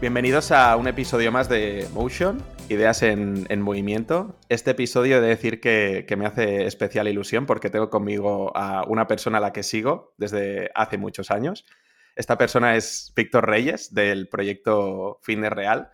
[0.00, 4.38] Bienvenidos a un episodio más de Motion, Ideas en, Movimiento.
[4.48, 9.08] Este episodio he de decir que, me hace especial ilusión porque tengo conmigo a una
[9.08, 11.66] persona a la que sigo desde hace muchos años.
[12.14, 15.90] Esta persona es Víctor Reyes del proyecto Fitness Real.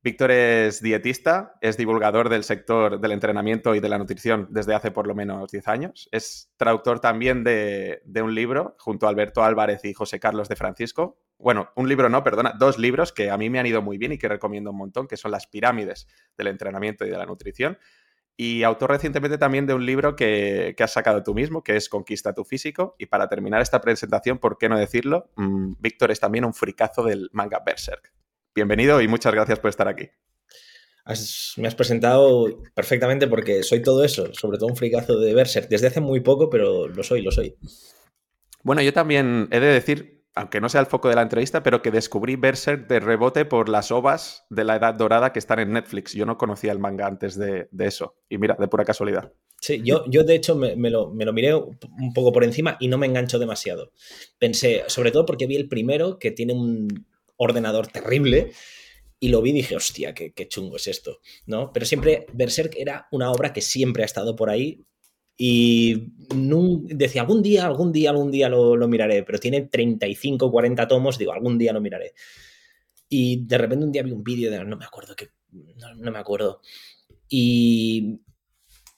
[0.00, 4.92] Víctor es dietista, es divulgador del sector del entrenamiento y de la nutrición desde hace
[4.92, 6.08] por lo menos 10 años.
[6.12, 11.18] Es traductor también de, un libro junto a Alberto Álvarez y José Carlos de Francisco,
[11.38, 14.12] bueno, un libro no, perdona, dos libros que a mí me han ido muy bien
[14.12, 17.78] y que recomiendo un montón, que son Las pirámides del entrenamiento y de la nutrición.
[18.36, 22.34] Y autor recientemente también de un libro que, has sacado tú mismo, que es Conquista
[22.34, 22.94] tu físico.
[22.98, 25.30] Y para terminar esta presentación, ¿por qué no decirlo?
[25.36, 28.12] Mm, Víctor es también un fricazo del manga Berserk.
[28.58, 30.08] Bienvenido y muchas gracias por estar aquí.
[31.58, 35.68] me has presentado perfectamente porque soy todo eso, sobre todo un fricazo de Berserk.
[35.68, 37.54] Desde hace muy poco, pero lo soy, lo soy.
[38.64, 41.82] Bueno, yo también he de decir, aunque no sea el foco de la entrevista, pero
[41.82, 45.74] que descubrí Berserk de rebote por las ovas de la Edad Dorada que están en
[45.74, 46.14] Netflix.
[46.14, 48.16] Yo no conocía el manga antes de, eso.
[48.28, 49.32] Y mira, de pura casualidad.
[49.60, 53.06] Sí, yo, yo de hecho me, lo, miré un poco por encima y no me
[53.06, 53.92] enganchó demasiado.
[54.40, 57.06] Pensé, sobre todo porque vi el primero que tiene un
[57.38, 58.52] ordenador terrible
[59.20, 61.72] y lo vi y dije, hostia, qué, chungo es esto, ¿no?
[61.72, 64.84] Pero siempre Berserk era una obra que siempre ha estado por ahí
[65.36, 66.12] y
[66.94, 71.32] decía, algún día, algún día, algún día lo, miraré, pero tiene 35, 40 tomos, digo,
[71.32, 72.14] algún día lo miraré.
[73.08, 76.18] Y de repente un día vi un vídeo de, no me acuerdo, que, no, me
[76.18, 76.60] acuerdo.
[77.28, 78.20] Y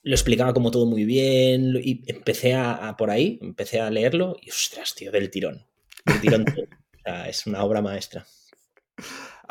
[0.03, 4.49] lo explicaba como todo muy bien y empecé a, por ahí, empecé a leerlo y
[4.49, 5.65] ostras, tío, del tirón.
[6.05, 6.45] Del tirón.
[7.05, 8.25] es una obra maestra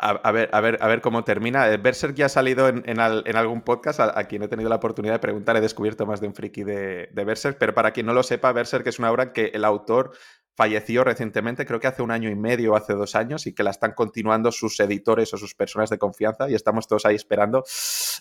[0.01, 1.71] a, ver, a, ver, a ver cómo termina.
[1.71, 5.19] Eh, Berserk ya ha salido en, algún podcast a, quien he tenido la oportunidad de
[5.19, 5.55] preguntar.
[5.57, 8.51] He descubierto más de un friki de, de Berserk, pero para quien no lo sepa,
[8.51, 10.11] Berserk es una obra que el autor
[10.55, 13.63] falleció recientemente, creo que hace un año y medio o hace dos años, y que
[13.63, 17.63] la están continuando sus editores o sus personas de confianza, y estamos todos ahí esperando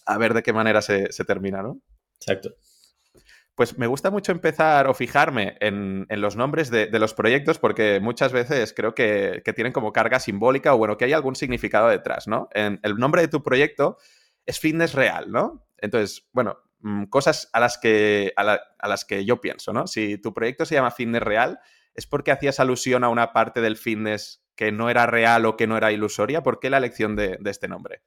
[0.07, 1.81] a ver de qué manera se, se termina, ¿no?
[2.21, 2.51] Exacto.
[3.61, 8.33] Pues me gusta mucho empezar o fijarme en, los nombres de, los proyectos porque muchas
[8.33, 12.49] veces creo que, tienen como carga simbólica o bueno, que hay algún significado detrás, ¿no?
[12.55, 13.99] El nombre de tu proyecto
[14.47, 15.67] es Fitness Real, ¿no?
[15.77, 19.87] Entonces, bueno, mm, cosas a las que, a, las que yo pienso, ¿no?
[19.87, 21.61] Si tu proyecto se llama Fitness Real,
[21.93, 25.67] ¿es porque hacías alusión a una parte del fitness que no era real o que
[25.67, 26.43] no era ilusoria?
[26.43, 28.01] ¿Por qué la elección de este nombre?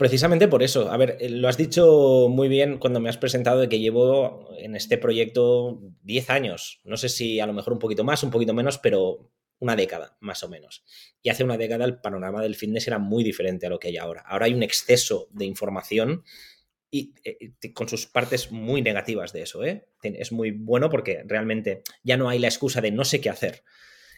[0.00, 0.90] Precisamente por eso.
[0.90, 4.48] A ver, eh, lo has dicho muy bien cuando me has presentado de que llevo
[4.56, 6.80] en este proyecto 10 años.
[6.84, 10.16] No sé si a lo mejor un poquito más, un poquito menos, pero una década,
[10.20, 10.86] más o menos.
[11.20, 13.98] Y hace una década el panorama del fitness era muy diferente a lo que hay
[13.98, 14.22] ahora.
[14.22, 16.24] Ahora hay un exceso de información
[16.90, 19.62] y eh, con sus partes muy negativas de eso.
[19.64, 19.86] ¿eh?
[20.02, 23.64] Es muy bueno porque realmente ya no hay la excusa de no sé qué hacer,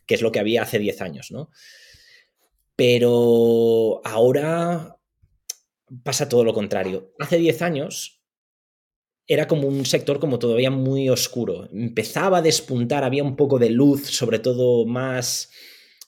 [0.06, 1.50] que es lo que había hace 10 años, ¿no?
[2.76, 4.96] Pero ahora
[6.02, 7.12] pasa todo lo contrario.
[7.18, 8.22] Hace 10 años
[9.26, 11.68] era como un sector como todavía muy oscuro.
[11.72, 15.50] Empezaba a despuntar, había un poco de luz, sobre todo más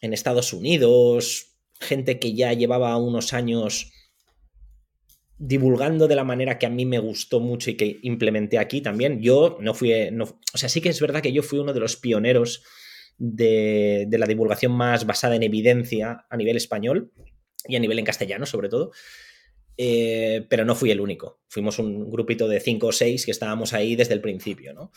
[0.00, 3.92] en Estados Unidos, gente que ya llevaba unos años
[5.38, 9.20] divulgando de la manera que a mí me gustó mucho y que implementé aquí también.
[9.20, 11.96] Yo no fui, o sea, sí que es verdad que yo fui uno de los
[11.96, 12.62] pioneros
[13.18, 17.12] de, de la divulgación más basada en evidencia a nivel español
[17.66, 18.92] y a nivel en castellano sobre todo.
[19.76, 21.40] Eh, pero no fui el único.
[21.48, 24.92] Fuimos un grupito de cinco o seis que estábamos ahí desde el principio, ¿no?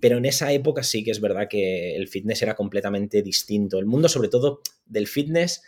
[0.00, 3.78] Pero en esa época sí que es verdad que el fitness era completamente distinto.
[3.78, 5.62] El mundo, sobre todo, del fitness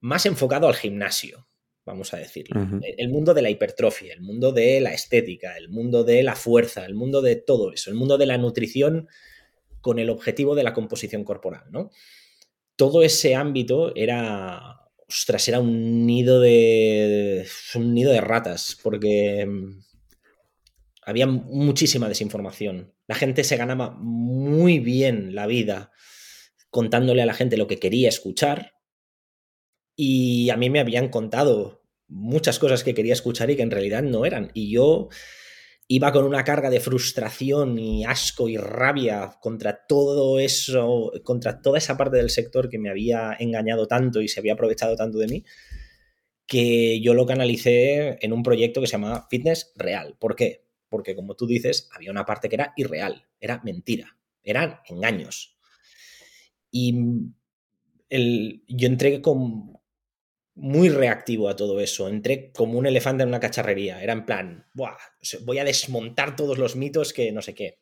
[0.00, 1.48] más enfocado al gimnasio,
[1.84, 2.60] vamos a decirlo.
[2.82, 6.84] El mundo de la hipertrofia, el mundo de la estética, el mundo de la fuerza,
[6.84, 9.08] el mundo de todo eso, el mundo de la nutrición
[9.80, 11.90] con el objetivo de la composición corporal, ¿no?
[12.76, 14.81] Todo ese ámbito era
[15.12, 17.46] ostras, era un nido de.
[17.74, 19.80] un nido de ratas, porque mm,
[21.02, 22.94] había muchísima desinformación.
[23.06, 25.92] La gente se ganaba muy bien la vida
[26.70, 28.74] contándole a la gente lo que quería escuchar.
[29.94, 34.02] Y a mí me habían contado muchas cosas que quería escuchar y que en realidad
[34.02, 34.50] no eran.
[34.54, 35.08] Y yo
[35.94, 41.76] iba con una carga de frustración y asco y rabia contra todo eso, contra toda
[41.76, 45.26] esa parte del sector que me había engañado tanto y se había aprovechado tanto de
[45.26, 45.44] mí,
[46.46, 50.16] que yo lo canalicé en un proyecto que se llamaba Fitness Real.
[50.18, 50.64] ¿Por qué?
[50.88, 55.58] Porque como tú dices, había una parte que era irreal, era mentira, eran engaños.
[56.70, 56.94] Y
[58.08, 59.78] yo entré con,
[60.54, 62.08] muy reactivo a todo eso.
[62.08, 64.02] Entré como un elefante en una cacharrería.
[64.02, 67.78] Era en plan, voy a desmontar todos los mitos que no sé qué.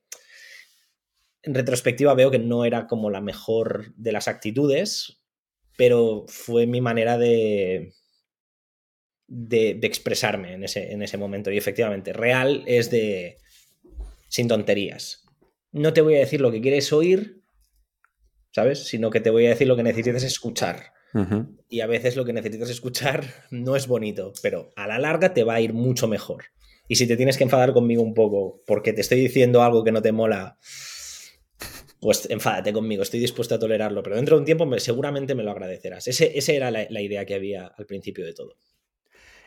[1.42, 5.22] En retrospectiva veo que no era como la mejor de las actitudes,
[5.76, 7.94] pero fue mi manera de,
[9.26, 11.50] de, expresarme en ese, en ese momento.
[11.50, 13.38] Y efectivamente, real es de
[14.28, 15.24] sin tonterías.
[15.72, 17.42] No te voy a decir lo que quieres oír,
[18.52, 18.86] ¿sabes?
[18.86, 20.92] Sino que te voy a decir lo que necesitas escuchar.
[21.68, 25.44] Y a veces lo que necesitas escuchar no es bonito, pero a la larga te
[25.44, 26.44] va a ir mucho mejor.
[26.88, 29.92] Y si te tienes que enfadar conmigo un poco porque te estoy diciendo algo que
[29.92, 30.58] no te mola,
[32.00, 35.52] pues enfádate conmigo, estoy dispuesto a tolerarlo, pero dentro de un tiempo seguramente me lo
[35.52, 36.08] agradecerás.
[36.08, 38.56] esa era la idea que había al principio de todo.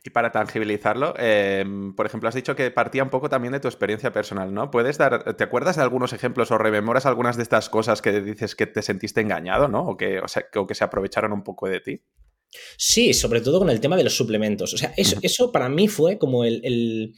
[0.05, 3.69] Y para tangibilizarlo, em, por ejemplo, has dicho que partía un poco también de tu
[3.69, 4.69] experiencia personal, ¿no?
[4.69, 8.53] ¿Puedes dar, te acuerdas de algunos ejemplos o rememoras algunas de estas cosas que dices
[8.55, 9.85] que te sentiste engañado, ¿no?
[9.85, 12.01] O que, o sea, que, se aprovecharon un poco de ti.
[12.77, 14.73] Sí, sobre todo con el tema de los suplementos.
[14.73, 17.13] O sea, eso, eso para mí fue como el,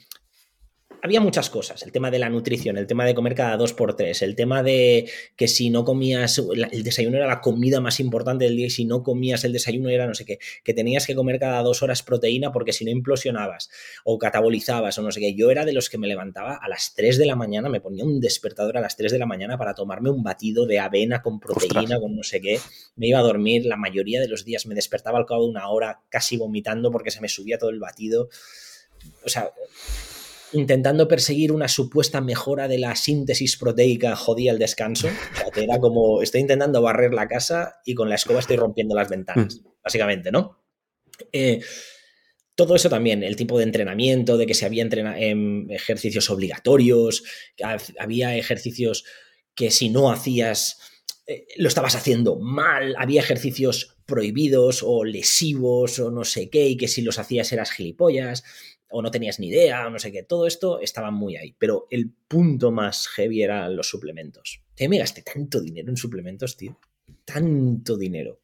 [1.06, 3.96] había muchas cosas, el tema de la nutrición, el tema de comer cada dos por
[3.96, 8.46] tres, el tema de que si no comías, el desayuno era la comida más importante
[8.46, 11.14] del día y si no comías el desayuno era no sé qué, que tenías que
[11.14, 13.70] comer cada dos horas proteína porque si no implosionabas
[14.04, 15.36] o catabolizabas o no sé qué.
[15.36, 18.04] Yo era de los que me levantaba a las 3 de la mañana, me ponía
[18.04, 21.40] un despertador a las 3 de la mañana para tomarme un batido de avena con
[21.40, 22.60] proteína, con no sé qué.
[22.96, 25.70] Me iba a dormir, la mayoría de los días me despertaba al cabo de una
[25.70, 28.30] hora casi vomitando porque se me subía todo el batido.
[29.24, 29.52] O sea,
[30.56, 35.08] intentando perseguir una supuesta mejora de la síntesis proteica jodía el descanso.
[35.08, 38.58] O sea, que era como, estoy intentando barrer la casa y con la escoba estoy
[38.58, 39.68] rompiendo las ventanas, mm.
[39.84, 40.64] básicamente, ¿no?
[41.32, 41.62] Eh,
[42.56, 47.24] todo eso también, el tipo de entrenamiento, de que se había en em, ejercicios obligatorios,
[47.56, 47.66] que
[48.00, 49.04] había ejercicios
[49.54, 50.80] que si no hacías
[51.28, 56.78] eh, lo estabas haciendo mal, había ejercicios prohibidos o lesivos o no sé qué, y
[56.78, 58.44] que si los hacías eras gilipollas
[58.90, 61.56] o no tenías ni idea, o no sé qué, todo esto estaba muy ahí.
[61.58, 64.64] Pero el punto más heavy eran los suplementos.
[64.76, 66.80] Que me gasté tanto dinero en suplementos, tío.
[67.24, 68.42] Tanto dinero.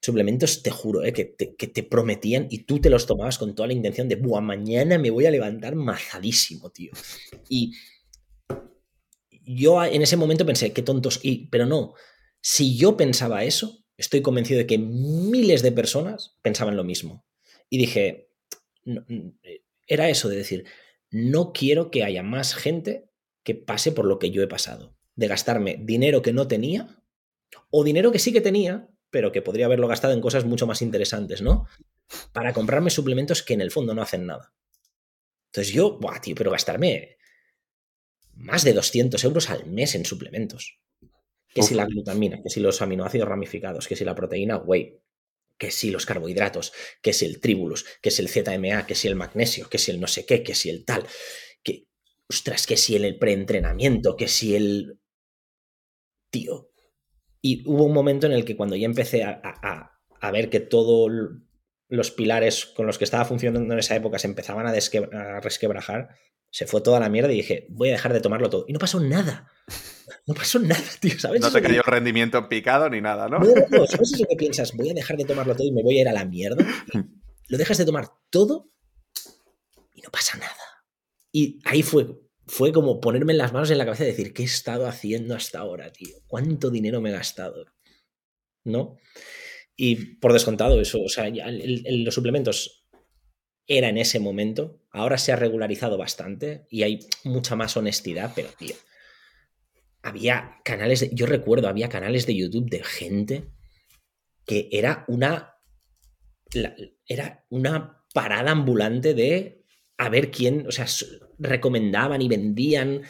[0.00, 3.72] Suplementos, te juro, eh, que, te, prometían y tú te los tomabas con toda la
[3.72, 6.92] intención de, buah, mañana me voy a levantar mazadísimo, tío.
[7.48, 7.72] Y
[9.44, 11.94] yo en ese momento pensé, qué tontos, y, pero no,
[12.40, 17.26] si yo pensaba eso, estoy convencido de que miles de personas pensaban lo mismo.
[17.68, 18.30] Y dije,
[18.86, 20.66] eh, era eso de decir,
[21.10, 23.10] no quiero que haya más gente
[23.42, 27.02] que pase por lo que yo he pasado, de gastarme dinero que no tenía
[27.70, 30.82] o dinero que sí que tenía, pero que podría haberlo gastado en cosas mucho más
[30.82, 31.66] interesantes, ¿no?
[32.32, 34.52] Para comprarme suplementos que en el fondo no hacen nada.
[35.46, 37.16] Entonces yo, buah, tío, pero gastarme
[38.34, 40.78] más de 200 euros al mes en suplementos.
[41.48, 45.00] Que si la glutamina, que si los aminoácidos ramificados, que si la proteína güey
[45.58, 46.72] que si los carbohidratos,
[47.02, 50.00] que si el tribulus, que si el ZMA, que si el magnesio, que si el
[50.00, 51.06] no sé qué, que si el tal,
[51.62, 51.88] que,
[52.28, 55.00] ostras, que si el preentrenamiento, que si el...
[56.30, 56.70] Tío.
[57.40, 60.00] Y hubo un momento en el que cuando ya empecé a,
[60.32, 61.10] ver que todos
[61.88, 66.10] los pilares con los que estaba funcionando en esa época se empezaban a, a resquebrajar,
[66.50, 68.64] se fue toda la mierda y dije, voy a dejar de tomarlo todo.
[68.68, 69.50] Y no pasó nada.
[70.26, 71.40] No pasó nada, tío, ¿sabes?
[71.40, 73.38] No te cayó el rendimiento picado ni nada, ¿no?
[73.38, 73.86] No, no.
[73.86, 74.74] ¿Sabes eso que piensas?
[74.74, 76.64] Voy a dejar de tomarlo todo y me voy a ir a la mierda.
[77.48, 78.70] lo dejas de tomar todo
[79.94, 80.54] y no pasa nada.
[81.32, 84.46] Y ahí fue, fue como ponerme las manos en la cabeza y decir, ¿qué he
[84.46, 86.16] estado haciendo hasta ahora, tío?
[86.26, 87.66] ¿Cuánto dinero me he gastado?
[88.64, 88.96] ¿No?
[89.80, 92.84] Y por descontado, eso, o sea, los suplementos
[93.64, 98.48] era en ese momento, ahora se ha regularizado bastante y hay mucha más honestidad, pero
[98.58, 98.74] tío,
[100.02, 103.50] había canales, de, yo recuerdo, había canales de YouTube de gente
[104.44, 105.54] que era una,
[107.06, 109.64] era una parada ambulante de
[109.96, 110.86] a ver quién, o sea,
[111.38, 113.02] recomendaban y vendían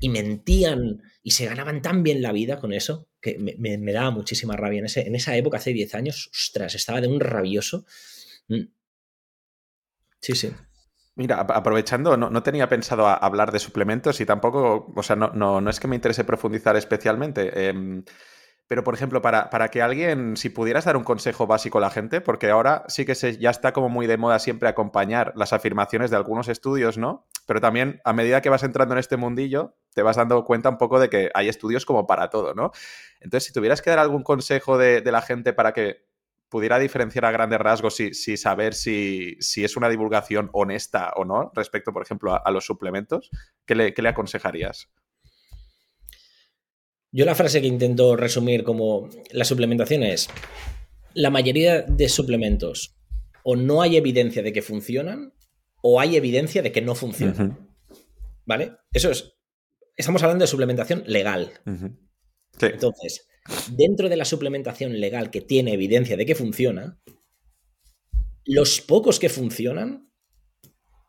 [0.00, 4.54] y mentían y se ganaban tan bien la vida con eso que me, daba muchísima
[4.54, 4.80] rabia.
[4.80, 7.86] En, ese, en esa época, hace 10 años, ostras, estaba de un rabioso.
[8.48, 8.64] Mm.
[10.20, 10.52] Sí, sí.
[11.16, 15.70] Mira, aprovechando, no, tenía pensado hablar de suplementos y tampoco, o sea, no, no, no,
[15.70, 18.04] es que me interese profundizar especialmente, em,
[18.66, 21.90] Pero, por ejemplo, para, para, que alguien, si pudieras dar un consejo básico a la
[21.90, 25.52] gente, porque ahora sí que se, ya está como muy de moda siempre acompañar las
[25.52, 27.26] afirmaciones de algunos estudios, ¿no?
[27.46, 30.78] Pero también a medida que vas entrando en este mundillo, te vas dando cuenta un
[30.78, 32.72] poco de que hay estudios como para todo, ¿no?
[33.20, 36.06] Entonces, si tuvieras que dar algún consejo de, de la gente para que
[36.48, 41.24] pudiera diferenciar a grandes rasgos y, si saber si, si, es una divulgación honesta o
[41.24, 43.30] no respecto, por ejemplo, a, a los suplementos,
[43.66, 44.88] ¿qué le, qué le aconsejarías?
[47.16, 50.28] Yo la frase que intento resumir como la suplementación es,
[51.14, 52.96] la mayoría de suplementos
[53.44, 55.32] o no hay evidencia de que funcionan
[55.80, 57.40] o hay evidencia de que no funcionan.
[57.40, 57.68] Uh -huh.
[58.46, 58.72] ¿Vale?
[58.92, 59.32] Eso es,
[59.96, 61.52] estamos hablando de suplementación legal.
[61.64, 61.96] Uh -huh.
[62.58, 62.66] sí.
[62.66, 63.28] Entonces,
[63.76, 67.00] dentro de la suplementación legal que tiene evidencia de que funciona,
[68.44, 70.10] los pocos que funcionan,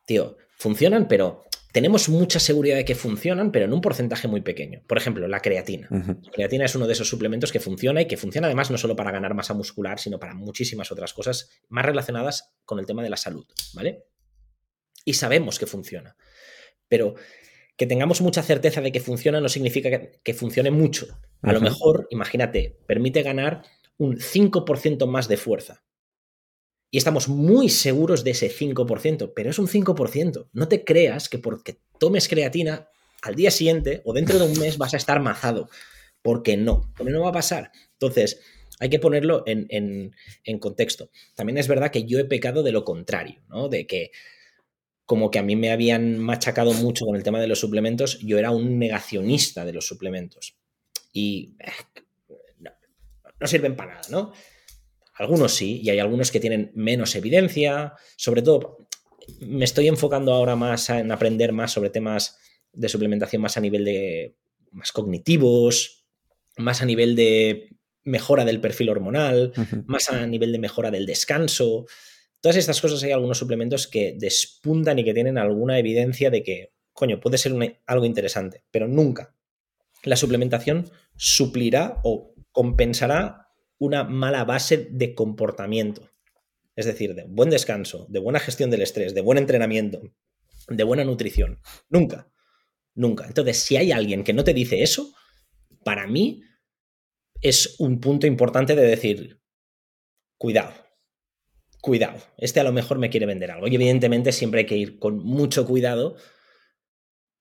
[0.06, 4.82] tío, funcionan, pero tenemos mucha seguridad de que funcionan, pero en un porcentaje muy pequeño.
[4.88, 5.90] Por ejemplo, la creatina.
[5.92, 6.24] Uh -huh.
[6.24, 8.96] La creatina es uno de esos suplementos que funciona y que funciona además no solo
[8.96, 13.10] para ganar masa muscular, sino para muchísimas otras cosas más relacionadas con el tema de
[13.10, 14.06] la salud, ¿vale?
[15.04, 16.16] Y sabemos que funciona.
[16.88, 17.16] Pero
[17.76, 21.08] que tengamos mucha certeza de que funciona no significa que, que funcione mucho.
[21.42, 21.54] A uh -huh.
[21.56, 23.64] lo mejor, imagínate, permite ganar
[23.98, 25.84] un 5% más de fuerza.
[26.92, 30.50] Y estamos muy seguros de ese 5%, pero es un 5%.
[30.54, 32.88] No te creas que porque tomes creatina
[33.22, 35.70] al día siguiente o dentro de un mes vas a estar mazado,
[36.22, 37.72] porque no, porque no va a pasar.
[37.94, 38.40] Entonces,
[38.80, 41.10] hay que ponerlo en, en, contexto.
[41.36, 43.70] También es verdad que yo he pecado de lo contrario, ¿no?
[43.70, 44.12] De que
[45.06, 48.38] como que a mí me habían machacado mucho con el tema de los suplementos, yo
[48.38, 50.58] era un negacionista de los suplementos.
[51.14, 52.02] Y eh,
[53.40, 54.34] no sirven para nada, ¿no?
[55.16, 57.94] Algunos sí, y hay algunos que tienen menos evidencia.
[58.18, 58.78] Sobre todo,
[59.40, 62.38] me estoy enfocando ahora más en aprender más sobre temas
[62.74, 64.36] de suplementación más a nivel de
[64.72, 66.06] más cognitivos,
[66.58, 67.70] más a nivel de
[68.04, 69.84] mejora del perfil hormonal, uh -huh.
[69.88, 71.86] más a nivel de mejora del descanso.
[72.42, 76.74] Todas estas cosas hay algunos suplementos que despuntan y que tienen alguna evidencia de que,
[76.94, 79.34] coño, puede ser una, algo interesante, pero nunca
[80.04, 83.45] la suplementación suplirá o compensará
[83.78, 86.10] una mala base de comportamiento.
[86.76, 90.02] Es decir, de buen descanso, de buena gestión del estrés, de buen entrenamiento,
[90.68, 91.60] de buena nutrición.
[91.90, 92.32] Nunca.
[92.94, 93.26] Nunca.
[93.26, 95.14] Entonces, si hay alguien que no te dice eso,
[95.84, 96.42] para mí
[97.42, 99.42] es un punto importante de decir,
[100.38, 100.74] cuidado,
[101.82, 103.68] cuidado, este a lo mejor me quiere vender algo.
[103.68, 106.16] Y evidentemente siempre hay que ir con mucho cuidado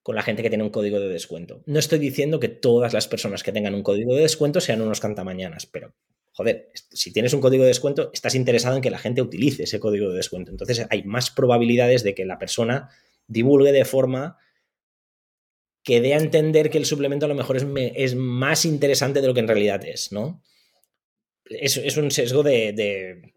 [0.03, 1.63] con la gente que tiene un código de descuento.
[1.65, 4.99] No estoy diciendo que todas las personas que tengan un código de descuento sean unos
[4.99, 5.95] cantamañanas, pero
[6.35, 9.79] joder, si tienes un código de descuento, estás interesado en que la gente utilice ese
[9.79, 10.51] código de descuento.
[10.51, 12.89] Entonces hay más probabilidades de que la persona
[13.25, 14.37] divulgue de forma
[15.81, 19.33] que dé a entender que el suplemento a lo mejor es, más interesante de lo
[19.33, 20.43] que en realidad es, ¿no?
[21.45, 23.33] Es, es un sesgo de, de,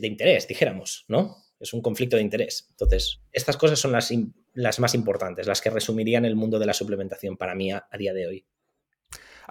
[0.00, 1.36] de, interés, dijéramos, ¿no?
[1.60, 2.66] Es un conflicto de interés.
[2.70, 4.12] Entonces, estas cosas son las,
[4.54, 8.12] las más importantes, las que resumirían el mundo de la suplementación para mí a día
[8.12, 8.46] de hoy.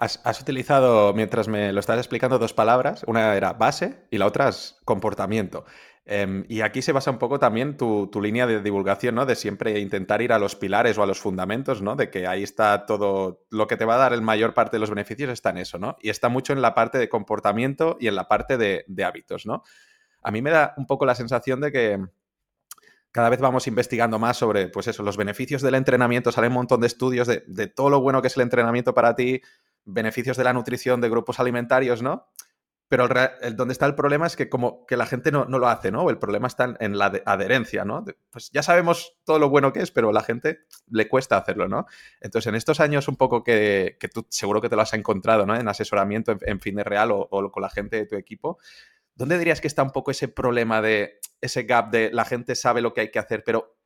[0.00, 3.02] Has, utilizado, mientras me lo estás explicando, dos palabras.
[3.08, 5.64] Una era base y la otra es comportamiento.
[6.06, 9.26] Eh, y aquí se basa un poco también tu, línea de divulgación, ¿no?
[9.26, 11.96] De siempre intentar ir a los pilares o a los fundamentos, ¿no?
[11.96, 14.78] De que ahí está todo, lo que te va a dar el mayor parte de
[14.78, 15.96] los beneficios está en eso, ¿no?
[16.00, 19.64] Y está mucho en la parte de comportamiento y en la parte de, hábitos, ¿no?
[20.22, 21.98] A mí me da un poco la sensación de que
[23.10, 26.30] cada vez vamos investigando más sobre, pues eso, los beneficios del entrenamiento.
[26.30, 29.42] Salen un montón de estudios de todo lo bueno que es el entrenamiento para ti,
[29.88, 32.28] beneficios de la nutrición de grupos alimentarios, ¿no?
[32.88, 33.06] Pero
[33.42, 35.90] el, donde está el problema es que como que la gente no, no lo hace,
[35.90, 36.08] ¿no?
[36.08, 38.02] El problema está en, la adherencia, ¿no?
[38.30, 41.68] Pues ya sabemos todo lo bueno que es, pero a la gente le cuesta hacerlo,
[41.68, 41.86] ¿no?
[42.20, 45.54] Entonces, en estos años un poco que, tú seguro que te lo has encontrado, ¿no?
[45.54, 48.58] En asesoramiento, en, en fin de real o, con la gente de tu equipo,
[49.14, 52.80] ¿dónde dirías que está un poco ese problema de ese gap de la gente sabe
[52.80, 53.76] lo que hay que hacer, pero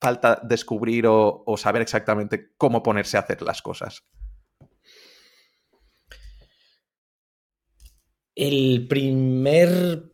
[0.00, 4.04] falta descubrir o saber exactamente cómo ponerse a hacer las cosas?
[8.36, 10.12] El primer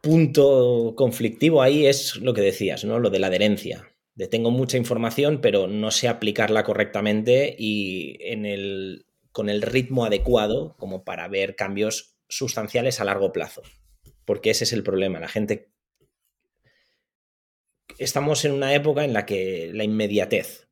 [0.00, 2.98] punto conflictivo ahí es lo que decías, ¿no?
[3.00, 3.90] Lo de la adherencia.
[4.30, 8.16] Tengo mucha información, pero no sé aplicarla correctamente y
[9.32, 13.62] con el ritmo adecuado como para ver cambios sustanciales a largo plazo.
[14.24, 15.20] Porque ese es el problema.
[15.20, 15.72] La gente.
[17.98, 20.67] Estamos en una época en la que la inmediatez,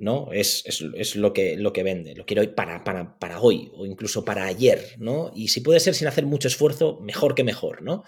[0.00, 0.32] ¿no?
[0.32, 2.14] Es, es, es, lo, que, lo que vende.
[2.14, 5.30] Lo quiero para, para, para hoy o incluso para ayer, ¿no?
[5.34, 8.02] Y si puede ser sin hacer mucho esfuerzo, mejor que mejor, ¿no?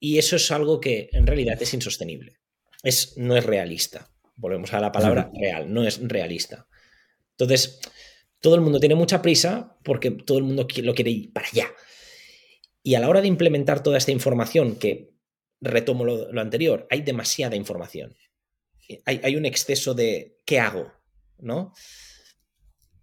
[0.00, 2.38] Y eso es algo que en realidad es insostenible.
[2.82, 4.10] Es, no es realista.
[4.34, 6.66] Volvemos a la palabra real, no es realista.
[7.32, 7.78] Entonces,
[8.40, 11.68] todo el mundo tiene mucha prisa porque todo el mundo lo quiere ir para allá.
[12.82, 15.12] Y a la hora de implementar toda esta información, que
[15.60, 18.16] retomo lo, anterior, hay demasiada información.
[19.04, 20.92] Hay, un exceso de ¿qué hago?
[21.38, 21.72] ¿No?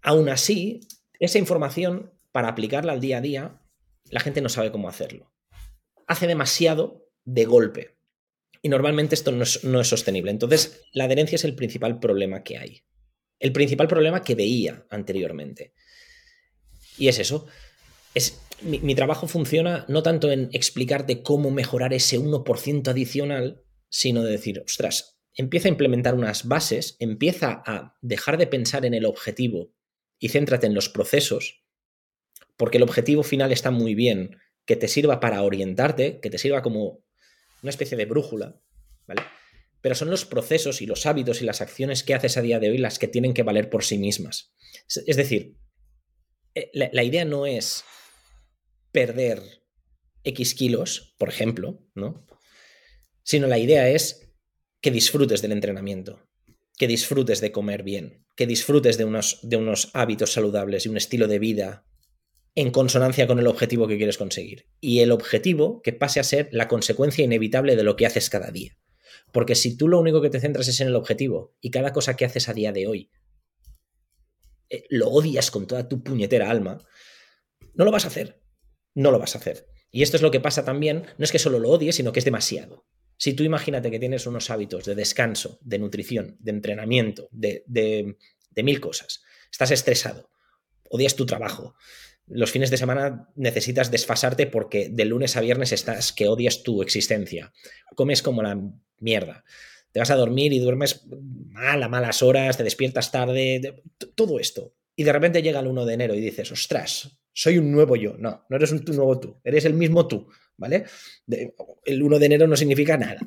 [0.02, 0.82] Aún así,
[1.20, 3.62] esa información, para aplicarla al día a día,
[4.10, 5.34] la gente no sabe cómo hacerlo.
[6.06, 7.98] Hace demasiado de golpe.
[8.62, 10.32] Y normalmente esto no es, sostenible.
[10.32, 12.84] Entonces, la adherencia es el principal problema que hay.
[13.40, 15.74] El principal problema que veía anteriormente.
[16.98, 17.48] Y es eso.
[18.14, 24.32] Es, mi, trabajo funciona no tanto en explicarte cómo mejorar ese 1% adicional, sino de
[24.32, 29.74] decir, ostras, empieza a implementar unas bases, empieza a dejar de pensar en el objetivo
[30.20, 31.64] y céntrate en los procesos,
[32.58, 36.64] porque el objetivo final está muy bien, que te sirva para orientarte, que te sirva
[36.64, 37.06] como
[37.62, 38.60] una especie de brújula,
[39.08, 39.22] ¿vale?
[39.80, 42.72] Pero son los procesos y los hábitos y las acciones que haces a día de
[42.72, 44.54] hoy las que tienen que valer por sí mismas.
[45.06, 45.56] Es decir,
[46.56, 47.86] eh, la idea no es
[48.92, 49.44] perder
[50.24, 52.26] X kilos, por ejemplo, ¿no?
[53.24, 54.27] Sino la idea es
[54.82, 56.28] que disfrutes del entrenamiento,
[56.78, 60.98] que disfrutes de comer bien, que disfrutes de unos, de unos hábitos saludables y un
[60.98, 61.86] estilo de vida
[62.56, 64.68] en consonancia con el objetivo que quieres conseguir.
[64.80, 68.52] Y el objetivo que pase a ser la consecuencia inevitable de lo que haces cada
[68.52, 68.78] día.
[69.32, 72.16] Porque si tú lo único que te centras es en el objetivo y cada cosa
[72.16, 73.12] que haces a día de hoy
[74.70, 76.80] eh, lo odias con toda tu puñetera alma,
[77.74, 78.42] no lo vas a hacer
[78.98, 79.68] no lo vas a hacer.
[79.92, 82.20] Y esto es lo que pasa también, no es que solo lo odies, sino que
[82.20, 82.86] es demasiado.
[83.18, 88.16] Si tú imagínate que tienes unos hábitos de descanso, de nutrición, de entrenamiento, de,
[88.56, 90.30] mil cosas, estás estresado,
[90.90, 91.76] odias tu trabajo,
[92.28, 96.82] los fines de semana necesitas desfasarte porque de lunes a viernes estás que odias tu
[96.82, 97.54] existencia,
[97.96, 98.60] comes como la
[99.00, 99.44] mierda,
[99.92, 101.08] te vas a dormir y duermes
[101.50, 103.82] mal a malas horas, te despiertas tarde,
[104.14, 104.76] todo esto.
[104.96, 108.16] Y de repente llega el 1 de enero y dices, ostras, soy un nuevo yo.
[108.18, 110.28] No, no eres un nuevo tú, eres el mismo tú,
[110.58, 110.86] ¿vale?
[111.86, 113.20] el 1 de enero no significa nada.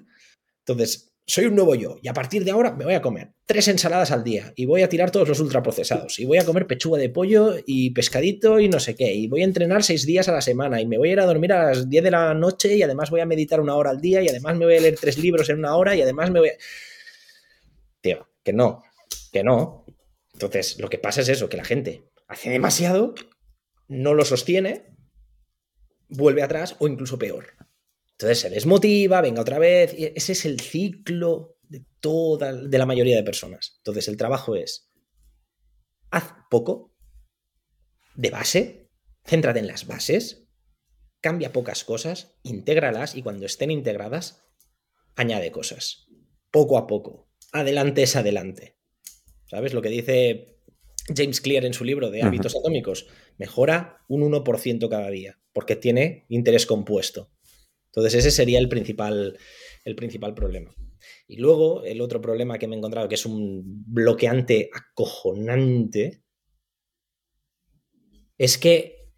[0.58, 3.68] Entonces, soy un nuevo yo y a partir de ahora me voy a comer tres
[3.68, 6.98] ensaladas al día y voy a tirar todos los ultraprocesados y voy a comer pechuga
[6.98, 10.32] de pollo y pescadito y no sé qué y voy a entrenar seis días a
[10.32, 12.74] la semana y me voy a ir a dormir a las 10 de la noche
[12.74, 14.98] y además voy a meditar una hora al día y además me voy a leer
[15.00, 16.52] tres libros en una hora y además me voy a...
[18.00, 18.82] Tío, que no,
[19.30, 19.84] que no.
[20.32, 23.14] Entonces, lo que pasa es eso, que la gente hace demasiado
[23.90, 24.96] no lo sostiene,
[26.08, 27.56] vuelve atrás o incluso peor.
[28.12, 29.92] Entonces se desmotiva, venga otra vez.
[29.98, 33.74] Y ese es el ciclo de toda, de la mayoría de personas.
[33.78, 34.92] Entonces el trabajo es,
[36.10, 36.94] haz poco,
[38.14, 38.90] de base,
[39.24, 40.46] céntrate en las bases,
[41.20, 44.44] cambia pocas cosas, intégralas y cuando estén integradas,
[45.16, 46.06] añade cosas.
[46.52, 47.28] Poco a poco.
[47.50, 48.78] Adelante es adelante.
[49.46, 50.60] ¿Sabes lo que dice
[51.14, 53.06] James Clear en su libro de hábitos atómicos,
[53.40, 57.30] mejora un 1% cada día, porque tiene interés compuesto.
[57.86, 59.38] Entonces ese sería el principal,
[59.84, 60.74] el principal problema.
[61.26, 66.22] Y luego el otro problema que me he encontrado, que es un bloqueante acojonante,
[68.36, 69.08] es que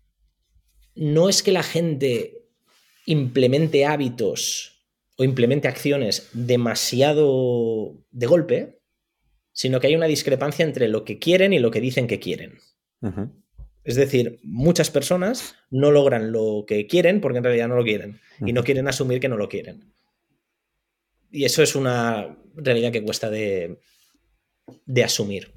[0.95, 2.47] no es que la gente
[3.07, 8.81] implemente hábitos o implemente acciones demasiado de golpe,
[9.53, 12.59] sino que hay una discrepancia entre lo que quieren y lo que dicen que quieren.
[13.85, 18.21] Es decir, muchas personas no logran lo que quieren porque en realidad no lo quieren
[18.41, 19.93] y no quieren asumir que no lo quieren.
[21.31, 23.81] Y eso es una realidad que cuesta de,
[24.87, 25.53] de asumir.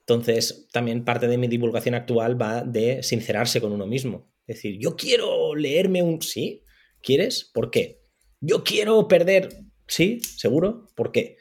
[0.00, 4.30] Entonces, también parte de mi divulgación actual va de sincerarse con uno mismo.
[4.46, 6.22] Es decir, yo quiero leerme un...
[6.22, 6.62] ¿Sí?
[7.02, 7.44] ¿Quieres?
[7.44, 8.00] ¿Por qué?
[8.40, 9.64] Yo quiero perder...
[9.86, 10.20] ¿Sí?
[10.20, 10.88] ¿Seguro?
[10.94, 11.36] ¿Por qué?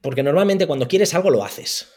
[0.00, 1.88] Porque normalmente cuando quieres algo lo haces.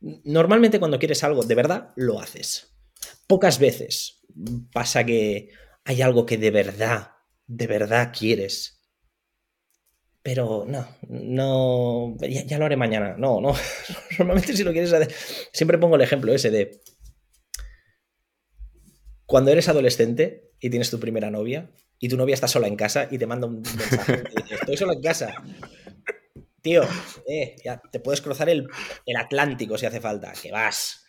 [0.00, 2.74] Normalmente cuando quieres algo de verdad, lo haces.
[3.26, 4.22] Pocas veces
[4.72, 5.50] pasa que
[5.84, 7.12] hay algo que de verdad,
[7.46, 8.74] de verdad quieres.
[10.22, 13.16] Pero no, no, ya, lo haré mañana.
[13.18, 13.54] No, no.
[14.18, 15.12] Normalmente si lo quieres hacer,
[15.52, 16.82] siempre pongo el ejemplo ese de
[19.26, 23.08] cuando eres adolescente y tienes tu primera novia y tu novia está sola en casa
[23.10, 25.34] y te manda un mensaje y dice, estoy sola en casa
[26.68, 26.82] tío,
[27.26, 28.68] eh, ya te puedes cruzar el,
[29.16, 31.04] Atlántico si hace falta, que vas.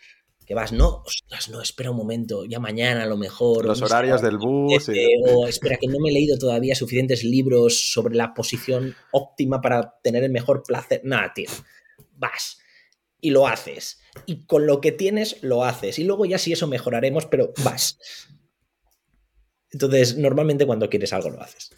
[0.46, 3.66] Que vas, no, ostras, no, espera un momento, ya mañana a lo mejor.
[3.66, 4.90] Los horarios del bus.
[5.28, 10.00] O espera, que no me he leído todavía suficientes libros sobre la posición óptima para
[10.02, 11.02] tener el mejor placer.
[11.04, 11.50] Nada, tío.
[12.14, 12.58] Vas
[13.22, 14.00] y lo haces.
[14.26, 16.00] Y con lo que tienes, lo haces.
[16.00, 18.00] Y luego ya si eso mejoraremos, pero vas.
[19.72, 21.72] Entonces, normalmente cuando quieres algo lo haces.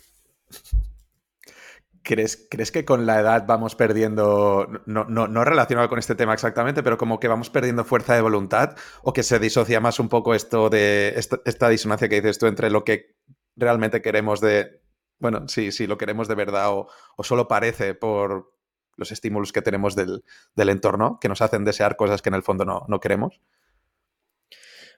[2.03, 6.33] ¿Crees, ¿Crees, que con la edad vamos perdiendo, no, no, no, relacionado con este tema
[6.33, 10.09] exactamente, pero como que vamos perdiendo fuerza de voluntad o que se disocia más un
[10.09, 13.15] poco esto de esta, disonancia que dices tú entre lo que
[13.55, 14.81] realmente queremos de,
[15.19, 16.87] bueno, si, sí, lo queremos de verdad o,
[17.17, 18.51] o, solo parece por
[18.97, 20.23] los estímulos que tenemos del,
[20.55, 23.41] del, entorno que nos hacen desear cosas que en el fondo no, no queremos?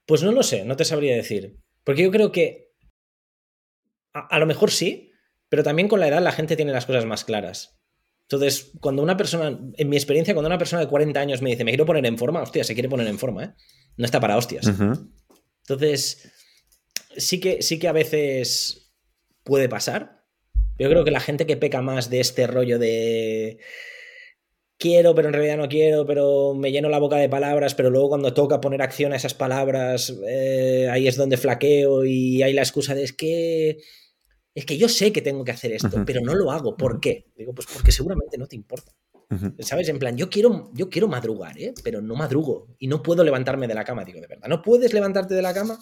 [0.06, 1.58] Pues no lo sé, no te sabría decir.
[1.84, 2.74] Porque yo creo que
[4.14, 5.13] a, a lo mejor sí,
[5.54, 7.78] pero también con la edad la gente tiene las cosas más claras.
[8.24, 11.64] Entonces, cuando una persona, en mi experiencia, cuando una persona de 40 años me dice,
[11.64, 13.54] me quiero poner en forma, hostia, se quiere poner en forma, ¿eh?
[13.96, 14.66] No está para hostias.
[15.68, 16.32] Entonces,
[17.16, 18.96] sí que, sí que a veces
[19.44, 20.24] puede pasar.
[20.80, 23.60] Yo creo que la gente que peca más de este rollo de
[24.80, 28.10] quiero, pero en realidad no quiero, pero me lleno la boca de palabras, pero luego
[28.10, 32.64] cuando toca poner acción a esas palabras, eh, ahí es donde flaqueo y hay la
[32.64, 33.78] excusa de es que
[34.56, 36.78] es que yo sé que tengo que hacer esto, pero no lo hago.
[36.78, 37.32] ¿Por qué?
[37.36, 38.92] Digo, pues porque seguramente no te importa.
[39.60, 39.90] ¿Sabes?
[39.90, 41.74] En plan, yo quiero, yo quiero madrugar, ¿eh?
[41.84, 44.06] pero no madrugo y no puedo levantarme de la cama.
[44.06, 45.80] Digo, ¿de verdad no puedes levantarte de la cama?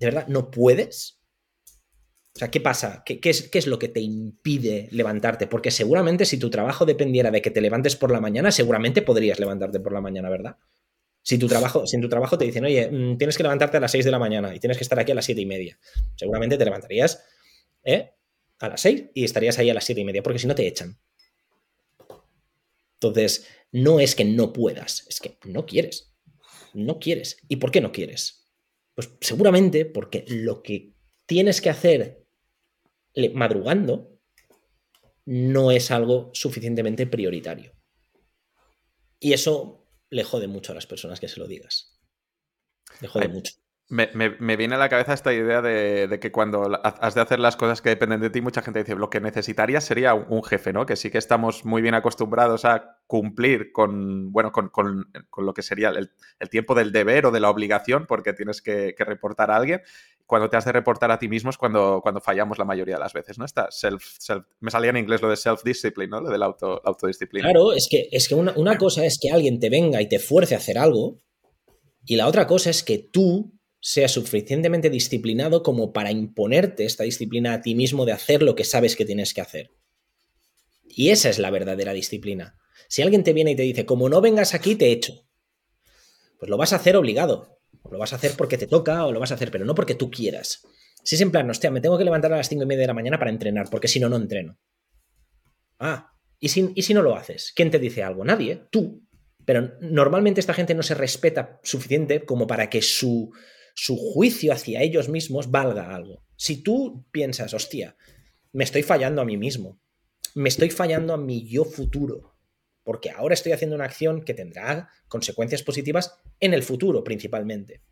[0.00, 1.20] ¿De verdad no puedes?
[2.34, 3.02] O sea, ¿qué pasa?
[3.04, 5.46] ¿Qué, es, ¿Qué, es, lo que te impide levantarte?
[5.46, 9.38] Porque seguramente si tu trabajo dependiera de que te levantes por la mañana, seguramente podrías
[9.38, 10.56] levantarte por la mañana, ¿verdad?
[11.22, 13.80] Si, tu trabajo, si en tu trabajo te dicen, oye, mm, tienes que levantarte a
[13.80, 15.78] las 6 de la mañana y tienes que estar aquí a las 7 y media,
[16.16, 17.22] seguramente te levantarías
[17.84, 18.12] ¿eh?
[18.58, 20.66] a las 6 y estarías ahí a las 7 y media, porque si no te
[20.66, 20.98] echan.
[22.94, 26.14] Entonces, no es que no puedas, es que no quieres.
[26.72, 27.38] No quieres.
[27.48, 28.48] ¿Y por qué no quieres?
[28.94, 30.94] Pues seguramente porque lo que
[31.26, 32.24] tienes que hacer
[33.34, 34.20] madrugando
[35.24, 37.72] no es algo suficientemente prioritario.
[39.18, 41.98] Y eso le jode mucho a las personas que se lo digas.
[43.00, 43.54] Le jode mucho.
[43.92, 47.82] Me, viene a la cabeza esta idea de, que cuando has de hacer las cosas
[47.82, 50.86] que dependen de ti, mucha gente dice, lo que necesitarías sería un, jefe, ¿no?
[50.86, 55.90] Que sí que estamos muy bien acostumbrados a cumplir con, bueno, con, lo que sería
[55.90, 56.10] el,
[56.48, 59.82] tiempo del deber o de la obligación, porque tienes que, reportar a alguien.
[60.24, 63.00] Cuando te has de reportar a ti mismo es cuando, cuando fallamos la mayoría de
[63.00, 63.44] las veces, ¿no?
[63.44, 64.02] Esta self,
[64.60, 66.22] me salía en inglés lo de self-discipline, ¿no?
[66.22, 67.50] Lo del auto, autodisciplina.
[67.50, 70.18] Claro, es que, es que una, una cosa es que alguien te venga y te
[70.18, 71.18] fuerce a hacer algo,
[72.06, 73.52] y la otra cosa es que tú
[73.84, 78.62] sea suficientemente disciplinado como para imponerte esta disciplina a ti mismo de hacer lo que
[78.62, 79.72] sabes que tienes que hacer.
[80.84, 82.56] Y esa es la verdadera disciplina.
[82.88, 85.26] Si alguien te viene y te dice, como no vengas aquí, te echo,
[86.38, 87.58] pues lo vas a hacer obligado.
[87.82, 89.74] O lo vas a hacer porque te toca o lo vas a hacer, pero no
[89.74, 90.62] porque tú quieras.
[91.02, 92.86] Si es en plan, hostia, me tengo que levantar a las cinco y media de
[92.86, 94.60] la mañana para entrenar, porque si no, no entreno.
[95.80, 97.52] Ah, ¿y si, ¿y si no lo haces?
[97.56, 98.24] ¿Quién te dice algo?
[98.24, 99.02] Nadie, tú.
[99.44, 103.32] Pero normalmente esta gente no se respeta suficiente como para que su,
[103.74, 106.24] su juicio hacia ellos mismos valga algo.
[106.36, 107.96] Si tú piensas, hostia,
[108.52, 109.80] me estoy fallando a mí mismo,
[110.34, 112.34] me estoy fallando a mi yo futuro,
[112.82, 117.82] porque ahora estoy haciendo una acción que tendrá consecuencias positivas en el futuro principalmente.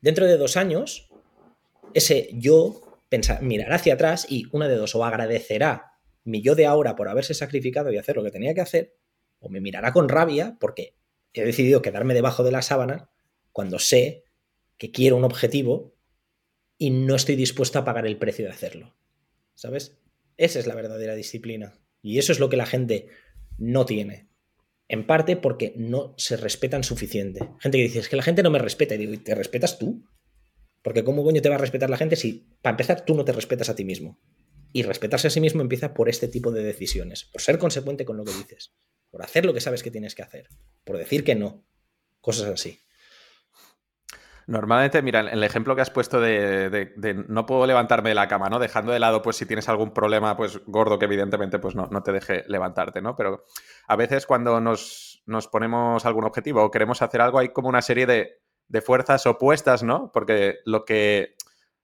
[0.00, 1.08] Dentro de dos años,
[1.94, 3.00] ese yo
[3.40, 5.92] mirará hacia atrás y una de dos, o agradecerá
[6.24, 8.96] mi yo de ahora por haberse sacrificado y hacer lo que tenía que hacer,
[9.38, 10.96] o me mirará con rabia porque
[11.32, 13.10] he decidido quedarme debajo de la sábana
[13.52, 14.25] cuando sé
[14.78, 15.96] que quiero un objetivo
[16.78, 18.96] y no estoy dispuesto a pagar el precio de hacerlo.
[19.54, 19.98] ¿Sabes?
[20.36, 21.80] Esa es la verdadera disciplina.
[22.02, 23.08] Y eso es lo que la gente
[23.58, 24.28] no tiene.
[24.88, 27.48] En parte porque no se respetan suficiente.
[27.58, 28.94] Gente que dice, es que la gente no me respeta.
[28.94, 30.04] Y digo, ¿te respetas tú?
[30.82, 33.32] Porque ¿cómo coño te va a respetar la gente si, para empezar, tú no te
[33.32, 34.20] respetas a ti mismo?
[34.72, 38.16] Y respetarse a sí mismo empieza por este tipo de decisiones, por ser consecuente con
[38.16, 38.72] lo que dices,
[39.10, 40.48] por hacer lo que sabes que tienes que hacer,
[40.84, 41.66] por decir que no,
[42.20, 42.78] cosas así.
[44.48, 46.92] Normalmente, mira, el ejemplo que has puesto de,
[47.26, 48.60] no puedo levantarme de la cama, ¿no?
[48.60, 52.04] Dejando de lado, pues si tienes algún problema, pues gordo que evidentemente pues no, no
[52.04, 53.16] te deje levantarte, ¿no?
[53.16, 53.44] Pero
[53.88, 58.06] a veces cuando nos, ponemos algún objetivo o queremos hacer algo, hay como una serie
[58.06, 58.40] de,
[58.82, 60.12] fuerzas opuestas, ¿no?
[60.12, 61.34] Porque lo que,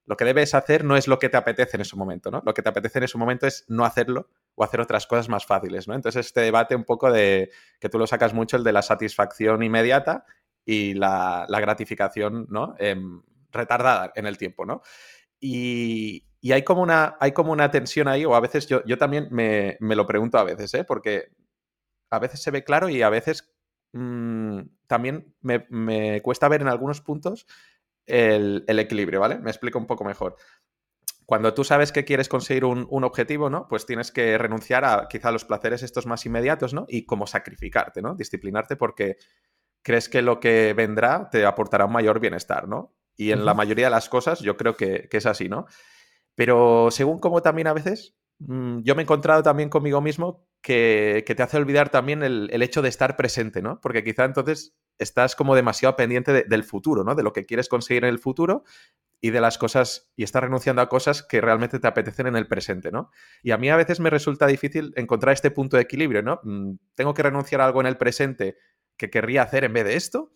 [0.04, 2.42] lo que debes hacer no es lo que te apetece en ese momento, ¿no?
[2.46, 5.46] Lo que te apetece en ese momento es no hacerlo o hacer otras cosas más
[5.46, 5.94] fáciles, ¿no?
[5.94, 9.64] Entonces este debate un poco de que tú lo sacas mucho, el de la satisfacción
[9.64, 10.26] inmediata
[10.64, 12.74] y la, gratificación ¿no?
[12.78, 14.82] Em, retardada en el tiempo, ¿no?
[15.40, 19.28] Y, hay, como una, hay como una tensión ahí, o a veces yo, yo también
[19.30, 20.84] me, lo pregunto a veces, ¿eh?
[20.84, 21.32] Porque
[22.10, 23.52] a veces se ve claro y a veces
[23.92, 27.46] mm, también me, cuesta ver en algunos puntos
[28.06, 29.38] el, equilibrio, ¿vale?
[29.38, 30.36] Me explico un poco mejor.
[31.26, 33.66] Cuando tú sabes que quieres conseguir un, un, objetivo, ¿no?
[33.68, 36.84] Pues tienes que renunciar a quizá los placeres estos más inmediatos, ¿no?
[36.88, 38.14] Y como sacrificarte, ¿no?
[38.14, 39.16] Disciplinarte porque
[39.82, 42.94] crees que lo que vendrá te aportará un mayor bienestar, ¿no?
[43.16, 45.66] Y en la mayoría de las cosas yo creo que, es así, ¿no?
[46.34, 51.24] Pero según como también a veces mm, yo me he encontrado también conmigo mismo que,
[51.26, 53.80] te hace olvidar también el, hecho de estar presente, ¿no?
[53.80, 57.14] Porque quizá entonces estás como demasiado pendiente del futuro, ¿no?
[57.14, 58.64] De lo que quieres conseguir en el futuro
[59.20, 62.48] y de las cosas, y estás renunciando a cosas que realmente te apetecen en el
[62.48, 63.10] presente, ¿no?
[63.42, 66.40] Y a mí a veces me resulta difícil encontrar este punto de equilibrio, ¿no?
[66.42, 68.56] Mm, tengo que renunciar a algo en el presente
[69.02, 70.30] que querría hacer en vez de esto,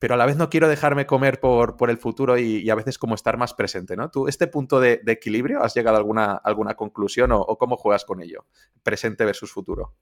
[0.00, 2.98] pero a la vez no quiero dejarme comer por, por el futuro y, a veces
[2.98, 4.10] como estar más presente, ¿no?
[4.10, 8.20] ¿Tú este punto de, equilibrio has llegado a alguna, alguna conclusión o, cómo juegas con
[8.20, 8.46] ello?
[8.82, 9.94] Presente versus futuro.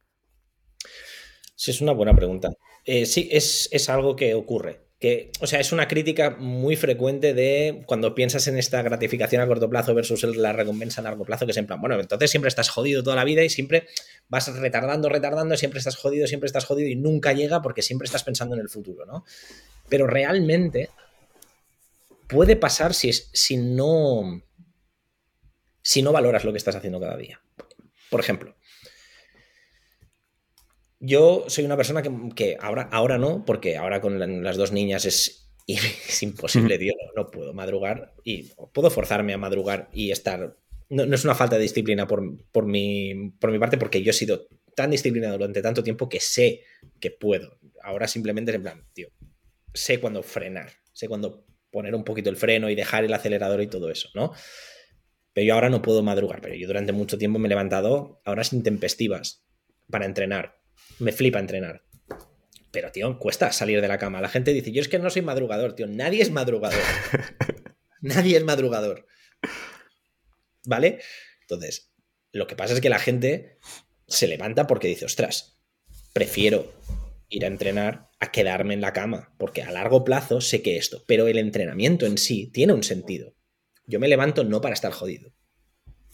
[1.54, 2.50] Sí, es una buena pregunta.
[2.84, 7.32] Eh, sí, es, es algo que ocurre que, o sea, es una crítica muy frecuente
[7.32, 11.46] de cuando piensas en esta gratificación a corto plazo versus la recompensa a largo plazo,
[11.46, 13.86] que es en plan, bueno, entonces siempre estás jodido toda la vida y siempre
[14.28, 18.24] vas retardando, retardando, siempre estás jodido, siempre estás jodido y nunca llega porque siempre estás
[18.24, 19.24] pensando en el futuro, ¿no?
[19.88, 20.90] Pero realmente
[22.26, 24.42] puede pasar si, si no
[25.80, 27.40] si no valoras lo que estás haciendo cada día.
[28.10, 28.54] Por ejemplo,
[31.00, 32.02] yo soy una persona
[32.34, 36.94] que, ahora, ahora no, porque ahora con las dos niñas es, es imposible, tío.
[37.16, 40.56] No, puedo madrugar y puedo forzarme a madrugar y estar.
[40.90, 44.14] No, es una falta de disciplina por, por, mi, por mi parte, porque yo he
[44.14, 46.62] sido tan disciplinado durante tanto tiempo que sé
[47.00, 47.58] que puedo.
[47.82, 49.08] Ahora simplemente es en plan, tío,
[49.74, 53.66] sé cuándo frenar, sé cuándo poner un poquito el freno y dejar el acelerador y
[53.66, 54.32] todo eso, ¿no?
[55.34, 58.30] Pero yo ahora no puedo madrugar, pero yo durante mucho tiempo me he levantado a
[58.30, 59.44] horas intempestivas
[59.90, 60.57] para entrenar
[60.98, 61.82] me flipa entrenar.
[62.70, 64.20] Pero, tío, cuesta salir de la cama.
[64.20, 65.86] La gente dice, yo es que no soy madrugador, tío.
[65.86, 66.82] Nadie es madrugador.
[68.00, 69.06] Nadie es madrugador.
[70.64, 71.00] ¿Vale?
[71.42, 71.92] Entonces,
[72.32, 73.58] lo que pasa es que la gente
[74.06, 75.58] se levanta porque dice, ostras,
[76.12, 76.72] prefiero
[77.30, 81.04] ir a entrenar a quedarme en la cama, porque a largo plazo sé que esto,
[81.06, 83.34] pero el entrenamiento en sí tiene un sentido.
[83.86, 85.32] Yo me levanto no para estar jodido.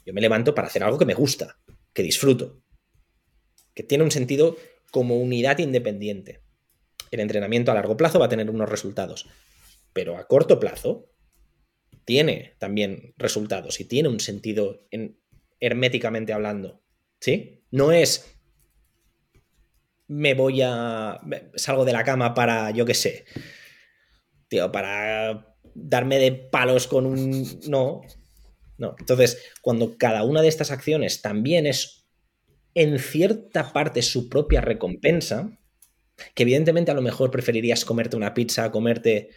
[0.05, 1.59] Yo me levanto para hacer algo que me gusta,
[1.92, 2.62] que disfruto,
[3.75, 4.57] que tiene un sentido
[4.94, 6.40] como unidad independiente.
[7.11, 9.26] El entrenamiento a largo plazo va a tener unos resultados,
[9.92, 11.11] pero a corto plazo
[12.04, 14.87] tiene también resultados y tiene un sentido
[15.59, 16.80] herméticamente hablando.
[17.18, 17.64] ¿Sí?
[17.72, 18.38] No es
[20.07, 21.20] me voy a.
[21.57, 23.24] salgo de la cama para, yo qué sé,
[24.46, 27.61] tío, para darme de palos con un.
[27.66, 28.02] No.
[28.78, 28.94] No.
[28.96, 32.03] Entonces, cuando cada una de estas acciones también es
[32.74, 35.58] en cierta parte su propia recompensa,
[36.34, 39.30] que evidentemente a lo mejor preferirías comerte una pizza, comerte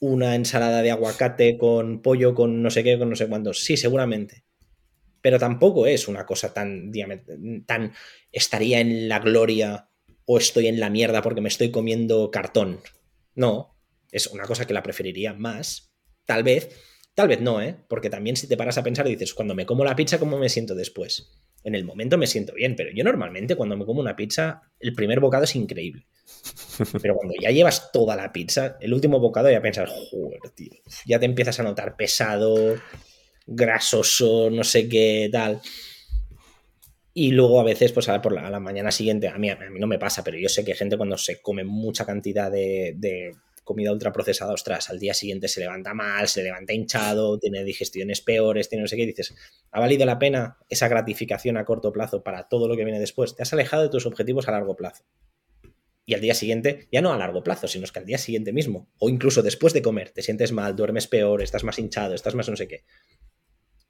[0.00, 3.60] una ensalada de aguacate con pollo, con no sé qué, con no sé cuántos.
[3.60, 4.44] Sí, seguramente.
[5.22, 6.92] Pero tampoco es una cosa tan,
[7.66, 7.92] tan
[8.30, 9.88] estaría en la gloria
[10.26, 12.80] o estoy en la mierda porque me estoy comiendo cartón.
[13.34, 13.74] No,
[14.12, 15.94] es una cosa que la preferiría más.
[16.26, 16.68] Tal vez,
[17.14, 17.76] tal vez no, ¿eh?
[17.88, 20.38] Porque también si te paras a pensar y dices, cuando me como la pizza, ¿cómo
[20.38, 21.32] me siento después?
[21.64, 24.94] En el momento me siento bien, pero yo normalmente cuando me como una pizza, el
[24.94, 26.06] primer bocado es increíble.
[27.02, 30.72] Pero cuando ya llevas toda la pizza, el último bocado ya piensas, joder, tío,
[31.06, 32.76] ya te empiezas a notar pesado,
[33.46, 35.60] grasoso, no sé qué tal.
[37.12, 39.56] Y luego a veces, pues a, por la, a la mañana siguiente, a mí, a
[39.56, 42.50] mí no me pasa, pero yo sé que hay gente cuando se come mucha cantidad
[42.50, 42.94] de
[43.64, 48.68] comida ultraprocesada, ostras, al día siguiente se levanta mal, se levanta hinchado, tiene digestiones peores,
[48.68, 49.34] tiene no sé qué, dices,
[49.72, 53.34] ¿ha valido la pena esa gratificación a corto plazo para todo lo que viene después?
[53.34, 55.04] Te has alejado de tus objetivos a largo plazo.
[56.06, 58.90] Y al día siguiente, ya no a largo plazo, sino que al día siguiente mismo,
[58.98, 62.48] o incluso después de comer, te sientes mal, duermes peor, estás más hinchado, estás más
[62.48, 62.84] no sé qué.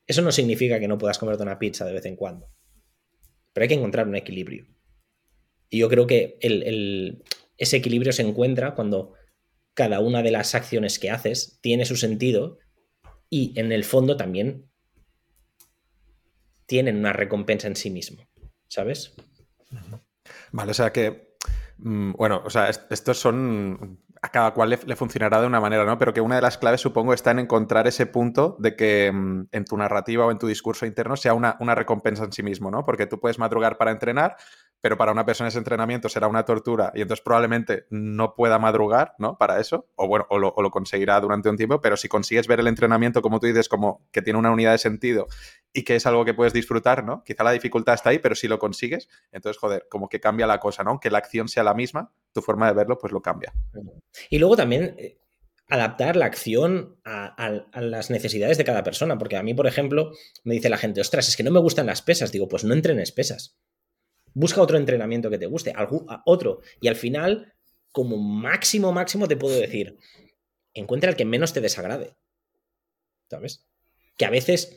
[0.07, 2.49] Eso no significa que no puedas comerte una pizza de vez en cuando.
[3.53, 4.67] Pero hay que encontrar un equilibrio.
[5.71, 6.39] Y yo creo que
[7.57, 9.15] ese equilibrio se encuentra cuando
[9.75, 12.59] cada una de las acciones que haces tiene su sentido
[13.29, 14.71] y en el fondo también
[16.67, 18.27] tienen una recompensa en sí mismo,
[18.69, 19.15] ¿sabes?
[20.53, 21.37] Vale, o sea que,
[21.79, 25.99] mm, bueno, o sea, estos son, a cada cual le, funcionará de una manera, ¿no?
[25.99, 29.49] Pero que una de las claves, supongo, está en encontrar ese punto de que mm,
[29.53, 32.71] en tu narrativa o en tu discurso interno sea una, una recompensa en sí mismo,
[32.71, 32.85] ¿no?
[32.85, 34.37] Porque tú puedes madrugar para entrenar,
[34.81, 39.15] pero para una persona ese entrenamiento será una tortura y entonces probablemente no pueda madrugar,
[39.19, 39.37] ¿no?
[39.37, 42.67] Para eso, o bueno, o lo, conseguirá durante un tiempo, pero si consigues ver el
[42.67, 45.27] entrenamiento, como tú dices, como que tiene una unidad de sentido
[45.71, 47.25] y que es algo que puedes disfrutar, ¿no?
[47.25, 50.61] Quizá la dificultad está ahí, pero si lo consigues, entonces, joder, como que cambia la
[50.61, 50.99] cosa, ¿no?
[50.99, 53.55] Que la acción sea la misma, tu forma de verlo, pues lo cambia.
[54.29, 55.19] Y luego también eh,
[55.69, 59.17] adaptar la acción a, a, las necesidades de cada persona.
[59.17, 61.87] Porque a mí, por ejemplo, me dice la gente, ostras, es que no me gustan
[61.87, 62.33] las pesas.
[62.33, 63.57] Digo, pues no entrenes pesas.
[64.35, 66.61] Busca otro entrenamiento que te guste, algún, otro.
[66.81, 67.55] Y al final,
[67.93, 69.97] como máximo, máximo, te puedo decir,
[70.75, 72.17] encuentra el que menos te desagrade.
[73.31, 73.65] ¿Sabes?
[74.19, 74.77] Que a veces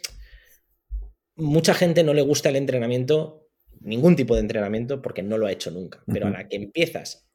[1.35, 5.51] mucha gente no le gusta el entrenamiento, ningún tipo de entrenamiento, porque no lo ha
[5.51, 6.03] hecho nunca.
[6.05, 7.26] Pero a la que empiezas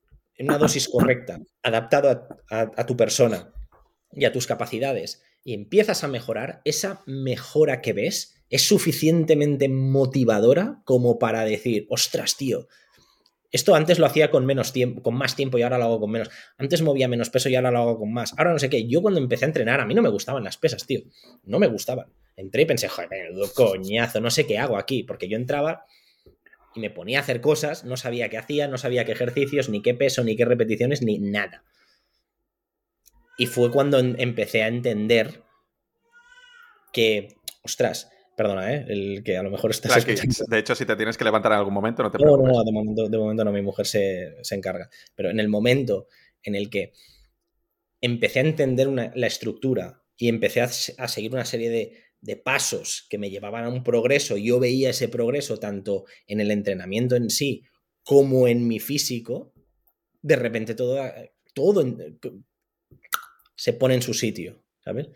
[0.43, 3.53] en una dosis correcta, adaptado a, tu persona
[4.11, 10.83] y a tus capacidades, y empiezas a mejorar, esa mejora que ves es suficientemente motivadora
[10.85, 12.69] como para decir, ostras, tío,
[13.53, 16.11] esto antes lo hacía con menos tiempo, con más tiempo y ahora lo hago con
[16.11, 16.31] menos.
[16.57, 18.33] Antes movía menos peso y ahora lo hago con más.
[18.39, 18.89] Ahora no sé qué.
[18.89, 21.01] Yo cuando empecé a entrenar, a mí no me gustaban las pesas, tío.
[21.45, 22.07] No me gustaban.
[22.35, 23.11] Entré y pensé, joder,
[23.55, 25.03] coñazo, no sé qué hago aquí.
[25.03, 25.85] Porque yo entraba
[26.75, 29.83] y me ponía a hacer cosas, no sabía qué hacía, no sabía qué ejercicios, ni
[29.83, 31.65] qué peso, ni qué repeticiones, ni nada.
[33.39, 35.43] Y fue cuando empecé a entender
[36.93, 38.87] que, ostras, Perdona, ¿eh?
[38.89, 41.75] El que a lo mejor estás De hecho, si te tienes que levantar en algún
[41.75, 42.51] momento, no te preocupes.
[42.51, 44.89] No, no, de momento, de momento no, mi mujer se, encarga.
[45.15, 46.09] Pero en el momento
[46.43, 46.93] en el que
[48.01, 53.19] empecé a entender la estructura y empecé a, seguir una serie de, de, pasos que
[53.19, 57.65] me llevaban a un progreso, yo veía ese progreso tanto en el entrenamiento en sí
[58.03, 59.53] como en mi físico,
[60.23, 60.99] de repente todo,
[61.55, 61.85] todo
[63.55, 65.09] se pone en su sitio, ¿sabes?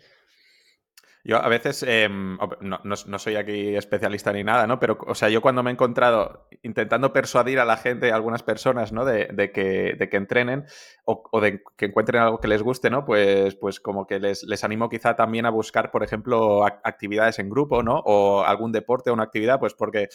[1.27, 4.79] Yo a veces, em, no, soy aquí especialista ni nada, ¿no?
[4.79, 8.43] Pero, o sea, yo cuando me he encontrado intentando persuadir a la gente, a algunas
[8.43, 9.03] personas, ¿no?
[9.03, 10.63] De, que, de que, entrenen
[11.03, 13.03] o, de que encuentren algo que les guste, ¿no?
[13.03, 17.49] Pues, pues como que les, les animo quizá también a buscar, por ejemplo, actividades en
[17.49, 18.01] grupo, ¿no?
[18.05, 20.07] O algún deporte o una actividad, pues porque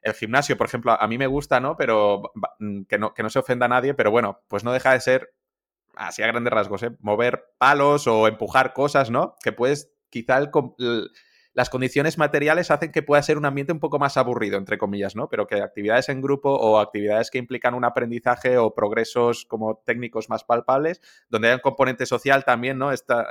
[0.00, 1.76] el gimnasio, por ejemplo, a mí me gusta, ¿no?
[1.76, 4.94] Pero mm, que no, que no se ofenda a nadie, pero bueno, pues no deja
[4.94, 5.34] de ser
[5.94, 6.96] así a grandes rasgos, ¿eh?
[7.00, 9.36] mover palos o empujar cosas, ¿no?
[9.42, 10.40] Que puedes quizá
[11.54, 15.16] las condiciones materiales hacen que pueda ser un ambiente un poco más aburrido, entre comillas,
[15.16, 15.28] ¿no?
[15.28, 20.28] Pero que actividades en grupo o actividades que implican un aprendizaje o progresos como técnicos
[20.28, 22.90] más palpables, donde hay un componente social también, ¿no?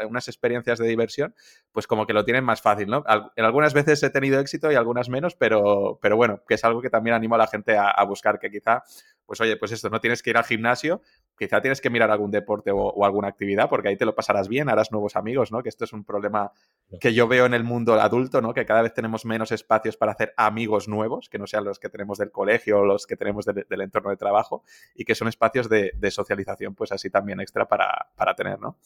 [0.10, 1.34] unas experiencias de diversión,
[1.72, 3.04] pues como que lo tienen más fácil, ¿no?
[3.36, 6.82] en algunas veces he tenido éxito y algunas menos, pero, pero bueno, que es algo
[6.82, 8.84] que también animo a la gente a, a buscar, que quizá
[9.26, 11.02] pues oye, pues esto, no tienes que ir al gimnasio,
[11.44, 14.70] quizá tienes que mirar algún deporte o, alguna actividad, porque ahí te lo pasarás bien,
[14.70, 15.62] harás nuevos amigos, ¿no?
[15.62, 16.52] Que esto es un problema
[17.00, 18.54] que yo veo en el mundo adulto, ¿no?
[18.54, 21.90] Que cada vez tenemos menos espacios para hacer amigos nuevos, que no sean los que
[21.90, 24.64] tenemos del colegio o los que tenemos del entorno de trabajo,
[24.96, 28.78] y que son espacios de, socialización, pues así también extra para, tener, ¿no?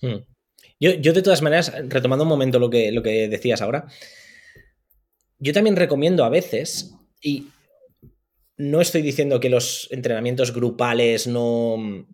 [0.00, 0.24] Hmm.
[0.80, 3.86] Yo, yo, de todas maneras, retomando un momento lo que, lo que decías ahora,
[5.38, 7.48] yo también recomiendo a veces, y
[8.56, 12.06] no estoy diciendo que los entrenamientos grupales no,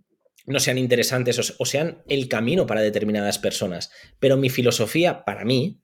[0.46, 5.82] no sean interesantes o, sean el camino para determinadas personas, pero mi filosofía para mí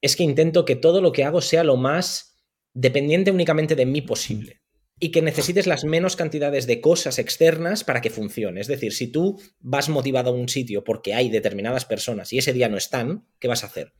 [0.00, 2.36] es que intento que todo lo que hago sea lo más
[2.74, 4.62] dependiente únicamente de mí posible
[4.98, 8.60] y que necesites las menos cantidades de cosas externas para que funcione.
[8.60, 12.52] Es decir, si tú vas motivado a un sitio porque hay determinadas personas y ese
[12.52, 13.92] día no están, ¿qué vas a hacer?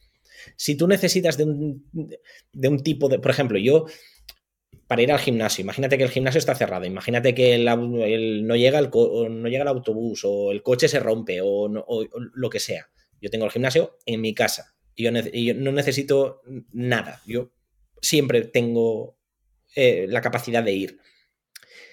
[0.57, 1.88] Si tú necesitas de un,
[2.53, 3.87] de un tipo de, por ejemplo, yo
[4.87, 5.63] para ir al gimnasio.
[5.63, 10.23] Imagínate que el gimnasio está cerrado, imagínate que no, llega el no llega el autobús
[10.25, 12.89] o el coche se rompe o, lo que sea.
[13.21, 17.23] Yo tengo el gimnasio en mi casa y yo, no necesito nada.
[17.27, 17.53] Yo
[18.01, 19.17] siempre tengo
[19.75, 20.99] eh, la capacidad de ir.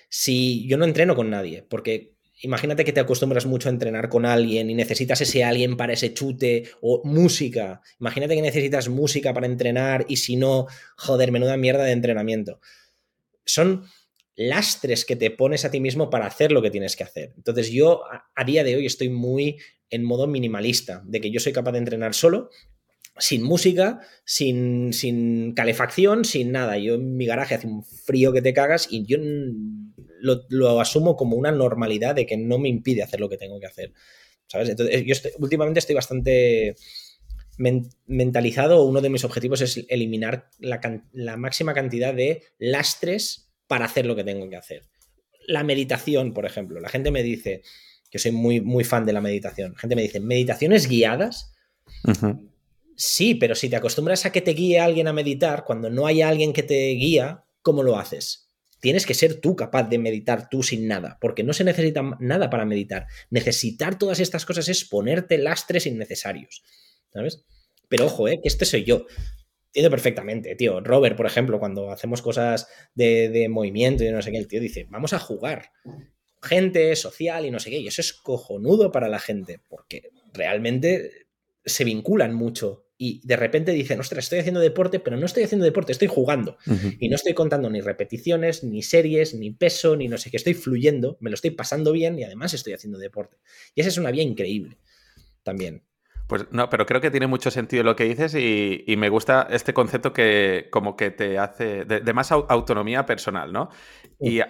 [0.09, 4.25] Si yo no entreno con nadie, porque imagínate que te acostumbras mucho a entrenar con
[4.25, 7.81] alguien y necesitas ese alguien para ese chute o música.
[7.99, 12.59] Imagínate que necesitas música para entrenar y si no, joder, menuda mierda de entrenamiento
[13.45, 13.85] son
[14.35, 17.33] lastres que te pones a ti mismo para hacer lo que tienes que hacer.
[17.37, 18.01] Entonces yo
[18.35, 19.57] a, día de hoy estoy muy
[19.89, 22.49] en modo minimalista, de que yo soy capaz de entrenar solo,
[23.17, 26.77] sin música, sin, sin calefacción, sin nada.
[26.77, 29.17] Yo en mi garaje hace un frío que te cagas y yo
[30.21, 33.67] lo, asumo como una normalidad de que no me impide hacer lo que tengo que
[33.67, 33.93] hacer.
[34.47, 34.69] ¿Sabes?
[34.69, 36.75] Entonces, yo últimamente estoy bastante
[38.07, 44.15] mentalizado, uno de mis objetivos es eliminar la, máxima cantidad de lastres para hacer lo
[44.15, 44.83] que tengo que hacer.
[45.47, 46.79] La meditación, por ejemplo.
[46.79, 47.61] La gente me dice,
[48.09, 51.53] que soy muy, muy fan de la meditación, la gente me dice, ¿meditaciones guiadas?
[52.95, 56.21] Sí, pero si te acostumbras a que te guíe alguien a meditar, cuando no hay
[56.21, 58.50] alguien que te guía, ¿cómo lo haces?
[58.81, 62.49] Tienes que ser tú capaz de meditar tú sin nada, porque no se necesita nada
[62.49, 63.07] para meditar.
[63.29, 66.63] Necesitar todas estas cosas es ponerte lastres innecesarios.
[67.13, 67.45] ¿sabes?
[67.87, 68.39] Pero ojo, ¿eh?
[68.41, 69.05] que este soy yo.
[69.67, 70.81] Entiendo perfectamente, tío.
[70.81, 74.87] Robert, por ejemplo, cuando hacemos cosas de, movimiento y no sé qué, el tío dice,
[74.89, 75.71] vamos a jugar.
[76.41, 77.77] Gente, social y no sé qué.
[77.77, 81.27] Y eso es cojonudo para la gente, porque realmente
[81.63, 82.85] se vinculan mucho.
[83.03, 86.57] Y de repente dicen, ostras, estoy haciendo deporte, pero no estoy haciendo deporte, estoy jugando.
[86.99, 90.37] Y no estoy contando ni repeticiones, ni series, ni peso, ni no sé qué.
[90.37, 93.37] Estoy fluyendo, me lo estoy pasando bien y además estoy haciendo deporte.
[93.73, 94.77] Y esa es una vía increíble
[95.41, 95.81] también.
[96.27, 99.73] Pues no, pero creo que tiene mucho sentido lo que dices y, me gusta este
[99.73, 103.69] concepto que como que te hace de, más autonomía personal, ¿no?
[104.19, 104.41] Y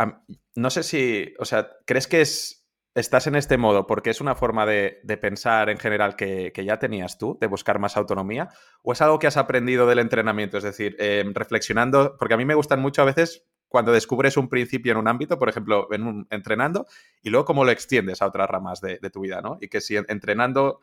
[0.56, 2.61] no sé si, o sea, ¿crees que es,
[2.94, 7.18] estás en este modo porque es una forma de, pensar en general que, ya tenías
[7.18, 8.50] tú, de buscar más autonomía?
[8.84, 10.58] ¿O es algo que has aprendido del entrenamiento?
[10.58, 14.50] Es decir, em, reflexionando, porque a mí me gustan mucho a veces cuando descubres un
[14.50, 16.88] principio en un ámbito, por ejemplo, en un, entrenando,
[17.22, 19.58] y luego cómo lo extiendes a otras ramas de, tu vida, ¿no?
[19.62, 20.82] Y que si entrenando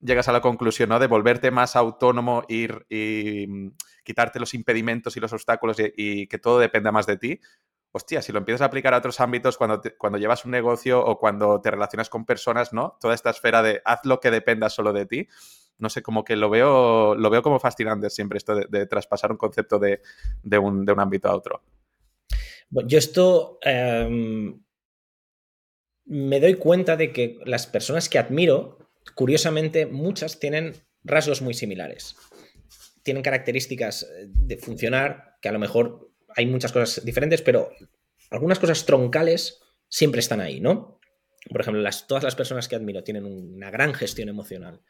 [0.00, 0.98] llegas a la conclusión, ¿no?
[0.98, 3.70] De volverte más autónomo, ir y mm,
[4.04, 7.40] quitarte los impedimentos y los obstáculos y, que todo dependa más de ti.
[7.96, 11.18] Hostia, si lo empiezas a aplicar a otros ámbitos, cuando, cuando llevas un negocio o
[11.18, 12.98] cuando te relacionas con personas, ¿no?
[13.00, 15.28] Toda esta esfera de haz lo que dependa solo de ti.
[15.78, 19.36] No sé, como que lo veo, lo veo como fascinante siempre esto de, traspasar un
[19.36, 20.00] concepto de,
[20.58, 21.62] un, ámbito a otro.
[22.70, 24.60] Yo esto em,
[26.06, 28.78] me doy cuenta de que las personas que admiro
[29.14, 32.16] curiosamente, muchas tienen rasgos muy similares.
[33.02, 37.70] Tienen características eh, de funcionar, que a lo mejor hay muchas cosas diferentes, pero
[38.30, 40.98] algunas cosas troncales siempre están ahí, ¿no?
[41.48, 44.82] Por ejemplo, todas las personas que admiro tienen una gran gestión emocional.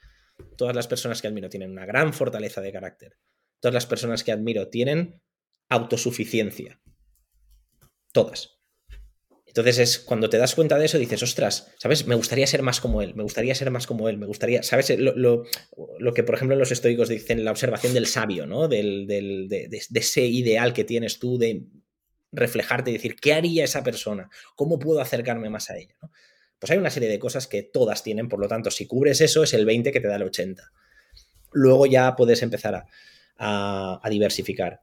[0.57, 3.18] Todas las personas que admiro tienen una gran fortaleza de carácter.
[3.61, 5.20] Todas las personas que admiro tienen
[5.68, 6.80] autosuficiencia.
[8.12, 8.53] Todas.
[9.55, 12.09] Entonces es cuando te das cuenta de eso, dices, ostras, ¿sabes?
[12.09, 14.92] Me gustaría ser más como él, me gustaría ser más como él, me gustaría, ¿sabes?
[14.98, 15.44] Lo,
[16.12, 18.66] que, por ejemplo, los estoicos dicen, la observación del sabio, ¿no?
[18.66, 21.66] Del, de, ese ideal que tienes tú de
[22.32, 24.28] reflejarte y decir, ¿qué haría esa persona?
[24.57, 25.94] ¿Cómo puedo acercarme más a ella?
[26.59, 29.44] Pues hay una serie de cosas que todas tienen, por lo tanto, si cubres eso,
[29.44, 30.68] es el 20 que te da el 80.
[31.52, 32.86] Luego ya puedes empezar
[33.38, 34.80] a diversificar.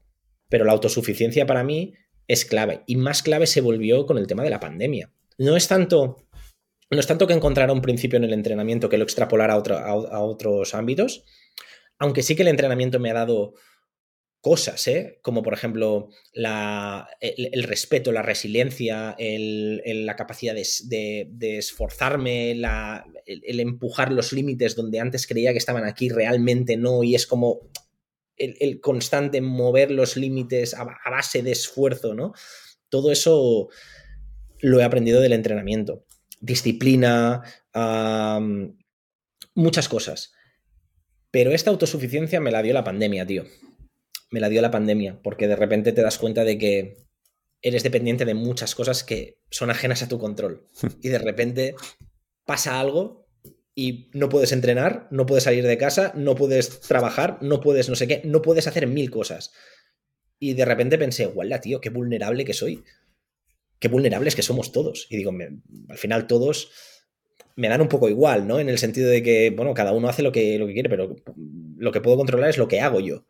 [0.47, 1.93] Pero la autosuficiencia para mí
[2.31, 2.83] es clave.
[2.87, 5.11] Y más clave se volvió con el tema de la pandemia.
[5.37, 6.27] No es tanto,
[6.89, 10.73] no es tanto que encontrara un principio en el entrenamiento que lo extrapolara a, otros
[10.73, 11.25] ámbitos,
[11.99, 13.53] aunque sí que el entrenamiento me ha dado
[14.39, 15.19] cosas, ¿eh?
[15.21, 24.75] como por ejemplo el, respeto, la resiliencia, la capacidad de, esforzarme, el, empujar los límites
[24.75, 27.59] donde antes creía que estaban aquí, realmente no, y es como
[28.41, 32.33] el, constante mover los límites a, base de esfuerzo, ¿no?
[32.89, 33.69] Todo eso
[34.59, 36.05] lo he aprendido del entrenamiento.
[36.39, 37.43] Disciplina,
[39.55, 40.33] muchas cosas.
[41.31, 43.45] Pero esta autosuficiencia me la dio la pandemia, tío.
[44.31, 46.97] Me la dio la pandemia, porque de repente te das cuenta de que
[47.61, 50.67] eres dependiente de muchas cosas que son ajenas a tu control.
[51.01, 51.75] Y de repente
[52.45, 53.20] pasa algo
[53.73, 57.95] y no puedes entrenar, no puedes salir de casa, no puedes trabajar, no puedes no
[57.95, 59.53] sé qué, no puedes hacer mil cosas.
[60.39, 62.83] Y de repente pensé, guala, tío, qué vulnerable que soy.
[63.79, 65.07] Qué vulnerables que somos todos.
[65.09, 65.31] Y digo,
[65.89, 66.71] al final todos
[67.55, 68.59] me dan un poco igual, ¿no?
[68.59, 71.15] En el sentido de que, bueno, cada uno hace lo que, lo que quiere, pero
[71.77, 73.25] lo que puedo controlar es lo que hago yo.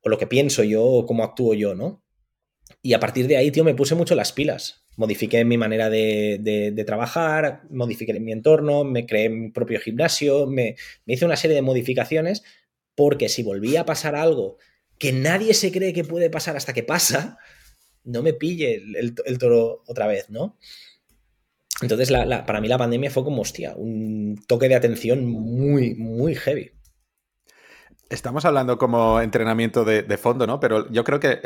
[0.00, 2.04] O lo que pienso yo, o cómo actúo yo, ¿no?
[2.82, 6.84] Y a partir de ahí, tío, me puse mucho las pilas modifiqué mi manera de,
[6.86, 10.76] trabajar, modifiqué mi entorno, me creé mi propio gimnasio, me,
[11.06, 12.42] hice una serie de modificaciones
[12.94, 14.58] porque si volvía a pasar algo
[14.98, 17.38] que nadie se cree que puede pasar hasta que pasa,
[18.04, 20.58] no me pille el, toro otra vez, ¿no?
[21.80, 22.12] Entonces,
[22.46, 26.70] para mí la pandemia fue como, hostia, un toque de atención muy, muy heavy.
[28.08, 30.60] Estamos hablando como entrenamiento de, fondo, ¿no?
[30.60, 31.40] Pero yo creo que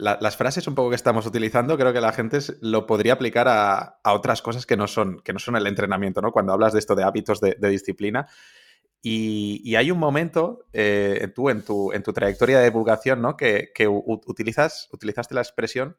[0.00, 3.98] las frases un poco que estamos utilizando, creo que la gente lo podría aplicar a,
[4.04, 6.30] otras cosas que no, son, que no son el entrenamiento, ¿no?
[6.30, 8.28] Cuando hablas de esto de hábitos de, disciplina.
[9.02, 13.36] Y, hay un momento, eh, tú en tu, en tu trayectoria de divulgación, ¿no?
[13.36, 15.96] Que, utilizas, utilizaste la expresión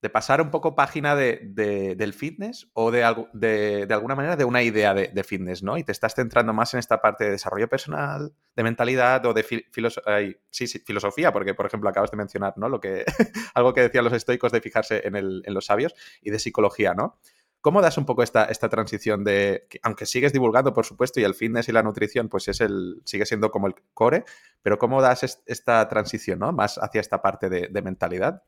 [0.00, 3.00] de pasar un poco página de, del fitness o de,
[3.32, 5.76] de, alguna manera de una idea de, fitness, ¿no?
[5.76, 9.42] Y te estás centrando más en esta parte de desarrollo personal, de mentalidad o de
[9.42, 12.68] filosofía, porque, por ejemplo, acabas de mencionar, ¿no?
[12.68, 13.04] Lo que,
[13.54, 17.18] algo que decían los estoicos de fijarse en, el, los sabios y de psicología, ¿no?
[17.60, 21.34] ¿Cómo das un poco esta, esta transición de, aunque sigues divulgando, por supuesto, y el
[21.34, 24.24] fitness y la nutrición, pues es el, sigue siendo como el core,
[24.62, 26.52] pero cómo das esta transición, ¿no?
[26.52, 28.44] Más hacia esta parte de mentalidad?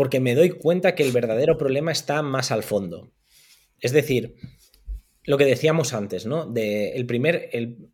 [0.00, 3.12] Porque me doy cuenta que el verdadero problema está más al fondo.
[3.80, 4.34] Es decir,
[5.24, 6.46] lo que decíamos antes, ¿no?
[6.46, 7.90] De el primer, el,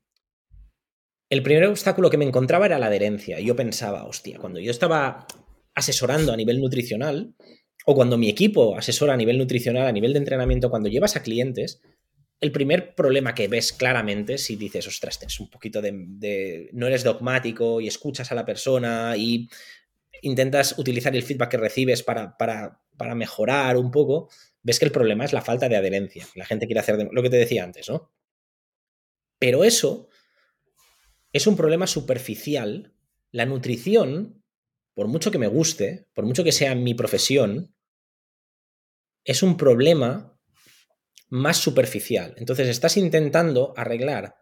[1.28, 3.40] el primer obstáculo que me encontraba era la adherencia.
[3.40, 5.26] Yo pensaba, hostia, cuando yo estaba
[5.74, 7.34] asesorando a nivel nutricional,
[7.86, 11.24] o cuando mi equipo asesora a nivel nutricional, a nivel de entrenamiento, cuando llevas a
[11.24, 11.82] clientes,
[12.40, 16.86] el primer problema que ves claramente, si dices, ostras, tienes un poquito de, de, no
[16.86, 19.48] eres dogmático y escuchas a la persona y
[20.26, 24.28] intentas utilizar el feedback que recibes para, para, mejorar un poco,
[24.62, 26.26] ves que el problema es la falta de adherencia.
[26.34, 28.12] La gente quiere hacer lo que te decía antes, ¿no?
[29.38, 30.08] Pero eso
[31.32, 32.94] es un problema superficial.
[33.30, 34.42] La nutrición,
[34.94, 37.74] por mucho que me guste, por mucho que sea mi profesión,
[39.24, 40.38] es un problema
[41.28, 42.34] más superficial.
[42.38, 44.36] Entonces estás intentando arreglar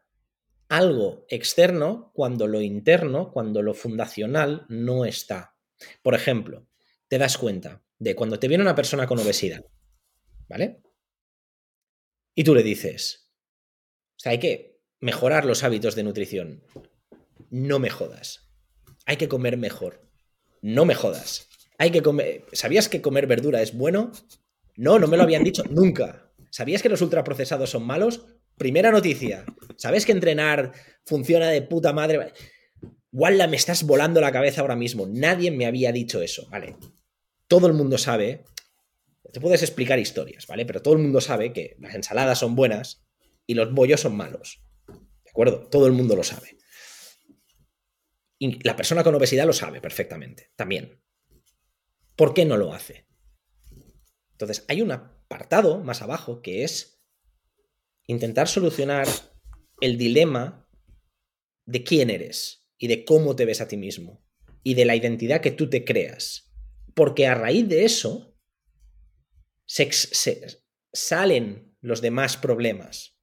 [0.68, 5.53] algo externo cuando lo interno, cuando lo fundacional no está.
[6.02, 6.66] Por ejemplo,
[7.08, 9.64] te das cuenta de cuando te viene una persona con obesidad,
[10.48, 10.82] ¿vale?
[12.34, 13.30] Y tú le dices,
[14.16, 16.64] o sea, hay que mejorar los hábitos de nutrición.
[17.50, 18.50] No me jodas.
[19.06, 20.08] Hay que comer mejor.
[20.62, 21.48] No me jodas.
[21.78, 22.46] Hay que comer.
[22.52, 24.12] ¿Sabías que comer verdura es bueno?
[24.76, 26.32] No, no me lo habían dicho nunca.
[26.50, 28.26] ¿Sabías que los ultraprocesados son malos?
[28.56, 29.44] Primera noticia.
[29.76, 30.72] ¿Sabes que entrenar
[31.04, 32.32] funciona de puta madre?
[33.14, 35.06] Walla, me estás volando la cabeza ahora mismo.
[35.06, 36.76] Nadie me había dicho eso, ¿vale?
[37.46, 38.44] Todo el mundo sabe.
[39.32, 40.66] Te puedes explicar historias, ¿vale?
[40.66, 43.06] Pero todo el mundo sabe que las ensaladas son buenas
[43.46, 44.64] y los bollos son malos.
[44.88, 45.68] ¿De acuerdo?
[45.68, 46.58] Todo el mundo lo sabe.
[48.36, 51.00] Y la persona con obesidad lo sabe perfectamente, también.
[52.16, 53.06] ¿Por qué no lo hace?
[54.32, 57.00] Entonces, hay un apartado más abajo que es
[58.08, 59.06] intentar solucionar
[59.80, 60.68] el dilema
[61.64, 64.22] de quién eres y de cómo te ves a ti mismo
[64.62, 66.52] y de la identidad que tú te creas.
[66.92, 68.36] Porque a raíz de eso
[70.92, 73.18] salen los demás problemas.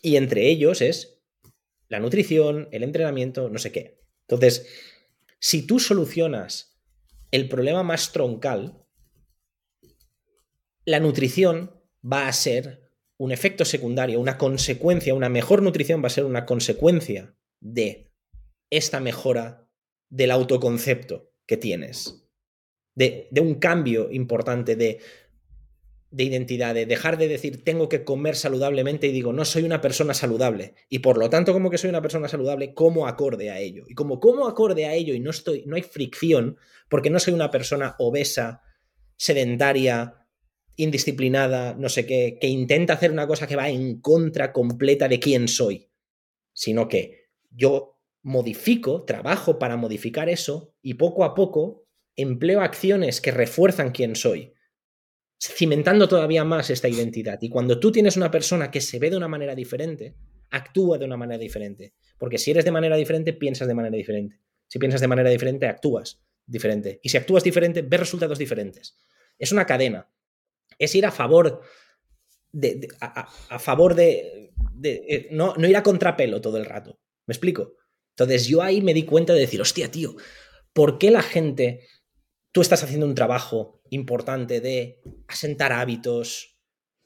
[0.00, 1.22] Y entre ellos es
[1.88, 4.00] la nutrición, el entrenamiento, no sé qué.
[4.22, 4.66] Entonces,
[5.38, 6.80] si tú solucionas
[7.32, 8.82] el problema más troncal,
[10.86, 16.16] la nutrición va a ser un efecto secundario, una consecuencia, una mejor nutrición va a
[16.16, 18.11] ser una consecuencia de
[18.72, 19.68] esta mejora
[20.08, 22.26] del autoconcepto que tienes,
[22.94, 24.98] de, un cambio importante de,
[26.10, 29.80] de identidad, de dejar de decir tengo que comer saludablemente y digo no soy una
[29.80, 33.58] persona saludable y por lo tanto como que soy una persona saludable como acorde a
[33.58, 33.84] ello.
[33.88, 36.56] Y como como acorde a ello y no estoy no hay fricción
[36.88, 38.62] porque no soy una persona obesa
[39.16, 40.26] sedentaria
[40.76, 45.20] indisciplinada, no sé qué, que intenta hacer una cosa que va en contra completa de
[45.20, 45.90] quién soy,
[46.54, 47.91] sino que yo
[48.22, 54.52] modifico, trabajo para modificar eso y poco a poco empleo acciones que refuerzan quién soy,
[55.40, 57.38] cimentando todavía más esta identidad.
[57.40, 60.14] Y cuando tú tienes una persona que se ve de una manera diferente,
[60.50, 61.94] actúa de una manera diferente.
[62.18, 64.38] Porque si eres de manera diferente, piensas de manera diferente.
[64.68, 67.00] Si piensas de manera diferente, actúas diferente.
[67.02, 68.96] Y si actúas diferente, ves resultados diferentes.
[69.38, 70.08] Es una cadena
[70.78, 71.62] es ir a favor
[72.52, 74.52] de, a, favor de,
[74.82, 76.98] eh, no, no ir a contrapelo todo el rato.
[77.26, 77.76] ¿Me explico?
[78.12, 80.16] Entonces yo ahí me di cuenta de decir, hostia, tío,
[80.72, 81.86] ¿por qué la gente,
[82.52, 86.58] tú estás haciendo un trabajo importante de asentar hábitos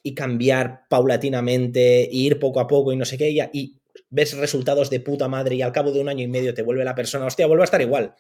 [0.02, 3.80] y cambiar paulatinamente, e ir poco a poco y no sé qué, y, y
[4.10, 6.84] ves resultados de puta madre y al cabo de un año y medio te vuelve
[6.84, 8.14] la persona, hostia, vuelve a estar igual.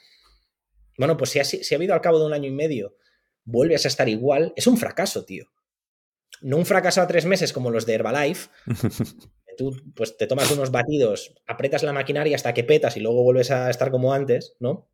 [0.98, 1.38] Bueno, pues si
[1.74, 2.96] ha habido al cabo de un año y medio
[3.44, 5.46] vuelves a estar igual, es un fracaso, tío.
[6.42, 8.50] No un fracaso a tres meses como los de Herbalife.
[9.56, 13.50] Tú pues te tomas unos batidos, apretas la maquinaria hasta que petas y luego vuelves
[13.50, 14.88] a estar como antes, ¿no?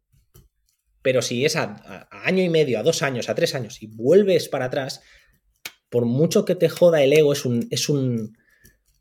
[1.02, 4.48] Pero si es a, año y medio, a dos años, a tres años y vuelves
[4.48, 5.02] para atrás,
[5.90, 8.36] por mucho que te joda el ego, es un, es un,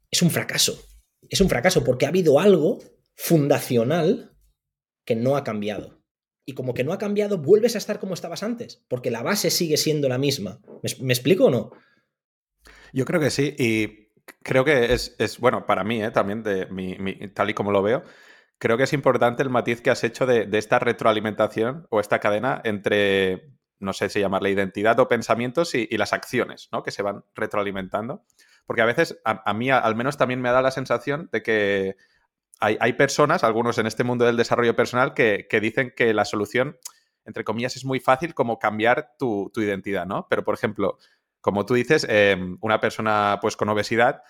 [0.09, 0.83] es un fracaso.
[1.29, 2.79] Es un fracaso porque ha habido algo
[3.15, 4.35] fundacional
[5.05, 6.01] que no ha cambiado
[6.45, 9.49] y como que no ha cambiado, vuelves a estar como estabas antes, porque la base
[9.51, 10.61] sigue siendo la misma.
[10.99, 11.71] ¿Me, explico o no?
[12.93, 14.00] Yo creo que sí, y
[14.43, 16.11] creo que es, bueno, para mí, ¿eh?
[16.11, 16.95] también, de mi,
[17.29, 18.03] tal y como lo veo,
[18.57, 22.61] creo que es importante el matiz que has hecho de, esta retroalimentación o esta cadena
[22.63, 26.83] entre, no sé si llamarla identidad o pensamientos y, las acciones, ¿no?
[26.83, 28.23] Que se van retroalimentando.
[28.65, 31.95] Porque a veces, a, mí al menos también me da la sensación de que
[32.61, 36.77] hay, personas, algunos en este mundo del desarrollo personal, que, dicen que la solución,
[37.25, 40.27] entre comillas, es muy fácil como cambiar tu, identidad, ¿no?
[40.29, 40.99] Pero, por ejemplo,
[41.41, 44.23] como tú dices, em, una persona pues con obesidad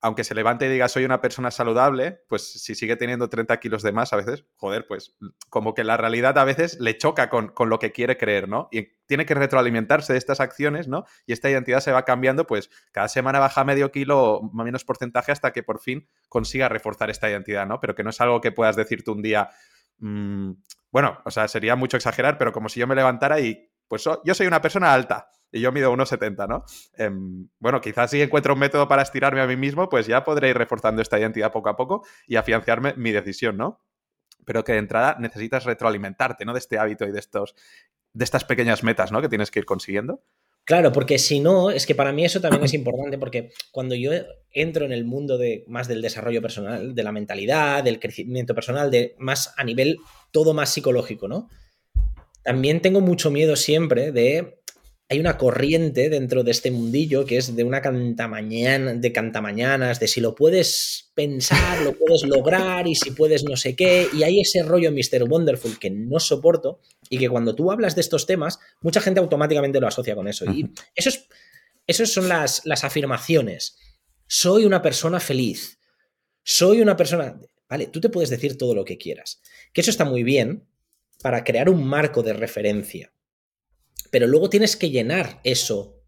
[0.00, 3.82] aunque se levante y diga soy una persona saludable, pues si sigue teniendo 30 kilos
[3.82, 5.16] de más a veces, joder, pues
[5.48, 8.68] como que la realidad a veces le choca con, lo que quiere creer, ¿no?
[8.70, 11.04] Y tiene que retroalimentarse de estas acciones, ¿no?
[11.26, 15.32] Y esta identidad se va cambiando, pues cada semana baja medio kilo o menos porcentaje
[15.32, 17.80] hasta que por fin consiga reforzar esta identidad, ¿no?
[17.80, 19.50] Pero que no es algo que puedas decirte un día,
[19.98, 20.52] mm,
[20.92, 24.34] bueno, o sea, sería mucho exagerar, pero como si yo me levantara y, pues yo
[24.34, 26.64] soy una persona alta y yo mido 1,70, ¿no?
[26.96, 30.50] Em, bueno, quizás si encuentro un método para estirarme a mí mismo, pues ya podré
[30.50, 33.82] ir reforzando esta identidad poco a poco y afianzarme mi decisión, ¿no?
[34.44, 36.52] Pero que de entrada necesitas retroalimentarte, ¿no?
[36.52, 37.54] De este hábito y de, estos,
[38.12, 39.20] de estas pequeñas metas, ¿no?
[39.20, 40.22] Que tienes que ir consiguiendo.
[40.66, 44.10] Claro, porque si no, es que para mí eso también es importante, porque cuando yo
[44.50, 48.90] entro en el mundo de más del desarrollo personal, de la mentalidad, del crecimiento personal,
[48.90, 49.98] de más a nivel
[50.32, 51.48] todo más psicológico, ¿no?
[52.42, 54.58] También tengo mucho miedo siempre de
[55.08, 60.08] hay una corriente dentro de este mundillo que es de una cantamañana, de cantamañanas, de
[60.08, 64.08] si lo puedes pensar, lo puedes lograr y si puedes no sé qué.
[64.12, 65.22] Y hay ese rollo Mr.
[65.28, 69.78] Wonderful que no soporto y que cuando tú hablas de estos temas, mucha gente automáticamente
[69.78, 70.44] lo asocia con eso.
[70.50, 71.28] Y eso es,
[71.86, 73.78] esas son las, las afirmaciones.
[74.26, 75.78] Soy una persona feliz.
[76.42, 77.40] Soy una persona...
[77.68, 79.40] Vale, tú te puedes decir todo lo que quieras.
[79.72, 80.66] Que eso está muy bien
[81.22, 83.12] para crear un marco de referencia
[84.10, 86.02] pero luego tienes que llenar eso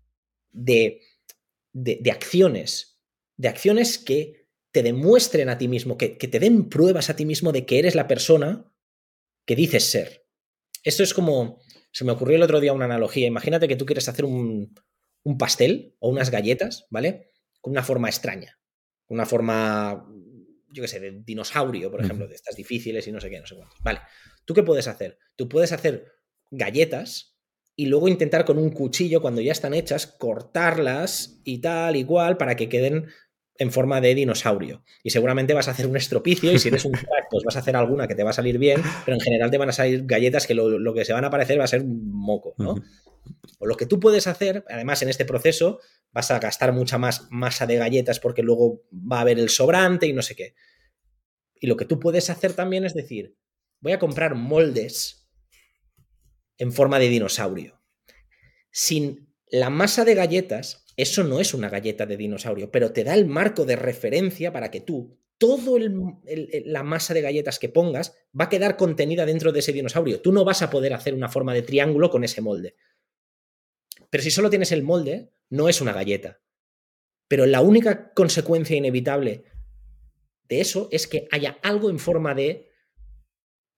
[0.50, 1.00] de,
[1.72, 3.00] de, acciones,
[3.36, 7.52] de acciones que te demuestren a ti mismo, que, te den pruebas a ti mismo
[7.52, 8.72] de que eres la persona
[9.46, 10.26] que dices ser.
[10.82, 11.60] Esto es como,
[11.92, 14.74] se me ocurrió el otro día una analogía, imagínate que tú quieres hacer un,
[15.22, 17.30] un pastel o unas galletas, ¿vale?
[17.60, 18.58] Con una forma extraña,
[19.08, 20.06] una forma,
[20.68, 23.46] yo qué sé, de dinosaurio, por ejemplo, de estas difíciles y no sé qué, no
[23.46, 23.74] sé cuánto.
[23.82, 24.00] Vale,
[24.44, 25.18] ¿tú qué puedes hacer?
[25.36, 26.12] Tú puedes hacer
[26.50, 27.37] galletas
[27.78, 32.56] y luego intentar con un cuchillo, cuando ya están hechas, cortarlas y tal, igual, para
[32.56, 33.06] que queden
[33.56, 34.82] en forma de dinosaurio.
[35.04, 37.60] Y seguramente vas a hacer un estropicio y si eres un crack, pues vas a
[37.60, 40.04] hacer alguna que te va a salir bien, pero en general te van a salir
[40.06, 42.74] galletas que lo, que se van a parecer va a ser un moco, ¿no?
[43.60, 45.78] O lo que tú puedes hacer, además en este proceso,
[46.10, 50.08] vas a gastar mucha más masa de galletas porque luego va a haber el sobrante
[50.08, 50.56] y no sé qué.
[51.60, 53.36] Y lo que tú puedes hacer también es decir,
[53.80, 55.17] voy a comprar moldes
[56.58, 57.80] en forma de dinosaurio.
[58.70, 63.14] Sin la masa de galletas, eso no es una galleta de dinosaurio, pero te da
[63.14, 65.80] el marco de referencia para que tú, toda
[66.64, 70.20] la masa de galletas que pongas, va a quedar contenida dentro de ese dinosaurio.
[70.20, 72.74] Tú no vas a poder hacer una forma de triángulo con ese molde.
[74.10, 76.40] Pero si solo tienes el molde, no es una galleta.
[77.28, 79.44] Pero la única consecuencia inevitable
[80.48, 82.72] de eso es que haya algo en forma de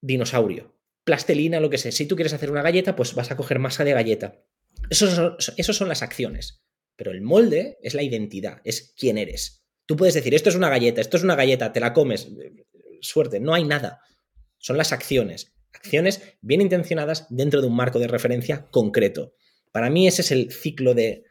[0.01, 0.80] dinosaurio
[1.11, 1.91] plastelina, lo que sea.
[1.91, 4.45] Si tú quieres hacer una galleta, pues vas a coger masa de galleta.
[4.93, 6.63] Son, son las acciones.
[6.95, 9.65] Pero el molde es la identidad, es quién eres.
[9.87, 12.29] Tú puedes decir, esto es una galleta, esto es una galleta, te la comes.
[13.01, 13.99] Suerte, no hay nada.
[14.59, 15.53] Son las acciones.
[15.73, 19.35] Acciones bien intencionadas dentro de un marco de referencia concreto.
[19.73, 21.25] Para mí ese es el ciclo de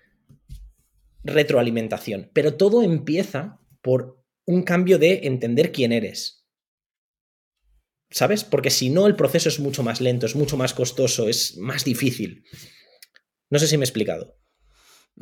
[1.23, 2.31] retroalimentación.
[2.33, 6.38] Pero todo empieza por un cambio de entender quién eres.
[8.11, 8.43] ¿Sabes?
[8.43, 11.85] Porque si no, el proceso es mucho más lento, es mucho más costoso, es más
[11.85, 12.43] difícil.
[13.49, 14.35] No sé si me he explicado.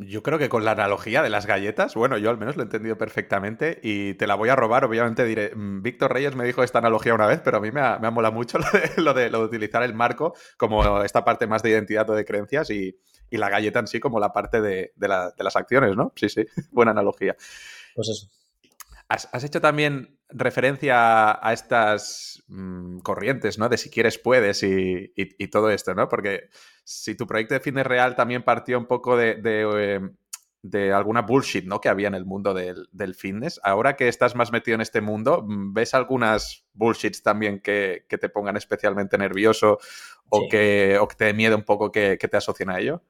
[0.00, 2.66] Yo creo que con la analogía de las galletas, bueno, yo al menos lo he
[2.66, 6.62] entendido perfectamente y te la voy a robar, obviamente diré, mm, Víctor Reyes me dijo
[6.62, 8.58] esta analogía una vez, pero a mí me ha, me molado mucho
[8.96, 12.24] lo de, lo de, utilizar el marco como esta parte más de identidad o de
[12.24, 12.96] creencias y,
[13.30, 16.12] la galleta en sí como la parte de, de las acciones, ¿no?
[16.16, 17.36] Sí, sí, buena analogía.
[17.94, 18.28] Pues eso.
[19.08, 23.68] Has, hecho también referencia a estas mm, corrientes, ¿no?
[23.68, 25.12] De si quieres, puedes y,
[25.50, 26.08] todo esto, ¿no?
[26.08, 26.48] Porque
[26.84, 29.40] si tu proyecto de fitness real también partió un poco de,
[29.94, 30.16] em,
[30.92, 31.80] alguna bullshit, ¿no?
[31.80, 35.42] Que había en el mundo del, fitness, ahora que estás más metido en este mundo,
[35.46, 39.78] mm, ¿ves algunas bullshits también que, te pongan especialmente nervioso
[40.28, 43.02] o, que, o que te dé miedo un poco que, que te asocien a ello?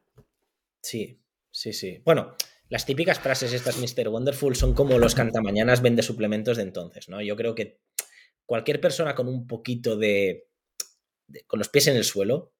[0.80, 2.00] Sí, sí, sí.
[2.04, 2.36] Bueno,
[2.68, 4.08] las típicas frases estas Mr.
[4.08, 7.22] Wonderful son como los cantamañanas vende suplementos de entonces, ¿no?
[7.22, 7.80] Yo creo que
[8.44, 10.48] cualquier persona con un poquito de,
[11.46, 12.54] con los pies en el suelo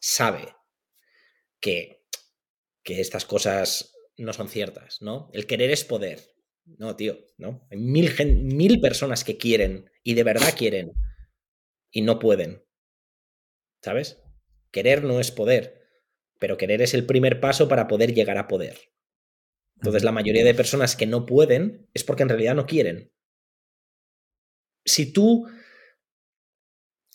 [0.00, 0.54] sabe
[1.60, 2.04] que,
[2.82, 5.28] que estas cosas no son ciertas, ¿no?
[5.32, 6.20] El querer es poder.
[6.78, 7.66] No, tío, ¿no?
[7.70, 10.92] Hay mil, mil personas que quieren y de verdad quieren
[11.90, 12.64] y no pueden.
[13.82, 14.22] ¿Sabes?
[14.70, 15.88] Querer no es poder,
[16.38, 18.78] pero querer es el primer paso para poder llegar a poder.
[19.80, 23.10] Entonces, la mayoría de personas que no pueden es porque en realidad no quieren.
[24.84, 25.48] Si tú,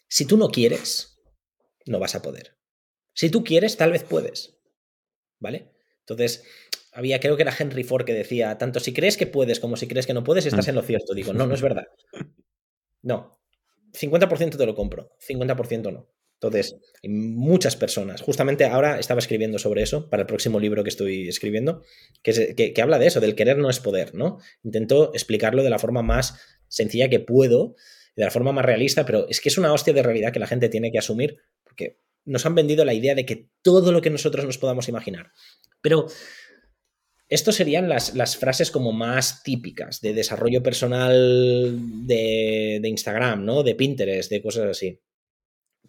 [0.07, 1.21] si tú no quieres,
[1.85, 2.57] no vas a poder.
[3.13, 4.57] Si tú quieres, tal vez puedes.
[5.39, 5.73] ¿Vale?
[5.99, 6.43] Entonces,
[6.91, 9.87] había, creo que era Henry Ford que decía, tanto si crees que puedes como si
[9.87, 10.69] crees que no puedes, estás mm.
[10.69, 11.13] en lo cierto.
[11.13, 11.87] Digo, no, no es verdad.
[13.01, 13.39] No.
[13.93, 16.09] 50% te lo compro, 50% no.
[16.47, 21.27] Entonces, muchas personas, justamente ahora estaba escribiendo sobre eso para el próximo libro que estoy
[21.27, 21.83] escribiendo,
[22.21, 24.39] que, habla de eso, del querer no es poder, ¿no?
[24.63, 27.75] Intento explicarlo de la forma más sencilla que puedo,
[28.15, 30.47] de la forma más realista, pero es que es una hostia de realidad que la
[30.47, 34.09] gente tiene que asumir, porque nos han vendido la idea de que todo lo que
[34.09, 35.31] nosotros nos podamos imaginar.
[35.81, 36.07] Pero
[37.27, 41.75] esto serían las, las, frases como más típicas de desarrollo personal
[42.05, 43.63] de, de Instagram, ¿no?
[43.63, 45.01] De Pinterest, de cosas así.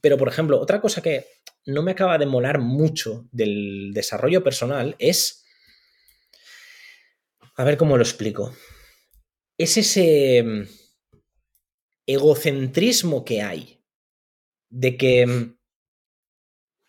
[0.06, 1.26] Pero, por ejemplo, otra cosa que
[1.64, 5.44] no me acaba de molar mucho del desarrollo personal es...
[7.56, 8.54] A ver cómo lo explico.
[9.58, 10.62] Es ese mm,
[12.06, 13.82] egocentrismo que hay
[14.68, 15.58] de que mm,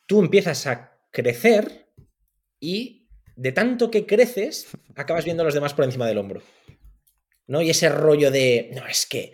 [0.06, 1.92] tú empiezas a crecer
[2.60, 6.44] y de tanto que creces, acabas viendo a los demás por encima del hombro.
[7.48, 7.64] ¿No?
[7.64, 9.34] Y ese rollo de, no, es que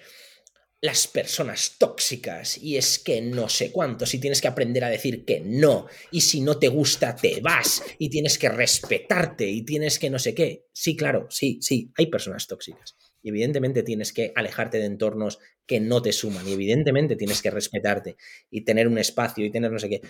[0.83, 5.23] las personas tóxicas y es que no sé cuántos y tienes que aprender a decir
[5.23, 9.97] que no y si no te gusta te vas y tienes que respetarte y tienes
[9.97, 10.65] que no sé qué.
[10.73, 15.79] Sí, claro, sí, sí, hay personas tóxicas y evidentemente tienes que alejarte de entornos que
[15.79, 18.17] no te suman y evidentemente tienes que respetarte
[18.51, 20.01] y tener un espacio y tener no sé qué.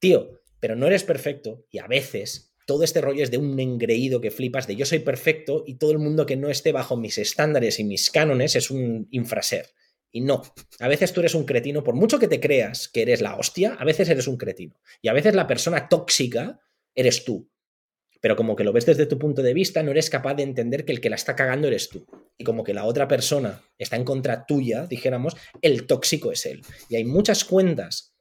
[0.00, 4.20] Tío, pero no eres perfecto y a veces todo este rollo es de un engreído
[4.20, 7.16] que flipas de yo soy perfecto y todo el mundo que no esté bajo mis
[7.16, 9.70] estándares y mis cánones es un infraser.
[10.12, 10.42] Y no,
[10.80, 13.76] a veces tú eres un cretino, por mucho que te creas que eres la hostia,
[13.78, 14.74] a veces eres un cretino.
[15.00, 16.60] Y a veces la persona tóxica
[16.94, 17.48] eres tú.
[18.20, 20.84] Pero como que lo ves desde tu punto de vista, no eres capaz de entender
[20.84, 22.06] que el que la está cagando eres tú.
[22.36, 26.62] Y como que la otra persona está en contra tuya, dijéramos, el tóxico es él.
[26.88, 28.14] Y hay muchas cuentas,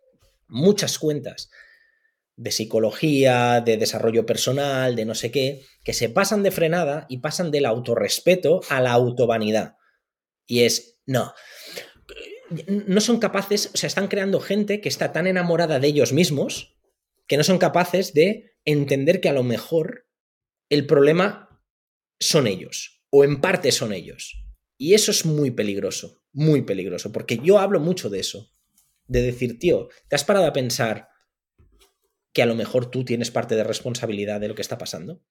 [0.47, 1.49] muchas cuentas
[2.37, 7.17] de psicología, de desarrollo personal, de no sé qué, que se pasan de frenada y
[7.17, 9.75] pasan del autorrespeto a la autovanidad.
[10.47, 11.34] Y es, no,
[12.68, 16.78] no son capaces, o sea, están creando gente que está tan enamorada de ellos mismos
[17.28, 20.07] que no son capaces de entender que a lo mejor
[20.70, 21.64] el problema
[22.20, 24.43] son ellos, o en parte son ellos.
[24.78, 28.51] Y eso es muy peligroso, muy peligroso, porque yo hablo mucho de eso,
[29.07, 31.10] de decir, tío, ¿te has parado a pensar
[32.34, 35.24] que a lo mejor tú tienes parte de responsabilidad de lo que está pasando?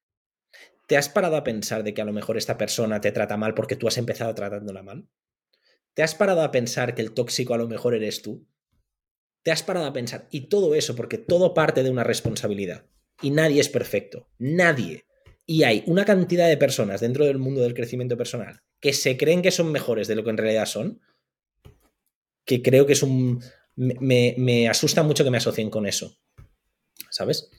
[0.88, 3.54] ¿Te has parado a pensar de que a lo mejor esta persona te trata mal
[3.54, 5.08] porque tú has empezado tratándola mal?
[5.98, 8.46] ¿Te has parado a pensar que el tóxico a lo mejor eres tú?
[9.42, 10.28] ¿Te has parado a pensar?
[10.30, 12.86] Y todo eso, porque todo parte de una responsabilidad.
[13.20, 14.28] Y nadie es perfecto.
[14.38, 15.06] Nadie.
[15.44, 19.42] Y hay una cantidad de personas dentro del mundo del crecimiento personal que se creen
[19.42, 21.00] que son mejores de lo que en realidad son,
[22.44, 23.42] que creo que es un...
[23.74, 26.16] Me, me asusta mucho que me asocien con eso.
[27.10, 27.50] ¿Sabes?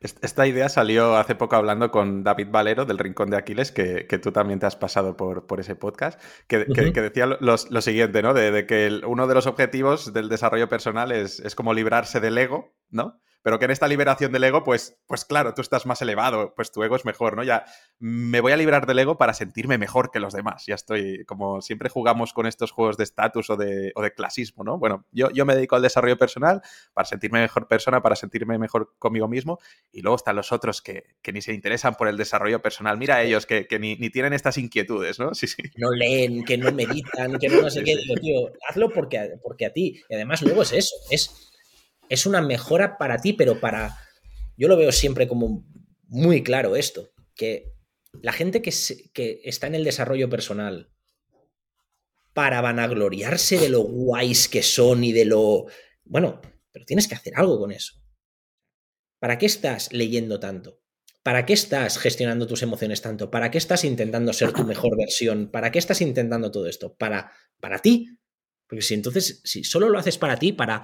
[0.00, 4.32] Esta idea salió hace poco hablando con David Valero del Rincón de Aquiles, que, tú
[4.32, 8.32] también te has pasado por, por ese podcast, que, decía lo, siguiente, ¿no?
[8.32, 12.74] De, que uno de los objetivos del desarrollo personal es, es como librarse del ego,
[12.88, 13.20] ¿no?
[13.42, 16.70] Pero que en esta liberación del ego, pues, pues claro, tú estás más elevado, pues
[16.72, 17.42] tu ego es mejor, ¿no?
[17.42, 17.64] Ya
[17.98, 20.66] me voy a librar del ego para sentirme mejor que los demás.
[20.66, 24.64] Ya estoy, como siempre jugamos con estos juegos de estatus o de, o de clasismo,
[24.64, 24.78] ¿no?
[24.78, 26.62] Bueno, yo, yo me dedico al desarrollo personal
[26.92, 29.58] para sentirme mejor persona, para sentirme mejor conmigo mismo,
[29.92, 32.98] y luego están los otros que, ni se interesan por el desarrollo personal.
[32.98, 35.30] Mira a ellos que, ni, tienen estas inquietudes, ¿no?
[35.40, 35.62] Sí, sí.
[35.76, 37.96] No leen, que no meditan, que no, sé qué.
[38.20, 40.02] tío, hazlo porque, porque a ti.
[40.06, 41.49] Y además luego es eso, es
[42.10, 43.96] es una mejora para ti, pero para...
[44.56, 45.64] Yo lo veo siempre como
[46.08, 47.72] muy claro esto, que
[48.20, 48.74] la gente que,
[49.14, 50.92] que está en el desarrollo personal
[52.34, 55.66] para vanagloriarse de lo guays que son y de lo...
[56.04, 56.42] Bueno,
[56.72, 57.94] pero tienes que hacer algo con eso.
[59.20, 60.80] ¿Para qué estás leyendo tanto?
[61.22, 63.30] ¿Para qué estás gestionando tus emociones tanto?
[63.30, 65.50] ¿Para qué estás intentando ser tu mejor versión?
[65.50, 66.96] ¿Para qué estás intentando todo esto?
[66.96, 68.18] Para, para ti.
[68.66, 70.82] Porque si entonces, si solo lo haces para ti, para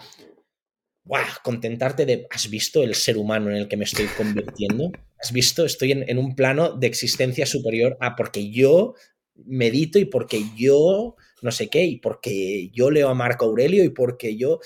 [1.42, 4.90] contentarte de, ¿has visto el ser humano en el que me estoy convirtiendo?
[5.22, 5.64] ¿Has visto?
[5.64, 8.94] Estoy en, un plano de existencia superior a porque yo
[9.34, 13.90] medito y porque yo no sé qué, y porque yo leo a Marco Aurelio y
[13.90, 14.61] porque yo...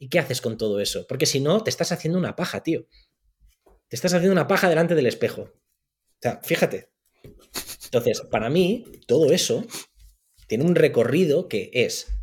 [0.00, 1.06] ¿Y qué haces con todo eso?
[1.08, 2.86] Porque si no, te estás haciendo una paja, tío.
[3.88, 5.42] Te estás haciendo una paja delante del espejo.
[5.42, 6.90] O sea, fíjate.
[7.84, 9.66] Entonces, para mí, todo eso
[10.46, 12.17] tiene un recorrido que es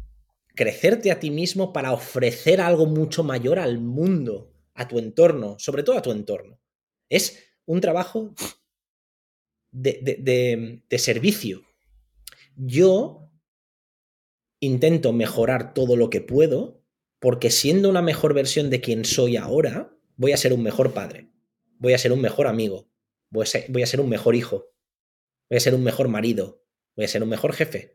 [0.56, 5.84] crecerte a ti mismo para ofrecer algo mucho mayor al mundo, a tu entorno, sobre
[5.84, 6.60] todo a tu entorno.
[7.10, 8.34] Es un trabajo
[9.72, 11.64] de, servicio.
[12.56, 13.30] Yo
[14.60, 16.82] intento mejorar todo lo que puedo
[17.20, 21.30] porque siendo una mejor versión de quien soy ahora, voy a ser un mejor padre,
[21.78, 22.89] voy a ser un mejor amigo,
[23.30, 24.72] voy a ser, un mejor hijo,
[25.49, 26.64] voy a ser un mejor marido,
[26.95, 27.95] voy a ser un mejor jefe,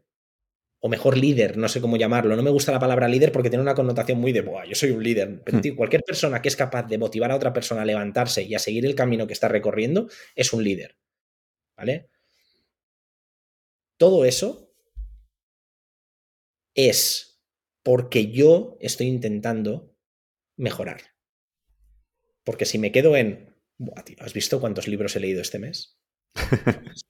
[0.81, 2.35] o mejor líder, no sé cómo llamarlo.
[2.37, 4.91] No me gusta la palabra líder porque tiene una connotación muy de, Buah, yo soy
[4.91, 5.43] un líder.
[5.45, 5.77] Pero hmm.
[5.77, 8.87] cualquier persona que es capaz de motivar a otra persona a levantarse y a seguir
[8.87, 10.97] el camino que está recorriendo es un líder.
[11.77, 12.09] ¿Vale?
[13.99, 14.73] Todo eso
[16.75, 17.43] es
[17.83, 19.95] porque yo estoy intentando
[20.57, 21.03] mejorar.
[22.43, 25.99] Porque si me quedo en, Buah, tío, ¿has visto cuántos libros he leído este mes?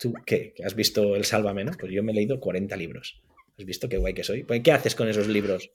[0.00, 0.54] ¿Tú qué?
[0.64, 1.72] ¿Has visto el Sálvame, no?
[1.78, 3.22] Pues yo me he leído 40 libros.
[3.58, 4.44] ¿Has visto qué guay que soy?
[4.44, 5.70] Pues, ¿Qué haces con esos libros?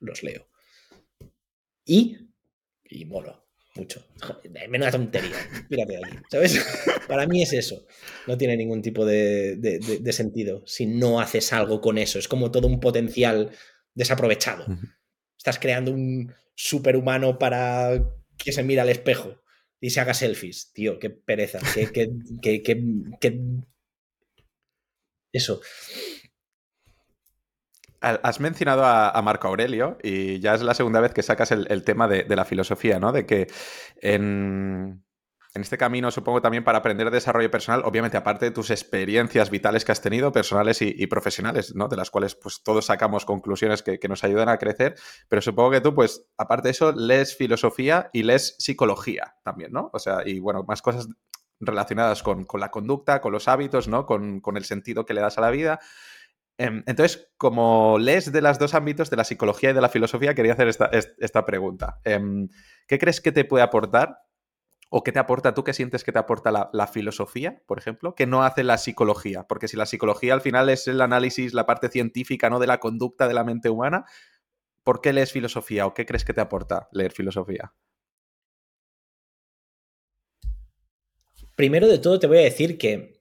[0.00, 0.48] Los leo.
[1.84, 2.16] Y,
[2.84, 3.44] y mola
[3.74, 4.02] mucho.
[4.70, 5.36] Menuda tontería.
[5.68, 6.16] Mírate de aquí.
[6.30, 6.64] ¿Sabes?
[7.08, 7.86] Para mí es eso.
[8.26, 12.18] No tiene ningún tipo de, de, sentido si no haces algo con eso.
[12.18, 13.50] Es como todo un potencial
[13.94, 14.64] desaprovechado.
[15.36, 18.02] Estás creando un superhumano para
[18.38, 19.42] que se mira al espejo
[19.80, 20.72] y se haga selfies.
[20.72, 21.58] Tío, qué pereza.
[21.74, 22.62] Qué, qué,
[23.20, 23.40] qué,
[25.32, 25.60] Eso.
[28.00, 32.06] Has mencionado a, Marco Aurelio y ya es la segunda vez que sacas el, tema
[32.06, 33.10] de, la filosofía, ¿no?
[33.10, 33.48] De que
[34.00, 35.02] en,
[35.60, 39.92] este camino, supongo también para aprender desarrollo personal, obviamente aparte de tus experiencias vitales que
[39.92, 41.88] has tenido, personales y, profesionales, ¿no?
[41.88, 44.94] De las cuales pues todos sacamos conclusiones que, nos ayudan a crecer,
[45.28, 49.90] pero supongo que tú, pues, aparte de eso, lees filosofía y lees psicología también, ¿no?
[49.92, 51.08] O sea, y bueno, más cosas
[51.60, 54.06] relacionadas con, la conducta, con los hábitos, ¿no?
[54.06, 55.80] Con, el sentido que le das a la vida.
[56.58, 60.34] Em, entonces, como lees de los dos ámbitos, de la psicología y de la filosofía,
[60.34, 62.00] quería hacer esta, pregunta.
[62.04, 62.48] Em,
[62.86, 64.25] ¿Qué crees que te puede aportar
[64.88, 68.26] o qué te aporta tú, qué sientes que te aporta la, filosofía, por ejemplo, que
[68.26, 69.46] no hace la psicología?
[69.48, 72.58] Porque si la psicología al final es el análisis, la parte científica, ¿no?
[72.58, 74.04] De la conducta de la mente humana,
[74.84, 77.72] ¿por qué lees filosofía o qué crees que te aporta leer filosofía?
[81.56, 83.16] Primero de todo te voy a decir que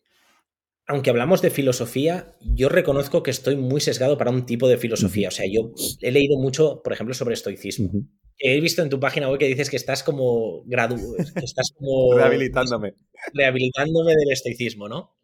[0.87, 5.29] aunque hablamos de filosofía, yo reconozco que estoy muy sesgado para un tipo de filosofía.
[5.29, 7.89] O sea, yo he leído mucho, por ejemplo, sobre estoicismo.
[8.37, 12.13] He visto en tu página web que dices que estás como gradu que estás como
[12.17, 12.95] rehabilitándome.
[13.33, 15.15] Rehabilitándome del estoicismo, ¿no?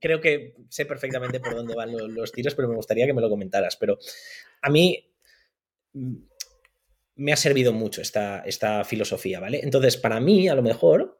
[0.00, 3.30] Creo que sé perfectamente por dónde van los tiros, pero me gustaría que me lo
[3.30, 3.76] comentaras.
[3.76, 3.98] Pero
[4.62, 5.12] a mí
[5.92, 6.16] mm,
[7.16, 9.60] me ha servido mucho esta, esta filosofía, ¿vale?
[9.62, 11.19] Entonces, para mí, a lo mejor,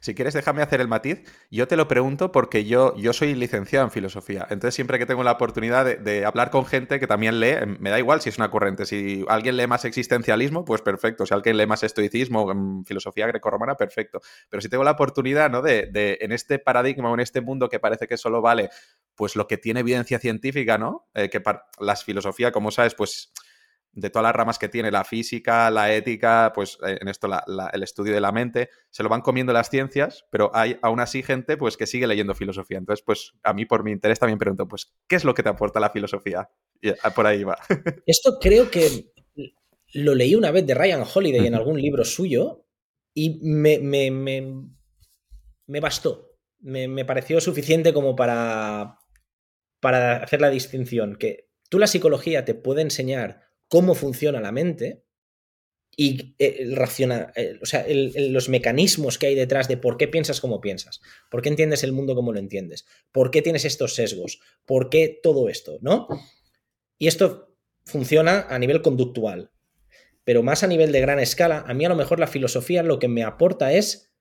[0.00, 1.22] si quieres, déjame hacer el matiz.
[1.50, 4.46] Yo te lo pregunto porque yo, yo soy licenciado en filosofía.
[4.50, 7.90] Entonces, siempre que tengo la oportunidad de, hablar con gente que también lee, em, me
[7.90, 8.86] da igual si es una corriente.
[8.86, 11.26] Si alguien lee más existencialismo, pues perfecto.
[11.26, 14.20] Si alguien lee más estoicismo, en filosofía grecorromana, perfecto.
[14.48, 15.62] Pero si tengo la oportunidad, ¿no?
[15.62, 18.70] De, de, en este paradigma o en este mundo que parece que solo vale,
[19.14, 21.08] pues lo que tiene evidencia científica, ¿no?
[21.14, 21.42] Eh, que
[21.78, 23.32] las filosofía, como sabes, pues
[23.94, 27.28] de todas las ramas que tiene, la física, la ética, pues eh, en esto
[27.72, 31.22] el estudio de la mente, se lo van comiendo las ciencias, pero hay aún así
[31.22, 32.78] gente pues que sigue leyendo filosofía.
[32.78, 35.50] Entonces, pues a mí por mi interés también pregunto, pues, ¿qué es lo que te
[35.50, 36.48] aporta la filosofía?
[36.80, 37.58] Y ah, por ahí va.
[38.06, 39.12] Esto creo que
[39.94, 42.64] lo leí una vez de Ryan Holiday en algún libro suyo
[43.14, 46.30] y me, me, me, bastó.
[46.60, 49.00] Me, pareció suficiente como para,
[49.80, 55.02] para hacer la distinción, que tú la psicología te puede enseñar cómo funciona la mente
[55.96, 60.42] y eh, el eh, o sea, los mecanismos que hay detrás de por qué piensas
[60.42, 61.00] como piensas,
[61.30, 65.18] por qué entiendes el mundo como lo entiendes, por qué tienes estos sesgos, por qué
[65.22, 66.06] todo esto, ¿no?
[66.98, 67.56] Y esto
[67.86, 69.52] funciona a nivel conductual,
[70.22, 72.98] pero más a nivel de gran escala, a mí a lo mejor la filosofía lo
[72.98, 74.12] que me aporta es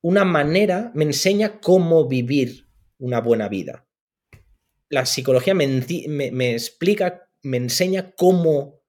[0.00, 2.68] una manera, me enseña cómo vivir
[2.98, 3.88] una buena vida.
[4.88, 5.66] La psicología me,
[6.06, 8.82] me explica me enseña cómo,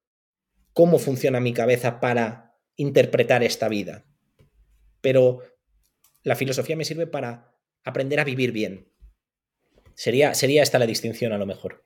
[0.72, 4.04] cómo funciona mi cabeza para interpretar esta vida.
[5.00, 5.40] Pero
[6.22, 8.92] la filosofía me sirve para aprender a vivir bien.
[9.94, 11.84] Sería, sería esta la distinción a lo mejor.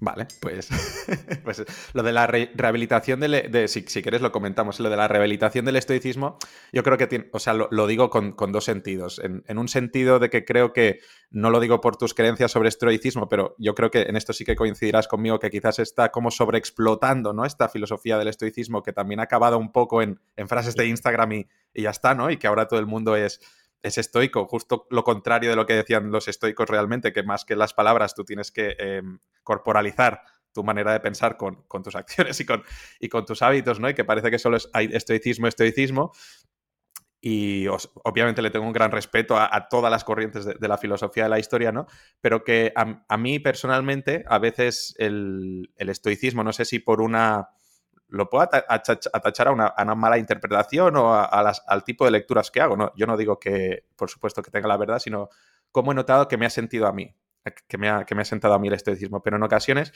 [0.00, 0.68] Vale, pues,
[1.44, 5.08] pues lo de la rehabilitación del, de, si, si, quieres lo comentamos, lo de la
[5.08, 6.38] rehabilitación del estoicismo,
[6.72, 9.20] yo creo que tiene, o sea, lo, digo con, dos sentidos.
[9.22, 13.28] En, un sentido de que creo que, no lo digo por tus creencias sobre estoicismo,
[13.28, 17.32] pero yo creo que en esto sí que coincidirás conmigo, que quizás está como sobreexplotando,
[17.32, 17.44] ¿no?
[17.44, 21.48] Esta filosofía del estoicismo que también ha acabado un poco en, frases de Instagram y,
[21.72, 22.30] y ya está, ¿no?
[22.30, 23.40] Y que ahora todo el mundo es
[23.84, 27.54] es estoico, justo lo contrario de lo que decían los estoicos realmente, que más que
[27.54, 30.22] las palabras tú tienes que em, corporalizar
[30.52, 32.64] tu manera de pensar con, tus acciones y con,
[32.98, 33.90] y con, tus hábitos, ¿no?
[33.90, 36.12] Y que parece que solo es, hay estoicismo, estoicismo.
[37.20, 41.30] Y obviamente le tengo un gran respeto a, todas las corrientes de, la filosofía de
[41.30, 41.86] la historia, ¿no?
[42.20, 47.48] Pero que a, mí personalmente, a veces el estoicismo, no sé si por una
[48.08, 52.76] lo puedo atachar a una, mala interpretación o al tipo de lecturas que hago.
[52.76, 55.28] No, yo no digo que, por supuesto, que tenga la verdad, sino
[55.72, 57.14] cómo he notado que me ha sentido a mí,
[57.66, 59.22] que me ha, que me ha sentado a mí el estoicismo.
[59.22, 59.92] Pero en ocasiones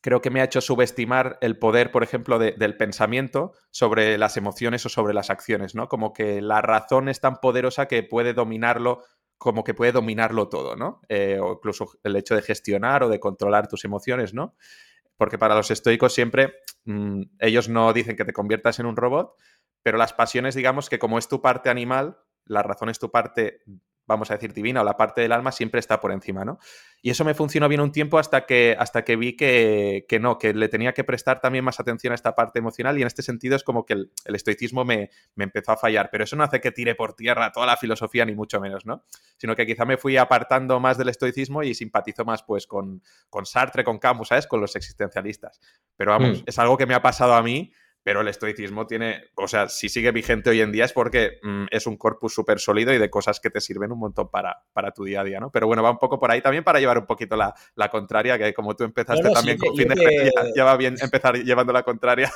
[0.00, 4.84] creo que me ha hecho subestimar el poder, por ejemplo, del pensamiento sobre las emociones
[4.86, 5.88] o sobre las acciones, ¿no?
[5.88, 9.02] Como que la razón es tan poderosa que puede dominarlo
[9.40, 11.00] como que puede dominarlo todo, ¿no?
[11.08, 14.54] Eh, o incluso el hecho de gestionar o de controlar tus emociones, ¿no?
[15.20, 16.54] Porque para los estoicos siempre
[16.86, 19.34] mm, ellos no dicen que te conviertas en un robot,
[19.82, 22.16] pero las pasiones, digamos que como es tu parte animal,
[22.46, 23.60] la razón es tu parte,
[24.10, 26.58] vamos a decir, divina o la parte del alma siempre está por encima, ¿no?
[27.00, 30.52] Y eso me funcionó bien un tiempo hasta que, hasta que vi que, no, que
[30.52, 33.54] le tenía que prestar también más atención a esta parte emocional y en este sentido
[33.54, 36.96] es como que el, estoicismo me, empezó a fallar, pero eso no hace que tire
[36.96, 39.04] por tierra toda la filosofía ni mucho menos, ¿no?
[39.38, 43.46] Sino que quizá me fui apartando más del estoicismo y simpatizo más pues con, con
[43.46, 44.46] Sartre, con Camus, ¿sabes?
[44.46, 45.60] Con los existencialistas.
[45.96, 46.44] Pero vamos, mm.
[46.46, 47.72] es algo que me ha pasado a mí
[48.02, 51.66] pero el estoicismo tiene, o sea, si sigue vigente hoy en día es porque mm,
[51.70, 54.92] es un corpus súper sólido y de cosas que te sirven un montón para, para
[54.92, 55.50] tu día a día, ¿no?
[55.50, 57.54] Pero bueno, va un poco por ahí también para llevar un poquito la,
[57.90, 61.82] contraria, que como tú empezaste también con fin de ya, va bien empezar llevando la
[61.82, 62.32] contraria.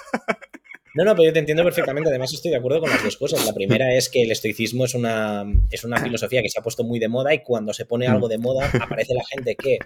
[0.95, 2.11] No, no, pero yo te entiendo perfectamente.
[2.11, 3.45] Además, estoy de acuerdo con las dos cosas.
[3.47, 6.85] La primera es que el estoicismo es una, es una filosofía que se ha puesto
[6.85, 9.79] muy de moda y cuando se pone algo de moda aparece la gente que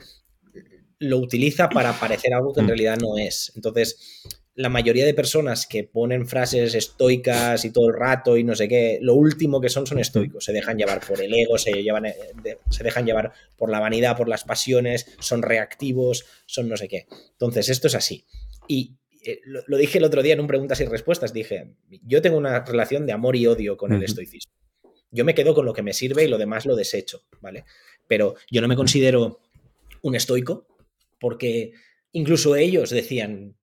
[1.01, 2.68] lo utiliza para parecer algo que en mm.
[2.68, 3.53] realidad no es.
[3.55, 4.22] Entonces,
[4.59, 8.66] la mayoría de personas que ponen frases estoicas y todo el rato y no sé
[8.66, 10.44] qué, lo último que son son estoicos.
[10.44, 12.16] Se dejan llevar por el ego, se, llevan, eh,
[12.68, 17.06] se dejan llevar por la vanidad, por las pasiones, son reactivos, son no sé qué.
[17.30, 18.24] Entonces, esto es así.
[18.66, 21.32] Y eh, lo, dije el otro día en un preguntas y respuestas.
[21.32, 24.52] Dije, yo tengo una relación de amor y odio con el estoicismo.
[25.12, 27.64] Yo me quedo con lo que me sirve y lo demás lo desecho, ¿vale?
[28.09, 29.38] Pero yo no me considero
[30.02, 30.66] un estoico
[31.20, 31.74] porque
[32.11, 33.54] incluso ellos decían,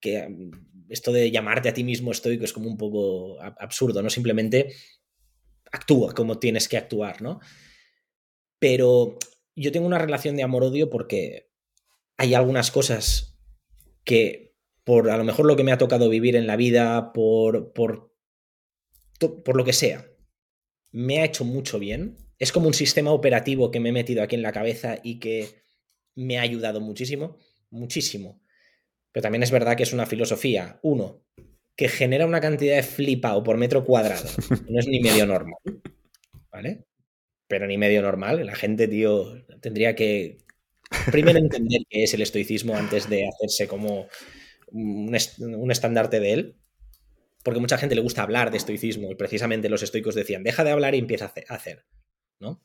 [0.00, 0.50] que mm,
[0.88, 4.10] esto de llamarte a ti mismo estoico es como un poco absurdo, ¿no?
[4.10, 4.74] Simplemente
[5.70, 7.40] actúa como tienes que actuar, ¿no?
[8.58, 9.18] Pero
[9.54, 11.50] yo tengo una relación de amor-odio porque
[12.16, 13.38] hay algunas cosas
[14.04, 17.74] que por a lo mejor lo que me ha tocado vivir en la vida, por,
[17.74, 18.14] por,
[19.18, 20.08] por lo que sea,
[20.90, 22.16] me ha hecho mucho bien.
[22.38, 25.62] Es como un sistema operativo que me he metido aquí en la cabeza y que
[26.14, 27.36] me ha ayudado muchísimo,
[27.68, 28.40] muchísimo
[29.18, 31.24] pero también es verdad que es una filosofía, uno,
[31.74, 34.24] que genera una cantidad de flipado por metro cuadrado.
[34.68, 35.58] No es ni medio normal.
[36.52, 36.84] ¿Vale?
[37.48, 38.46] Pero ni medio normal.
[38.46, 40.38] La gente, tío, tendría que
[41.10, 44.06] primero entender qué es el estoicismo antes de hacerse como
[44.68, 45.12] un,
[45.68, 46.56] estandarte de él.
[47.42, 50.70] Porque mucha gente le gusta hablar de estoicismo y precisamente los estoicos decían, deja de
[50.70, 51.86] hablar y empieza a hacer.
[52.38, 52.62] ¿no?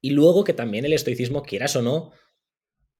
[0.00, 2.12] Y luego que también el estoicismo, quieras o no,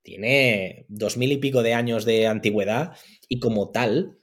[0.03, 2.97] tiene dos mil y pico de años de antigüedad
[3.29, 4.19] y como tal,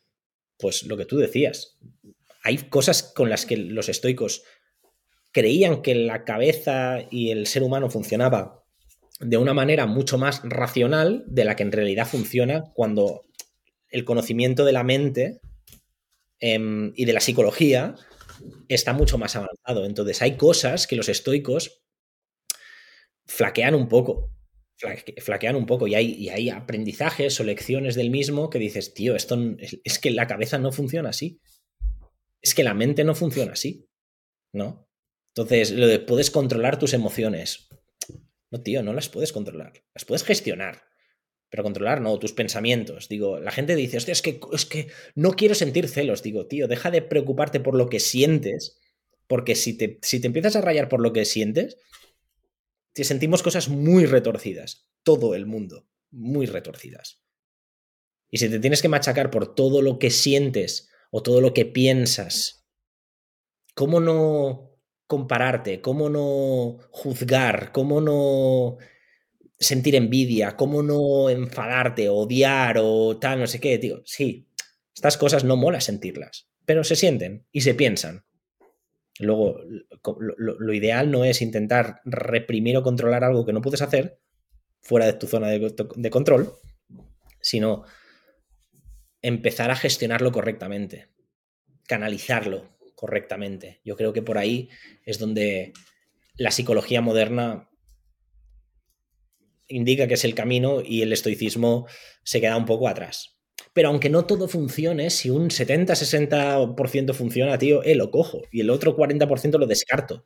[0.58, 1.78] pues lo que tú decías,
[2.44, 4.44] hay cosas con las que los estoicos
[5.32, 8.64] creían que la cabeza y el ser humano funcionaba
[9.20, 13.22] de una manera mucho más racional de la que en realidad funciona cuando
[13.90, 15.42] el conocimiento de la mente
[16.40, 17.96] em, y de la psicología
[18.70, 19.86] está mucho más avanzado.
[19.86, 21.82] Entonces hay cosas que los estoicos
[23.26, 24.32] flaquean un poco
[25.18, 29.38] flaquean un poco y hay, aprendizajes o lecciones del mismo que dices, tío, esto
[29.84, 31.42] es, que la cabeza no funciona así.
[32.42, 33.88] Es que la mente no funciona así.
[34.54, 34.90] ¿No?
[35.36, 37.68] Entonces, lo de puedes controlar tus emociones.
[38.52, 39.74] No, tío, no las puedes controlar.
[39.94, 40.84] Las puedes gestionar.
[41.50, 43.10] Pero controlar no, tus pensamientos.
[43.10, 46.24] Digo, la gente dice, hostia, es que, es que no quiero sentir celos.
[46.24, 48.80] Digo, tío, deja de preocuparte por lo que sientes,
[49.28, 51.78] porque si te, si te empiezas a rayar por lo que sientes,
[53.00, 57.24] si sentimos cosas muy retorcidas, todo el mundo, muy retorcidas.
[58.30, 61.66] Y si te tienes que machacar por todo lo que sientes o todo lo que
[61.66, 62.68] piensas,
[63.74, 65.80] ¿cómo no compararte?
[65.80, 67.72] ¿Cómo no juzgar?
[67.72, 68.80] ¿Cómo no
[69.58, 70.58] sentir envidia?
[70.58, 73.78] ¿Cómo no enfadarte, odiar o tal, no sé qué?
[73.78, 74.50] Digo, sí,
[74.94, 78.26] estas cosas no mola sentirlas, pero se sienten y se piensan.
[79.20, 79.60] Luego,
[80.38, 84.18] lo, ideal no es intentar reprimir o controlar algo que no puedes hacer
[84.80, 86.54] fuera de tu zona de, control,
[87.42, 87.84] sino
[89.22, 91.10] empezar a gestionarlo correctamente,
[91.86, 93.82] canalizarlo correctamente.
[93.84, 94.70] Yo creo que por ahí
[95.06, 95.74] es donde
[96.38, 97.70] la psicología moderna
[99.68, 101.88] indica que es el camino y el estoicismo
[102.24, 103.39] se queda un poco atrás.
[103.74, 108.42] Pero aunque no todo funcione, si un 70-60% funciona, tío, eh, lo cojo.
[108.52, 110.26] Y el otro 40% lo descarto.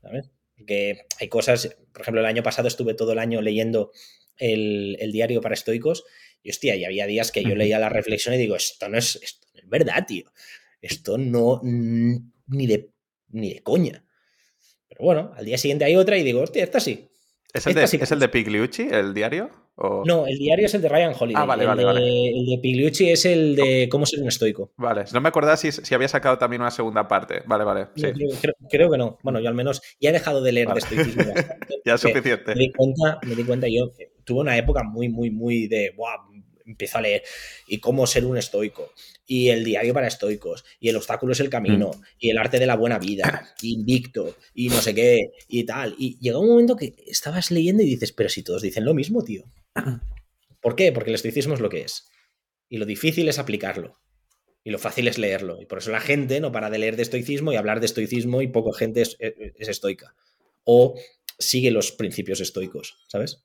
[0.00, 0.30] ¿Sabes?
[0.56, 3.90] Porque hay cosas, por ejemplo, el año pasado estuve todo el año leyendo
[4.36, 6.04] el, diario para estoicos.
[6.42, 9.16] Y hostia, y había días que yo leía la reflexión y digo, esto no es,
[9.16, 10.32] esto no es verdad, tío.
[10.80, 12.90] Esto no, ni de,
[13.28, 14.04] ni de coña.
[14.88, 17.10] Pero bueno, al día siguiente hay otra y digo, hostia, esta sí.
[17.52, 19.50] ¿Es el, de, ¿es el de Pigliucci, el diario?
[20.04, 21.42] No, el diario es el de Ryan Holiday.
[21.42, 22.28] Ah, vale, vale, el de, vale.
[22.28, 24.72] El de Pigliucci es el de cómo ser un estoico.
[24.76, 27.42] Vale, no me acordaba si, si había sacado también una segunda parte.
[27.46, 27.86] Vale, vale.
[27.96, 28.08] Sí.
[28.70, 29.18] Creo, que no.
[29.22, 31.24] Bueno, yo al menos ya he dejado de leer de estoicismo.
[31.84, 32.54] ya es suficiente.
[32.54, 33.92] Me di cuenta, me di cuenta yo
[34.24, 37.22] tuve una época muy, muy, muy de, wow, empiezo a leer
[37.66, 38.92] y cómo ser un estoico
[39.26, 42.02] y el diario para estoicos y el obstáculo es el camino mm.
[42.18, 45.94] y el arte de la buena vida y invicto y no sé qué y tal.
[45.98, 49.22] Y llega un momento que estabas leyendo y dices, pero si todos dicen lo mismo,
[49.22, 49.44] tío.
[50.60, 50.92] ¿Por qué?
[50.92, 52.08] Porque el estoicismo es lo que es.
[52.68, 54.00] Y lo difícil es aplicarlo.
[54.62, 55.60] Y lo fácil es leerlo.
[55.60, 58.42] Y por eso la gente no para de leer de estoicismo y hablar de estoicismo
[58.42, 60.14] y poca gente es, es estoica.
[60.64, 60.94] O
[61.38, 63.42] sigue los principios estoicos, ¿sabes?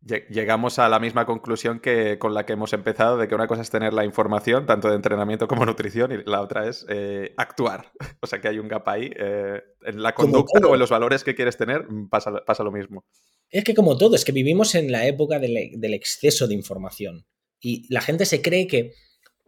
[0.00, 3.62] Llegamos a la misma conclusión que con la que hemos empezado, de que una cosa
[3.62, 7.92] es tener la información, tanto de entrenamiento como nutrición, y la otra es eh, actuar.
[8.20, 9.10] O sea que hay un gap ahí.
[9.16, 12.72] Eh, en la conducta o en los valores que quieres tener mm, pasa, pasa, lo
[12.72, 13.04] mismo.
[13.50, 17.26] Es que como todo, es que vivimos en la época del, del exceso de información.
[17.60, 18.92] Y la gente se cree que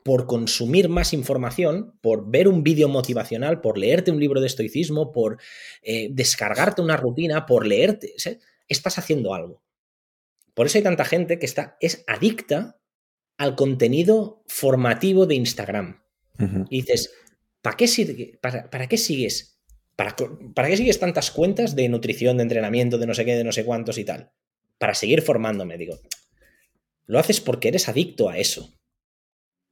[0.08, 5.12] por consumir más información, por ver un vídeo motivacional, por leerte un libro de estoicismo,
[5.12, 5.38] por
[5.82, 8.14] eh, descargarte una rutina, por leerte,
[8.68, 9.62] estás haciendo algo.
[10.58, 12.80] Por eso hay tanta gente que está, es adicta
[13.36, 16.02] al contenido formativo de Instagram.
[16.68, 17.12] Y dices,
[17.62, 19.60] ¿para qué, para, qué sigues?
[19.94, 20.16] ¿Para,
[20.54, 23.52] ¿Para qué sigues tantas cuentas de nutrición, de entrenamiento, de no sé qué, de no
[23.52, 24.32] sé cuántos y tal?
[24.78, 26.00] Para seguir formándome, digo.
[27.06, 28.74] Lo haces porque eres adicto a eso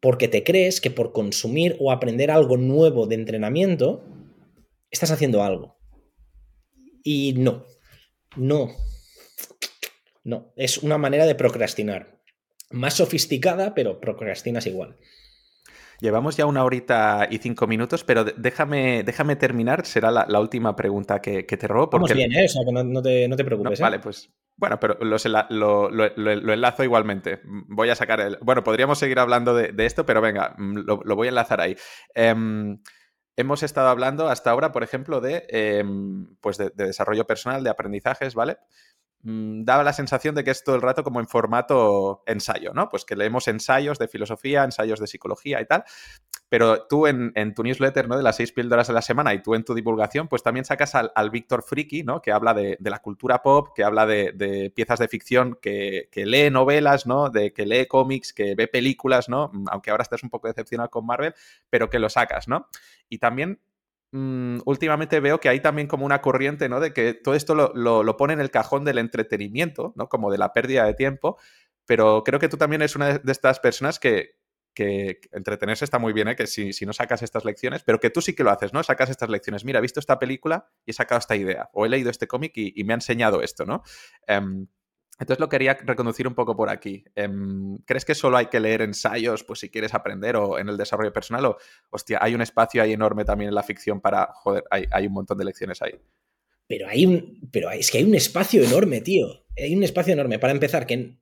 [0.07, 4.05] porque te crees que por consumir o aprender algo nuevo de entrenamiento,
[4.91, 5.78] estás haciendo algo.
[7.03, 7.64] Y no,
[8.37, 8.70] no,
[10.27, 12.18] no, es una manera de procrastinar.
[12.70, 14.97] Más sofisticada, pero procrastinas igual.
[16.01, 19.87] Llevamos ya una horita y cinco minutos, pero déjame, déjame terminar.
[19.87, 21.91] Será la, última pregunta que, te robo.
[21.91, 22.12] Porque...
[22.12, 22.45] Vamos bien, ¿eh?
[22.45, 23.79] O sea, que no, te, preocupes.
[23.79, 23.83] ¿eh?
[23.83, 27.41] Vale, pues bueno, pero lo, lo, enlazo igualmente.
[27.45, 28.39] Voy a sacar el.
[28.43, 31.77] Bueno, podríamos seguir hablando de, esto, pero venga, mm, lo, voy a enlazar ahí.
[32.14, 32.83] Em,
[33.37, 38.35] hemos estado hablando hasta ahora, por ejemplo, de, em, pues de, desarrollo personal, de aprendizajes,
[38.35, 38.57] ¿vale?
[39.29, 42.89] Mm, daba la sensación de que es todo el rato como en formato ensayo, ¿no?
[42.89, 45.83] Pues que leemos ensayos de filosofía, ensayos de psicología y tal,
[46.49, 48.16] pero tú en, tu newsletter, ¿no?
[48.16, 50.95] De las seis píldoras de la semana y tú en tu divulgación, pues también sacas
[50.95, 52.22] al, Víctor Friki, ¿no?
[52.22, 57.05] Que habla de, la cultura pop, que habla de, piezas de ficción, que, lee novelas,
[57.05, 57.29] ¿no?
[57.29, 59.51] De que lee cómics, que ve películas, ¿no?
[59.72, 61.35] Aunque ahora estés un poco decepcionado con Marvel,
[61.68, 62.68] pero que lo sacas, ¿no?
[63.09, 63.59] Y también
[64.17, 66.81] Mm, últimamente veo que hay también como una corriente, ¿no?
[66.81, 70.09] De que todo esto lo, pone en el cajón del entretenimiento, ¿no?
[70.09, 71.37] Como de la pérdida de tiempo.
[71.85, 74.37] Pero creo que tú también eres una de estas personas que,
[74.75, 76.37] que entretenerse está muy bien, ¿eh?
[76.37, 78.83] que si, no sacas estas lecciones, pero que tú sí que lo haces, ¿no?
[78.83, 79.67] Sacas estas lecciones.
[79.67, 82.53] Mira, he visto esta película y he sacado esta idea, o he leído este cómic
[82.57, 83.83] y, me ha enseñado esto, ¿no?
[84.27, 84.67] Em,
[85.19, 87.05] entonces lo quería reconducir un poco por aquí.
[87.14, 90.77] Em, ¿Crees que solo hay que leer ensayos, pues si quieres aprender o en el
[90.77, 91.47] desarrollo personal?
[91.47, 91.57] O,
[91.91, 95.39] hostia, hay un espacio ahí enorme también en la ficción para, joder, hay, un montón
[95.39, 95.99] de lecciones ahí.
[96.69, 99.47] Pero hay un, pero es que hay un espacio enorme, tío.
[99.57, 100.39] Hay un espacio enorme.
[100.39, 101.17] Para empezar, que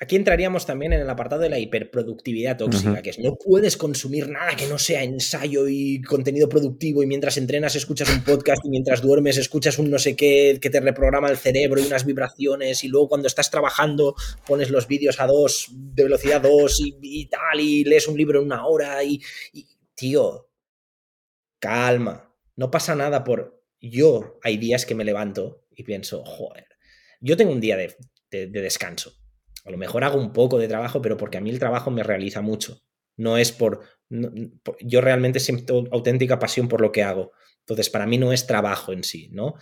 [0.00, 4.28] Aquí entraríamos también en el apartado de la hiperproductividad tóxica, que es no puedes consumir
[4.28, 8.70] nada que no sea ensayo y contenido productivo y mientras entrenas escuchas un podcast y
[8.70, 12.82] mientras duermes escuchas un no sé qué que te reprograma el cerebro y unas vibraciones
[12.82, 17.60] y luego cuando estás trabajando pones los vídeos a dos, de velocidad 2 y, tal
[17.60, 19.22] y lees un libro en una hora y,
[19.94, 20.50] tío,
[21.60, 23.62] calma, no pasa nada por...
[23.80, 26.66] Yo hay días que me levanto y pienso, joder,
[27.20, 27.94] yo tengo un día de
[28.30, 29.12] descanso
[29.64, 32.02] a lo mejor hago un poco de trabajo, pero porque a mí el trabajo me
[32.02, 32.82] realiza mucho.
[33.16, 33.80] No es por...
[34.80, 37.32] yo realmente siento auténtica pasión por lo que hago.
[37.60, 39.54] Entonces, para mí no es trabajo en sí, ¿no?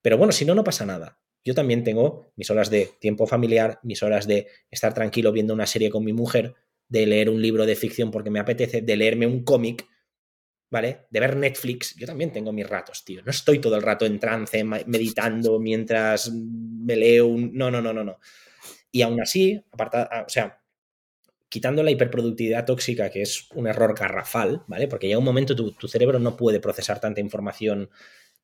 [0.00, 1.18] Pero bueno, si no, no pasa nada.
[1.44, 5.66] Yo también tengo mis horas de tiempo familiar, mis horas de estar tranquilo viendo una
[5.66, 6.54] serie con mi mujer,
[6.88, 9.86] de leer un libro de ficción porque me apetece, de leerme un cómic,
[10.70, 11.06] ¿vale?
[11.10, 11.96] De ver Netflix.
[11.96, 13.22] Yo también tengo mis ratos, tío.
[13.22, 17.52] No estoy todo el rato en trance, meditando mientras me leo un...
[17.54, 18.18] No, no, no, no, no.
[18.90, 20.60] Y aún así, aparta, ah, o sea,
[21.48, 24.88] quitando la hiperproductividad tóxica, que es un error garrafal, ¿vale?
[24.88, 27.90] Porque ya un momento tu, cerebro no puede procesar tanta información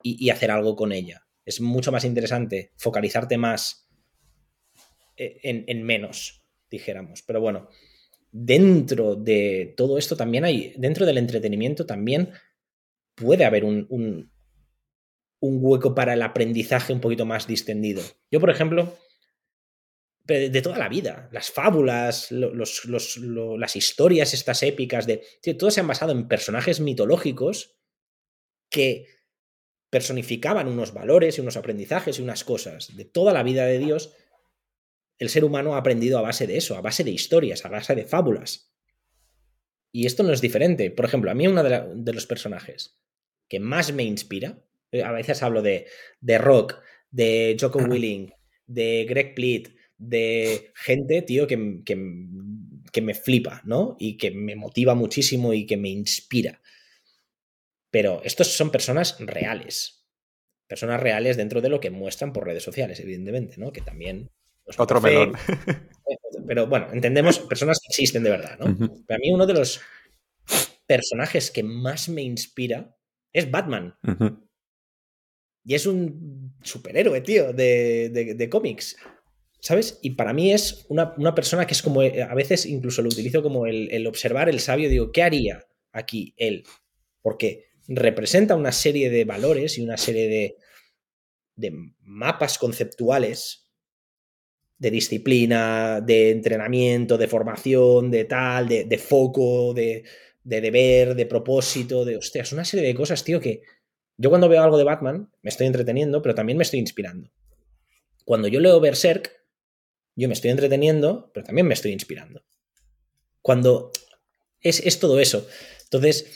[0.03, 1.27] y, hacer algo con ella.
[1.45, 3.89] Es mucho más interesante focalizarte más
[5.17, 7.23] eh, en, menos, dijéramos.
[7.23, 7.69] Pero bueno,
[8.31, 12.33] dentro de todo esto también hay, dentro del entretenimiento también
[13.15, 14.31] puede haber un, un,
[15.41, 18.03] un hueco para el aprendizaje un poquito más distendido.
[18.31, 18.97] Yo, por ejemplo,
[20.25, 21.29] de toda la vida.
[21.33, 25.23] Las fábulas, las historias estas épicas de...
[25.59, 27.77] todos se han basado en personajes mitológicos
[28.71, 29.07] que
[29.91, 32.97] personificaban unos valores y unos aprendizajes y unas cosas.
[32.97, 34.15] De toda la vida de Dios,
[35.19, 37.95] el ser humano ha aprendido a base de eso, a base de historias, a base
[37.95, 38.73] de fábulas.
[39.93, 40.91] Y esto no es diferente.
[40.91, 42.99] Por ejemplo, a mí uno de, los personajes
[43.49, 44.59] que más me inspira,
[44.91, 45.87] eh, a veces hablo de,
[46.21, 46.81] de Rock,
[47.11, 48.33] de Jocko Willing,
[48.67, 53.97] de Greg Plitt, de gente, tío, que, que me flipa, ¿no?
[53.99, 56.63] Y que me motiva muchísimo y que me inspira.
[57.91, 60.07] Pero estos son personas reales.
[60.67, 63.73] Personas reales dentro de lo que muestran por redes sociales, evidentemente, ¿no?
[63.73, 64.31] Que también.
[64.77, 65.35] Otro melón.
[66.47, 68.77] Pero bueno, entendemos personas que existen de verdad, ¿no?
[69.07, 69.81] Para mí, uno de los
[70.87, 72.97] personajes que más me inspira
[73.33, 73.97] es Batman.
[75.65, 78.97] Y es un superhéroe, tío, de, de cómics.
[79.65, 79.99] ¿Sabes?
[80.03, 83.43] Y para mí es una, persona que es como, eh, a veces incluso lo utilizo
[83.43, 86.65] como el, observar el sabio, digo, ¿qué haría aquí él?
[87.23, 90.57] Porque representa una serie de valores y una serie de,
[91.57, 91.73] de
[92.03, 93.71] mapas conceptuales
[94.77, 100.05] de disciplina, de entrenamiento, de formación, de tal, de, foco, de,
[100.43, 103.63] de, deber, de propósito, de, hostias, una serie de cosas, tío, que
[104.19, 107.31] yo cuando veo algo de Batman me estoy entreteniendo, pero también me estoy inspirando.
[108.27, 109.44] Cuando yo leo Berserk,
[110.17, 112.45] yo me estoy entreteniendo, pero también me estoy inspirando.
[113.43, 113.93] Cuando
[114.61, 115.47] es, todo eso.
[115.85, 116.27] Entonces,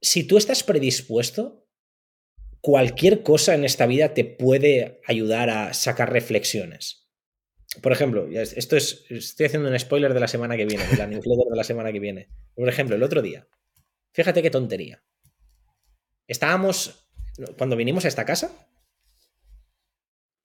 [0.00, 1.66] si tú estás predispuesto,
[2.60, 7.08] cualquier cosa en esta vida te puede ayudar a sacar reflexiones.
[7.82, 11.06] Por ejemplo, esto es, estoy haciendo un spoiler de la semana que viene, de la
[11.08, 12.28] newsletter de la semana que viene.
[12.54, 13.48] Por ejemplo, el otro día,
[14.12, 15.02] fíjate qué tontería.
[16.26, 17.08] Estábamos,
[17.58, 18.69] cuando vinimos a esta casa,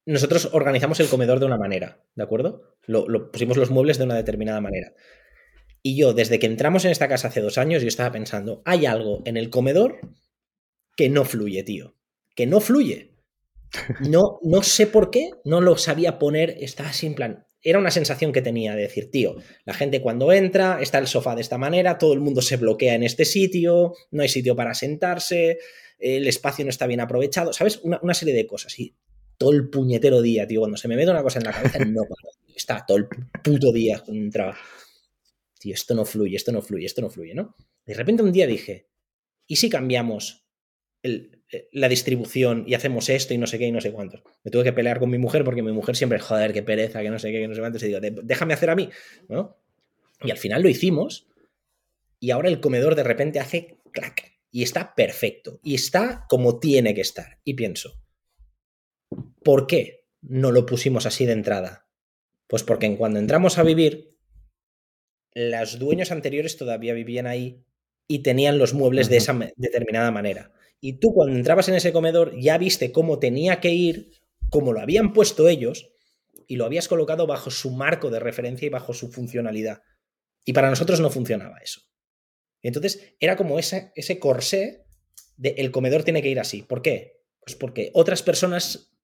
[0.05, 2.77] nosotros organizamos el comedor de una manera, ¿de acuerdo?
[2.85, 4.93] Lo, pusimos los muebles de una determinada manera.
[5.81, 8.85] Y yo, desde que entramos en esta casa hace dos años, yo estaba pensando, hay
[8.85, 9.99] algo en el comedor
[10.95, 11.95] que no fluye, tío.
[12.35, 13.11] Que no fluye.
[13.99, 17.45] No, no sé por qué, no lo sabía poner, estaba así en plan.
[17.61, 21.35] Era una sensación que tenía de decir, tío, la gente cuando entra, está el sofá
[21.35, 24.75] de esta manera, todo el mundo se bloquea en este sitio, no hay sitio para
[24.75, 25.57] sentarse,
[25.97, 27.79] el espacio no está bien aprovechado, ¿sabes?
[27.83, 28.79] Una, una serie de cosas.
[28.79, 28.95] Y
[29.37, 30.61] todo el puñetero día, tío.
[30.61, 32.29] Cuando se me mete una cosa en la cabeza, no paro.
[32.55, 33.07] Está todo el
[33.43, 34.55] puto día contra.
[35.59, 37.55] Tío, esto no fluye, esto no fluye, esto no fluye, ¿no?
[37.85, 38.89] De repente un día dije,
[39.47, 40.45] ¿y si cambiamos
[41.03, 41.31] eh,
[41.71, 44.21] la distribución y hacemos esto y no sé qué y no sé cuántos?
[44.43, 47.09] Me tuve que pelear con mi mujer porque mi mujer siempre, joder, qué pereza, que
[47.09, 47.83] no sé qué, que no sé cuántos.
[47.83, 48.89] Y digo, déjame hacer a mí,
[49.27, 49.57] ¿no?
[50.23, 51.27] Y al final lo hicimos
[52.19, 56.93] y ahora el comedor de repente hace clac y está perfecto y está como tiene
[56.93, 57.39] que estar.
[57.43, 58.01] Y pienso,
[59.45, 61.87] ¿Por qué no lo pusimos así de entrada?
[62.47, 64.17] Pues porque en cuando entramos a vivir,
[65.35, 67.63] los dueños anteriores todavía vivían ahí
[68.07, 70.51] y tenían los muebles de esa determinada manera.
[70.81, 74.13] Y tú cuando entrabas en ese comedor ya viste cómo tenía que ir,
[74.49, 75.91] cómo lo habían puesto ellos,
[76.47, 79.83] y lo habías colocado bajo su marco de referencia y bajo su funcionalidad.
[80.43, 81.81] Y para nosotros no funcionaba eso.
[82.63, 84.87] entonces era como ese, ese corsé
[85.37, 86.63] de el comedor tiene que ir así.
[86.63, 87.21] ¿Por qué?
[87.41, 88.94] Pues porque otras personas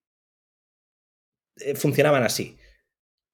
[1.57, 2.57] eh, funcionaban así.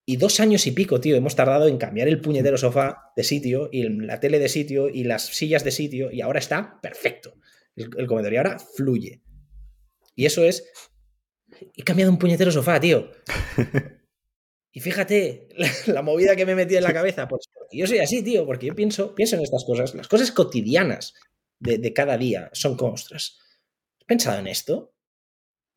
[0.05, 3.69] Y dos años y pico, tío, hemos tardado en cambiar el puñetero sofá de sitio
[3.71, 7.33] y la tele de sitio y las sillas de sitio y ahora está perfecto
[7.75, 9.21] el, comedor y ahora fluye.
[10.15, 10.63] Y eso es...
[11.75, 13.11] He cambiado un puñetero sofá, tío.
[14.77, 15.47] Y fíjate
[15.87, 17.27] la, movida que me he metido en la cabeza.
[17.27, 19.95] Pues yo soy así, tío, porque yo pienso, pienso en estas cosas.
[19.95, 21.15] Las cosas cotidianas
[21.59, 23.39] de, cada día son como, ostras,
[23.99, 24.93] ¿has pensado en esto?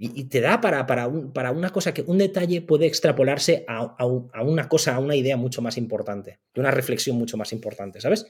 [0.03, 4.43] Y, te da para, para, para, una cosa que un detalle puede extrapolarse a, a,
[4.43, 8.25] una cosa, a una idea mucho más importante, de una reflexión mucho más importante, ¿sabes?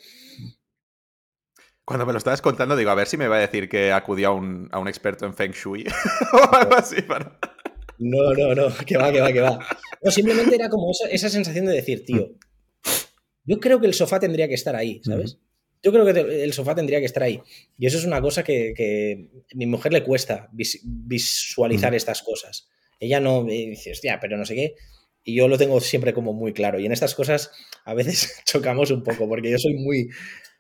[1.85, 4.31] Cuando me lo estabas contando, digo, a ver si me va a decir que acudió
[4.31, 5.85] a un, a un experto en Feng Shui
[6.33, 6.97] o algo así.
[7.99, 9.61] No, no, no, que va, que va, que va.
[10.03, 12.31] No, simplemente era como esa, esa, sensación de decir, tío,
[13.45, 15.39] yo creo que el sofá tendría que estar ahí, ¿sabes?
[15.83, 17.41] Yo creo que el sofá tendría que estar ahí.
[17.79, 22.69] Y eso es una cosa que, a mi mujer le cuesta visualizar estas cosas.
[22.99, 24.75] Ella no dice, hostia, pero no sé qué.
[25.25, 26.79] Y yo lo tengo siempre como muy claro.
[26.79, 27.51] Y en estas cosas
[27.85, 30.09] a veces chocamos un poco, porque yo soy muy,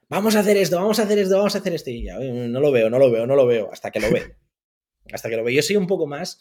[0.09, 1.90] vamos a hacer esto, vamos a hacer esto, vamos a hacer esto.
[1.90, 4.22] Y ya, no lo veo, no lo veo, no lo veo, hasta que lo ve.
[5.12, 5.52] Hasta que lo ve.
[5.52, 6.38] Yo soy un poco más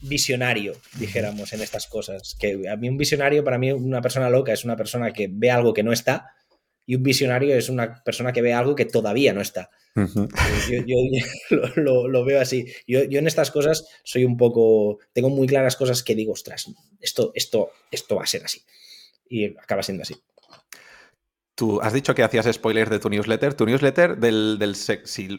[0.00, 2.34] visionario, dijéramos, en estas cosas.
[2.40, 5.50] Que a mí un visionario, para mí una persona loca es una persona que ve
[5.50, 6.32] algo que no está
[6.86, 9.70] y un visionario es una persona que ve algo que todavía no está.
[10.86, 10.96] Yo,
[11.76, 12.66] lo, veo así.
[12.86, 16.66] Yo, en estas cosas soy un poco, tengo muy claras cosas que digo, ostras,
[17.00, 18.62] esto, esto, esto va a ser así.
[19.28, 20.14] Y acaba siendo así.
[21.56, 23.54] Tú has dicho que hacías spoilers de tu newsletter.
[23.54, 24.76] Tu newsletter del, del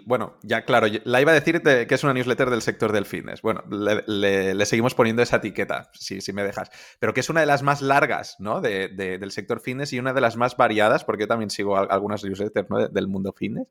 [0.03, 3.43] bueno, ya claro, la iba a decir que es una newsletter del sector del fitness.
[3.43, 6.71] Bueno, le, seguimos poniendo esa etiqueta, si, si, me dejas.
[6.97, 8.61] Pero que es una de las más largas, ¿no?
[8.61, 12.23] De, del sector fitness y una de las más variadas, porque yo también sigo algunas
[12.23, 13.67] newsletters del mundo fitness.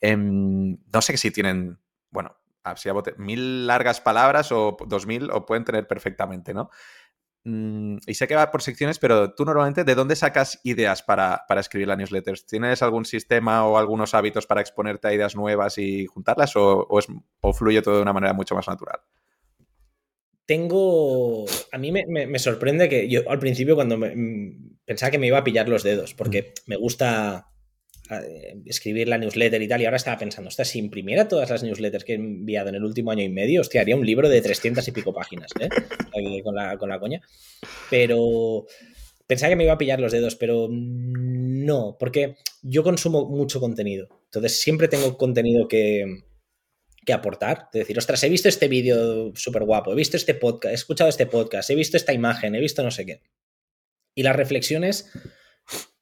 [0.00, 1.78] Em, no sé si tienen,
[2.10, 2.36] bueno,
[2.74, 6.70] si a bote, mil largas palabras o dos mil, o pueden tener perfectamente, ¿no?
[7.46, 11.44] Mm, y sé que va por secciones, pero tú normalmente, ¿de dónde sacas ideas para,
[11.58, 12.38] escribir la newsletter?
[12.40, 16.86] ¿Tienes algún sistema o algunos hábitos para exponerte a ideas nuevas y juntarlas o,
[17.40, 19.00] o fluye todo de una manera mucho más natural?
[20.46, 21.44] tengo.
[21.72, 25.44] A mí me, sorprende que yo al principio, cuando mm, pensaba que me iba a
[25.44, 26.70] pillar los dedos, porque mm.
[26.70, 27.48] me gusta
[28.64, 32.04] escribir la newsletter y tal, y ahora estaba pensando, hostia, si imprimiera todas las newsletters
[32.04, 34.86] que he enviado en el último año y medio, hostia, haría un libro de 300
[34.86, 35.68] y pico páginas, ¿eh?
[36.42, 37.20] con, la, con la coña.
[37.90, 38.66] Pero
[39.26, 44.08] pensaba que me iba a pillar los dedos, pero no, porque yo consumo mucho contenido.
[44.26, 46.24] Entonces siempre tengo contenido que,
[47.06, 47.68] que aportar.
[47.72, 51.08] De decir, ostras, he visto este vídeo súper guapo, he visto este podcast, he escuchado
[51.08, 53.22] este podcast, he visto esta imagen, he visto no sé qué.
[54.14, 55.10] Y las reflexiones,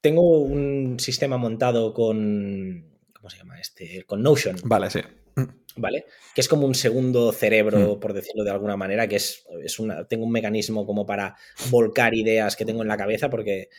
[0.05, 4.03] tengo un sistema montado con, ¿cómo se llama este?
[4.03, 4.55] Con Notion.
[4.63, 4.99] Vale, sí.
[5.77, 6.05] ¿Vale?
[6.35, 7.99] Que es como un segundo cerebro, mm.
[7.99, 11.35] por decirlo de alguna manera, que es, es una, tengo un mecanismo como para
[11.71, 13.69] volcar ideas que tengo en la cabeza, porque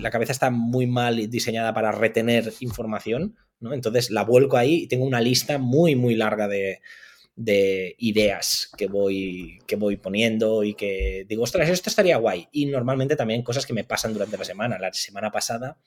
[0.00, 5.04] la cabeza está muy mal diseñada para retener información entonces la vuelco ahí y tengo
[5.04, 6.80] una lista muy, muy larga de,
[7.36, 12.48] ideas que voy, que voy poniendo y que digo, ostras, esto estaría guay.
[12.52, 14.78] Y normalmente también cosas que me pasan durante la semana.
[14.78, 15.78] La semana pasada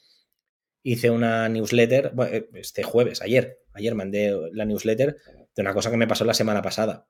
[0.84, 2.14] hice una newsletter,
[2.54, 5.18] este jueves, ayer, ayer mandé la newsletter
[5.56, 7.08] de una cosa que me pasó la semana pasada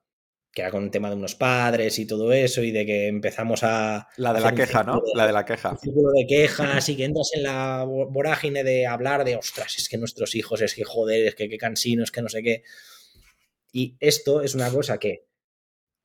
[0.52, 3.62] que era con el tema de unos padres y todo eso, y de que empezamos
[3.62, 4.08] a...
[4.16, 5.00] La de la queja, ¿no?
[5.14, 5.70] la de la queja.
[5.70, 9.88] Un círculo de quejas y que entras en la vorágine de hablar de, ostras, es
[9.88, 12.64] que nuestros hijos, es que joder, es que qué cansino, es que no sé qué.
[13.72, 15.26] Y esto es una cosa que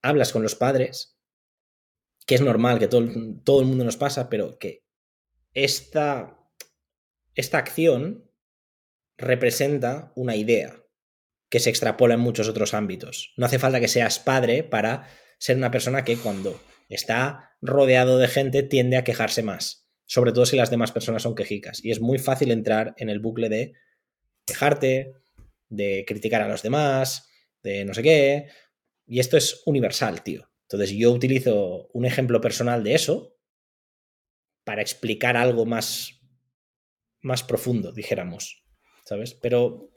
[0.01, 1.17] hablas con los padres,
[2.25, 3.07] que es normal, que todo,
[3.43, 4.83] todo el mundo nos pasa, pero que
[5.53, 6.37] esta,
[7.33, 8.29] esta acción
[9.17, 10.83] representa una idea
[11.49, 13.33] que se extrapola en muchos otros ámbitos.
[13.37, 16.59] No hace falta que seas padre para ser una persona que cuando
[16.89, 21.35] está rodeado de gente tiende a quejarse más, sobre todo si las demás personas son
[21.35, 21.83] quejicas.
[21.83, 23.73] Y es muy fácil entrar en el bucle de
[24.45, 25.13] quejarte,
[25.69, 27.29] de criticar a los demás,
[27.65, 28.47] de no sé qué.
[29.05, 30.49] Y esto es universal, tío.
[30.61, 33.35] Entonces yo utilizo un ejemplo personal de eso
[34.63, 36.21] para explicar algo más,
[37.21, 38.63] más profundo, dijéramos.
[39.03, 39.33] ¿Sabes?
[39.33, 39.91] Pero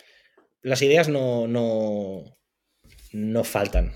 [0.61, 2.25] las ideas no, no,
[3.13, 3.95] no faltan.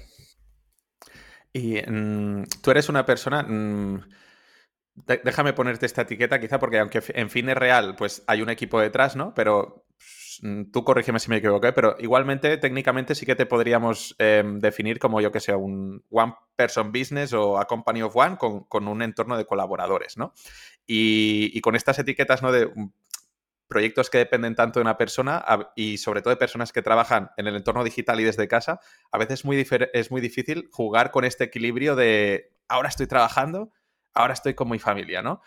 [1.52, 3.42] Y mm, tú eres una persona...
[3.42, 4.08] Mm,
[5.24, 8.78] déjame ponerte esta etiqueta quizá porque aunque en fin es real, pues hay un equipo
[8.78, 9.32] detrás, ¿no?
[9.34, 9.81] Pero
[10.72, 15.20] tú corrígeme si me equivoqué, pero igualmente técnicamente sí que te podríamos em, definir como
[15.20, 19.36] yo que sé, un one person business o a company of one con, un entorno
[19.36, 20.32] de colaboradores, ¿no?
[20.86, 22.50] Y, y, con estas etiquetas, ¿no?
[22.50, 22.70] De
[23.72, 25.42] proyectos que dependen tanto de una persona
[25.74, 28.80] y sobre todo de personas que trabajan en el entorno digital y desde casa,
[29.10, 33.72] a veces es muy, es muy difícil jugar con este equilibrio de ahora estoy trabajando,
[34.12, 35.40] ahora estoy con mi familia, ¿no?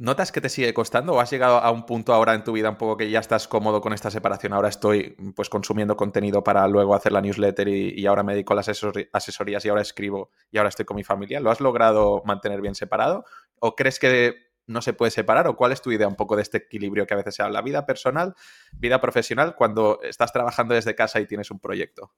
[0.00, 2.70] ¿Notas que te sigue costando o has llegado a un punto ahora en tu vida
[2.70, 4.52] un poco que ya estás cómodo con esta separación?
[4.52, 8.56] Ahora estoy pues consumiendo contenido para luego hacer la newsletter y, ahora me dedico a
[8.56, 11.40] las asesorías y ahora escribo y ahora estoy con mi familia.
[11.40, 13.24] ¿Lo has logrado mantener bien separado?
[13.58, 14.36] ¿O crees que
[14.68, 15.48] no se puede separar?
[15.48, 17.60] ¿O cuál es tu idea un poco de este equilibrio que a veces se habla?
[17.60, 18.36] Vida personal,
[18.74, 22.12] vida profesional, cuando estás trabajando desde casa y tienes un proyecto.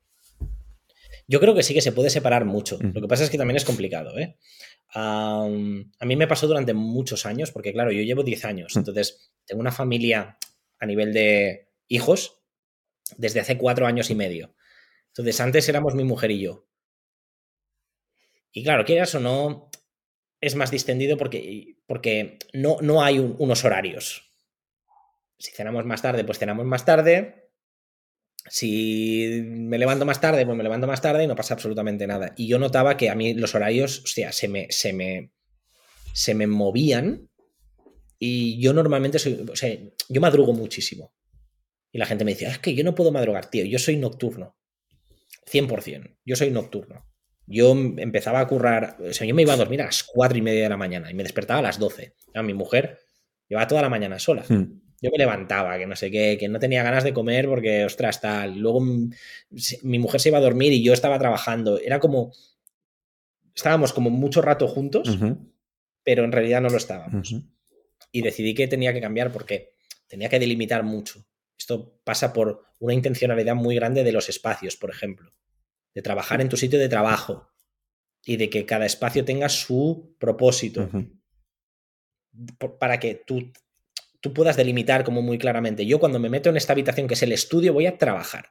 [1.31, 2.77] Yo creo que sí que se puede separar mucho.
[2.83, 4.19] Lo que pasa es que también es complicado.
[4.19, 4.37] ¿eh?
[4.93, 5.47] a
[6.05, 9.71] mí me pasó durante muchos años, porque claro, yo llevo 10 años, entonces tengo una
[9.71, 10.39] familia
[10.81, 12.43] a nivel de hijos
[13.17, 14.57] desde hace cuatro años y medio.
[15.11, 16.67] Entonces antes éramos mi mujer y yo.
[18.51, 19.71] Y claro, quieras o no,
[20.41, 24.33] es más distendido porque, porque no, no hay unos horarios.
[25.39, 27.40] Si cenamos más tarde, pues cenamos más tarde.
[28.49, 32.33] Si me levanto más tarde, pues me levanto más tarde y no pasa absolutamente nada.
[32.37, 35.33] Y yo notaba que a mí los horarios, o sea, se me, se me,
[36.13, 37.29] se me movían
[38.19, 39.77] y yo normalmente soy, o sea,
[40.09, 41.13] yo madrugo muchísimo.
[41.93, 43.97] Y la gente me dice, ah, es que yo no puedo madrugar, tío, yo soy
[43.97, 44.57] nocturno.
[45.51, 47.07] 100%, yo soy nocturno.
[47.47, 50.43] Yo empezaba a currar, o sea, yo me iba a dormir a las cuatro y
[50.43, 52.15] media de la mañana y me despertaba a las 12.
[52.45, 53.01] mi mujer
[53.49, 54.45] llevaba toda la mañana sola.
[54.49, 54.80] Hmm.
[55.01, 58.21] Yo me levantaba, que no sé qué, que no tenía ganas de comer porque, ostras,
[58.21, 58.59] tal.
[58.59, 61.79] Luego mi mujer se iba a dormir y yo estaba trabajando.
[61.79, 62.33] Era como.
[63.55, 65.19] Estábamos como mucho rato juntos,
[66.03, 67.35] pero en realidad no lo estábamos.
[68.13, 69.75] Y decidí que tenía que cambiar porque
[70.07, 71.25] tenía que delimitar mucho.
[71.59, 75.33] Esto pasa por una intencionalidad muy grande de los espacios, por ejemplo
[75.95, 77.49] de trabajar en tu sitio de trabajo
[78.25, 80.89] y de que cada espacio tenga su propósito
[82.79, 83.53] para que tú,
[84.21, 85.87] tú puedas delimitar como muy claramente.
[85.87, 88.51] Yo cuando me meto en esta habitación que es el estudio voy a trabajar.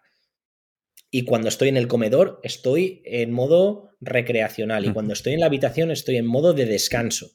[1.11, 4.85] Y cuando estoy en el comedor, estoy en modo recreacional.
[4.85, 7.31] Y cuando estoy en la habitación, estoy en modo de descanso.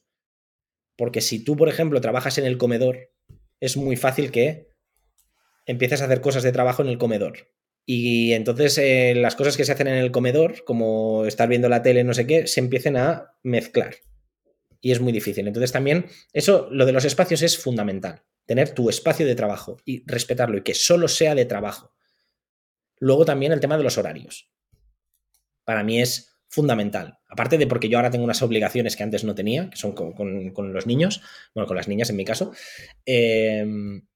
[0.97, 3.11] Porque si tú, por ejemplo, trabajas en el comedor,
[3.61, 4.69] es muy fácil que
[5.66, 7.48] empieces a hacer cosas de trabajo en el comedor.
[7.86, 11.82] Y entonces eh, las cosas que se hacen en el comedor, como estar viendo la
[11.82, 13.97] tele, no sé qué, se empiecen a mezclar.
[14.85, 15.48] Y es muy difícil.
[15.48, 16.05] Entonces también,
[16.35, 18.23] eso, lo de los espacios es fundamental.
[18.44, 21.94] Tener tu espacio de trabajo y respetarlo y que solo sea de trabajo.
[22.98, 24.52] Luego también el tema de los horarios.
[25.65, 27.19] Para mí es fundamental.
[27.31, 30.74] Aparte de porque yo ahora tengo unas obligaciones que antes no tenía, que son con,
[30.74, 31.23] los niños,
[31.55, 32.52] bueno, con las niñas en mi caso.
[33.06, 34.06] Em,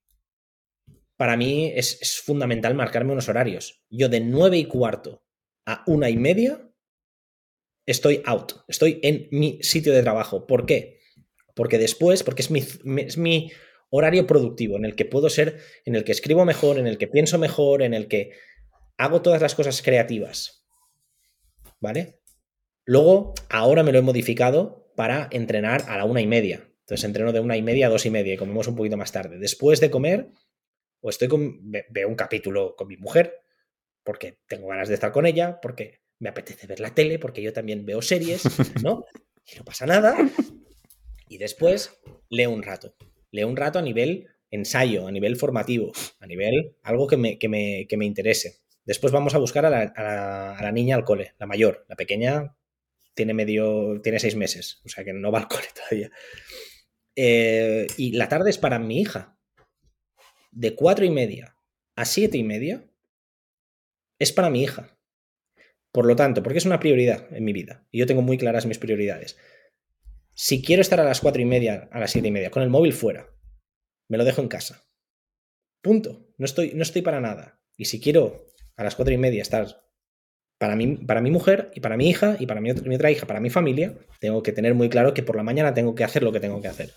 [1.17, 3.83] para mí es, fundamental marcarme unos horarios.
[3.89, 5.25] Yo de nueve y cuarto
[5.65, 6.68] a una y media
[7.89, 10.47] estoy out, estoy en mi sitio de trabajo.
[10.47, 11.01] ¿Por qué?
[11.55, 12.63] Porque después, porque es mi,
[13.17, 13.51] mi
[13.91, 17.09] horario productivo en el que puedo ser, en el que escribo mejor, en el que
[17.09, 18.33] pienso mejor, en el que
[18.99, 20.67] hago todas las cosas creativas.
[21.81, 22.21] ¿Vale?
[22.85, 26.69] Luego, ahora me lo he modificado para entrenar a la una y media.
[26.81, 29.13] Entonces entreno de una y media a dos y media y comemos un poquito más
[29.13, 29.39] tarde.
[29.39, 30.31] Después de comer,
[31.01, 33.45] o estoy con, veo un capítulo con mi mujer,
[34.03, 37.53] porque tengo ganas de estar con ella, porque me apetece ver la tele, porque yo
[37.53, 38.43] también veo series,
[38.83, 39.05] ¿no?
[39.45, 40.17] Y no pasa nada.
[41.29, 42.95] Y después leo un rato.
[43.31, 47.49] Leo un rato a nivel ensayo, a nivel formativo, a nivel algo que me, que
[47.49, 48.61] me, que me interese.
[48.85, 51.85] Después vamos a buscar a la, niña al cole, la mayor.
[51.89, 52.57] La pequeña
[53.15, 56.11] tiene medio, tiene seis meses, o sea que no va al cole todavía.
[57.15, 59.37] Eh, y la tarde es para mi hija.
[60.51, 61.55] De cuatro y media
[61.95, 62.89] a siete y media
[64.19, 64.98] es para mi hija.
[65.93, 68.67] Por lo tanto, porque es una prioridad en mi vida y yo tengo muy claras
[68.67, 69.37] mis prioridades.
[70.35, 72.69] Si quiero estar a las cuatro y media, a las siete y media, con el
[72.69, 73.29] móvil fuera,
[74.09, 74.85] me lo dejo en casa.
[75.83, 76.27] Punto.
[76.37, 77.61] No estoy, no estoy para nada.
[77.77, 78.47] Y si quiero
[78.77, 79.83] a las cuatro y media estar
[80.59, 83.11] para mi, para mi mujer y para mi hija y para mi otra, mi otra
[83.11, 86.05] hija, para mi familia, tengo que tener muy claro que por la mañana tengo que
[86.05, 86.93] hacer lo que tengo que hacer.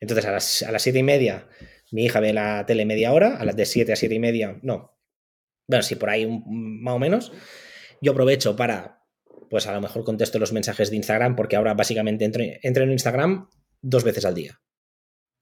[0.00, 1.46] Entonces, a las, a las siete y media,
[1.92, 4.58] mi hija ve la tele media hora, a las de siete a siete y media,
[4.62, 4.98] no.
[5.66, 7.32] Bueno, sí, por ahí más o menos.
[8.00, 9.04] Yo aprovecho para,
[9.48, 12.92] pues a lo mejor contesto los mensajes de Instagram, porque ahora básicamente entro, entro en
[12.92, 13.48] Instagram
[13.80, 14.60] dos veces al día.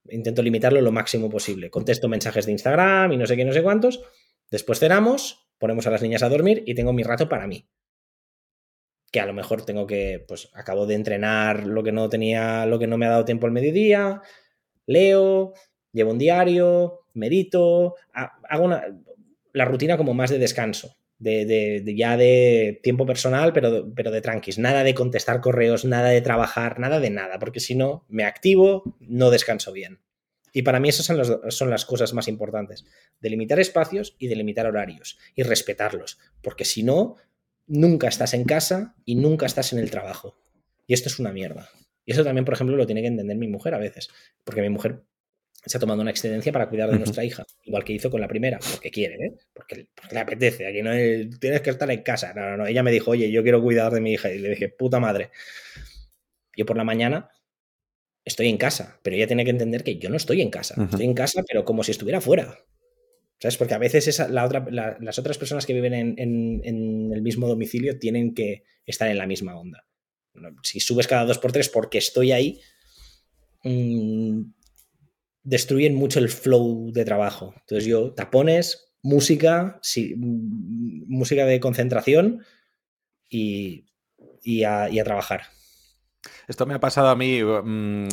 [0.09, 1.70] Intento limitarlo lo máximo posible.
[1.70, 4.01] Contesto mensajes de Instagram y no sé qué, no sé cuántos
[4.51, 7.68] Después cenamos, ponemos a las niñas a dormir y tengo mi rato para mí.
[9.12, 12.78] Que a lo mejor tengo que, pues acabo de entrenar lo que no tenía, lo
[12.78, 14.22] que no me ha dado tiempo al mediodía,
[14.86, 15.52] leo,
[15.92, 18.84] llevo un diario, medito, hago una,
[19.52, 24.59] la rutina como más de descanso, de, ya de tiempo personal, pero, pero de tranquis.
[24.59, 28.97] Nada de contestar correos, nada de trabajar, nada de nada, porque si no, me activo,
[29.01, 30.01] no descanso bien.
[30.52, 32.85] Y para mí esas son, las cosas más importantes.
[33.20, 36.18] Delimitar espacios y delimitar horarios y respetarlos.
[36.43, 37.16] Porque si no,
[37.66, 40.36] nunca estás en casa y nunca estás en el trabajo.
[40.86, 41.68] Y esto es una mierda.
[42.05, 44.09] Y eso también, por ejemplo, lo tiene que entender mi mujer a veces.
[44.43, 45.05] Porque mi mujer
[45.64, 48.28] se ha tomado una excedencia para cuidar de nuestra hija, igual que hizo con la
[48.28, 49.34] primera, porque quiere, ¿eh?
[49.52, 50.92] porque, le apetece, aquí no
[51.38, 52.32] tienes que estar en casa.
[52.34, 52.66] No, no, no.
[52.66, 54.32] Ella me dijo, oye, yo quiero cuidar de mi hija.
[54.32, 55.30] Y le dije, puta madre.
[56.56, 57.30] Yo por la mañana
[58.24, 60.82] estoy en casa, pero ella tiene que entender que yo no estoy en casa.
[60.82, 62.58] Estoy en casa, pero como si estuviera fuera.
[63.38, 63.56] ¿Sabes?
[63.56, 67.98] Porque a veces esa, la otra, las otras personas que viven en, el mismo domicilio
[67.98, 69.86] tienen que estar en la misma onda.
[70.62, 72.60] Si subes cada dos por tres porque estoy ahí,
[73.64, 74.42] mm,
[75.42, 77.54] destruyen mucho el flow de trabajo.
[77.60, 82.44] Entonces yo, tapones, música, mm, música de concentración
[83.28, 83.86] y,
[84.42, 85.42] y a trabajar.
[86.48, 88.08] Esto me ha pasado a mí, mm,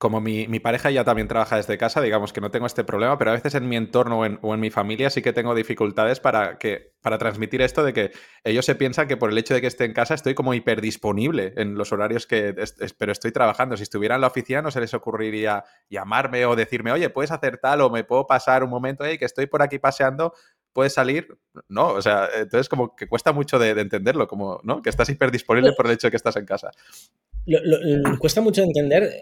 [0.00, 3.32] como mi, pareja ya también trabaja desde casa, digamos que no tengo este problema, pero
[3.32, 4.24] a veces en mi entorno o
[4.54, 8.10] en, mi familia sí que tengo dificultades para, que, para transmitir esto de que
[8.42, 11.52] ellos se piensan que por el hecho de que esté en casa estoy como hiperdisponible
[11.58, 12.54] en los horarios que...
[12.96, 13.76] pero estoy trabajando.
[13.76, 17.58] Si estuviera en la oficina no se les ocurriría llamarme o decirme, oye, puedes hacer
[17.58, 20.32] tal o me puedo pasar un momento, ahí que estoy por aquí paseando,
[20.72, 21.28] puedes salir,
[21.68, 24.80] no, o sea, entonces como que cuesta mucho de, entenderlo, como, ¿no?
[24.80, 26.70] Que estás hiperdisponible por el hecho de que estás en casa.
[28.18, 29.12] Cuesta mucho entender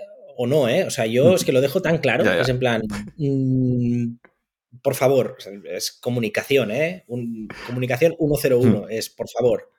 [0.40, 0.84] o no, ¿eh?
[0.84, 2.82] O sea, yo es que lo dejo tan claro, es en plan,
[3.16, 4.18] mm,
[4.82, 7.04] por favor, es comunicación, ¿eh?
[7.66, 8.86] comunicación 101, hmm.
[8.88, 9.72] es por favor.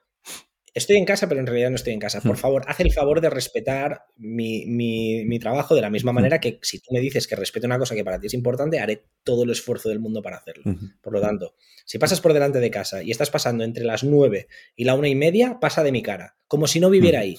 [0.74, 2.20] Estoy en casa, pero en realidad no estoy en casa.
[2.20, 2.40] Por hmm.
[2.40, 6.14] favor, haz el favor de respetar mi, trabajo de la misma hmm.
[6.14, 8.80] manera que si tú me dices que respeto una cosa que para ti es importante,
[8.80, 10.64] haré todo el esfuerzo del mundo para hacerlo.
[11.00, 11.54] Por lo tanto,
[11.86, 14.46] si pasas por delante de casa y estás pasando entre las 9
[14.76, 17.38] y la una y media, pasa de mi cara, como si no viviera ahí.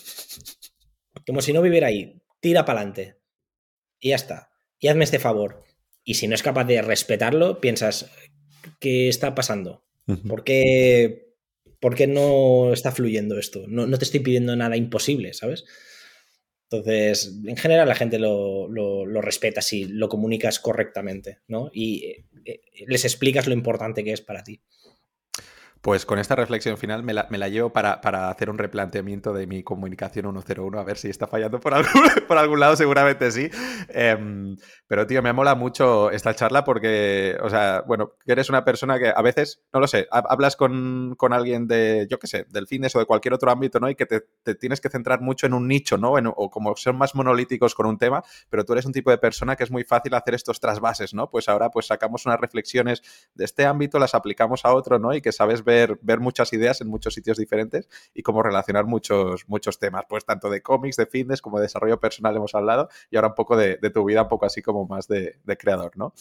[1.27, 2.20] Como si no viviera ahí.
[2.41, 3.17] Tira para adelante.
[3.99, 4.49] Y ya está.
[4.79, 5.63] Y hazme este favor.
[6.03, 8.11] Y si no es capaz de respetarlo, piensas,
[8.79, 9.85] ¿qué está pasando?
[10.27, 11.27] ¿Por qué,
[12.07, 13.65] no está fluyendo esto?
[13.67, 15.63] No, te estoy pidiendo nada imposible, ¿sabes?
[16.69, 18.67] Entonces, en general la gente lo,
[19.21, 21.69] respeta si lo comunicas correctamente, ¿no?
[21.73, 24.61] Y eh, eh, les explicas lo importante que es para ti.
[25.81, 27.93] Pues con esta reflexión final me la, llevo para,
[28.29, 32.37] hacer un replanteamiento de mi comunicación 101, a ver si está fallando por algún, por
[32.37, 33.49] algún lado, seguramente sí.
[33.89, 38.99] Em, pero, tío, me mola mucho esta charla porque, o sea, bueno, eres una persona
[38.99, 42.95] que a veces, no lo sé, hablas con, alguien de, yo qué sé, del fitness
[42.95, 43.89] o de cualquier otro ámbito, ¿no?
[43.89, 44.21] Y que te,
[44.53, 46.11] tienes que centrar mucho en un nicho, ¿no?
[46.11, 49.55] o como son más monolíticos con un tema, pero tú eres un tipo de persona
[49.55, 51.31] que es muy fácil hacer estos trasvases, ¿no?
[51.31, 53.01] Pues ahora pues sacamos unas reflexiones
[53.33, 55.15] de este ámbito, las aplicamos a otro, ¿no?
[55.15, 55.70] Y que sabes ver
[56.01, 60.49] ver, muchas ideas en muchos sitios diferentes y cómo relacionar muchos, muchos temas, pues tanto
[60.49, 63.77] de cómics, de fitness como de desarrollo personal hemos hablado y ahora un poco de,
[63.77, 66.13] tu vida, un poco así como más de, creador, ¿no?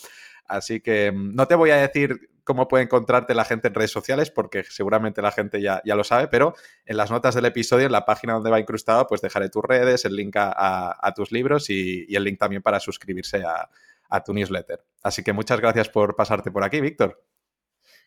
[0.47, 3.93] Así que mm, no te voy a decir cómo puede encontrarte la gente en redes
[3.93, 6.55] sociales, porque seguramente la gente ya, lo sabe, pero
[6.85, 10.05] en las notas del episodio, en la página donde va incrustado, pues dejaré tus redes,
[10.05, 14.83] el link a, tus libros y, el link también para suscribirse a tu newsletter.
[15.03, 17.30] Así que muchas gracias por pasarte por aquí, Víctor.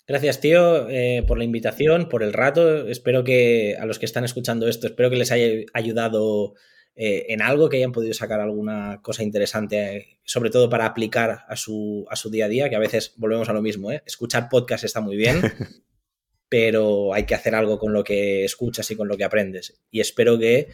[0.06, 2.88] Gracias, tío, eh, por la invitación, por el rato.
[2.90, 6.56] Espero que a los que están escuchando esto, espero que les haya ayudado
[6.96, 11.56] eh, en algo, que hayan podido sacar alguna cosa interesante, sobre todo para aplicar a
[11.56, 13.92] su, a su día a día, que a veces volvemos a lo mismo.
[13.92, 14.04] ¿eh?
[14.06, 15.42] Escuchar podcast está muy bien,
[16.50, 19.82] pero hay que hacer algo con lo que escuchas y con lo que aprendes.
[19.90, 20.68] Y espero que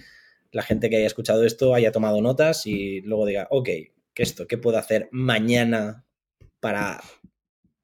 [0.51, 3.69] la gente que haya escuchado esto haya tomado notas y luego diga, ok,
[4.13, 4.47] ¿qué esto?
[4.47, 6.05] ¿Qué puedo hacer mañana
[6.59, 6.99] para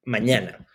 [0.04, 0.66] mañana?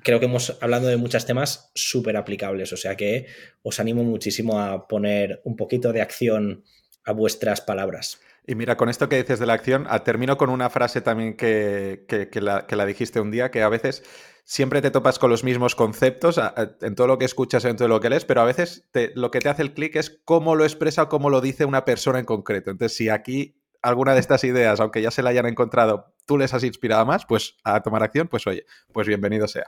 [0.00, 3.26] Creo que hemos hablado de muchos temas súper aplicables, o sea que
[3.62, 6.64] os animo muchísimo a poner un poquito de acción
[7.04, 8.20] a vuestras palabras.
[8.46, 11.36] Y mira, con esto que dices de la acción, ah, termino con una frase también
[11.36, 14.02] que, la, dijiste un día, que a veces
[14.44, 16.40] siempre te topas con los mismos conceptos
[16.80, 19.38] en todo lo que escuchas, en todo lo que lees, pero a veces lo que
[19.38, 22.24] te hace el clic es cómo lo expresa o cómo lo dice una persona en
[22.24, 22.72] concreto.
[22.72, 26.52] Entonces, si aquí alguna de estas ideas, aunque ya se la hayan encontrado, tú les
[26.52, 29.66] has inspirado más, pues a tomar acción, pues oye, pues bienvenido sea.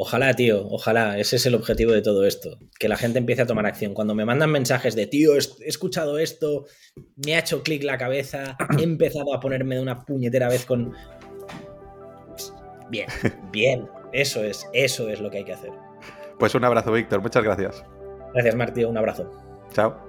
[0.00, 1.18] Ojalá, tío, ojalá.
[1.18, 2.56] Ese es el objetivo de todo esto.
[2.78, 3.94] Que la gente empiece a tomar acción.
[3.94, 6.66] Cuando me mandan mensajes de, tío, he escuchado esto,
[7.26, 10.94] me ha hecho clic la cabeza, he empezado a ponerme de una puñetera vez con...
[12.90, 13.08] Bien,
[13.52, 13.88] bien.
[14.12, 15.72] Eso es, eso es lo que hay que hacer.
[16.38, 17.20] Pues un abrazo, Víctor.
[17.20, 17.84] Muchas gracias.
[18.34, 18.86] Gracias, Martín.
[18.86, 19.28] Un abrazo.
[19.72, 20.07] Chao.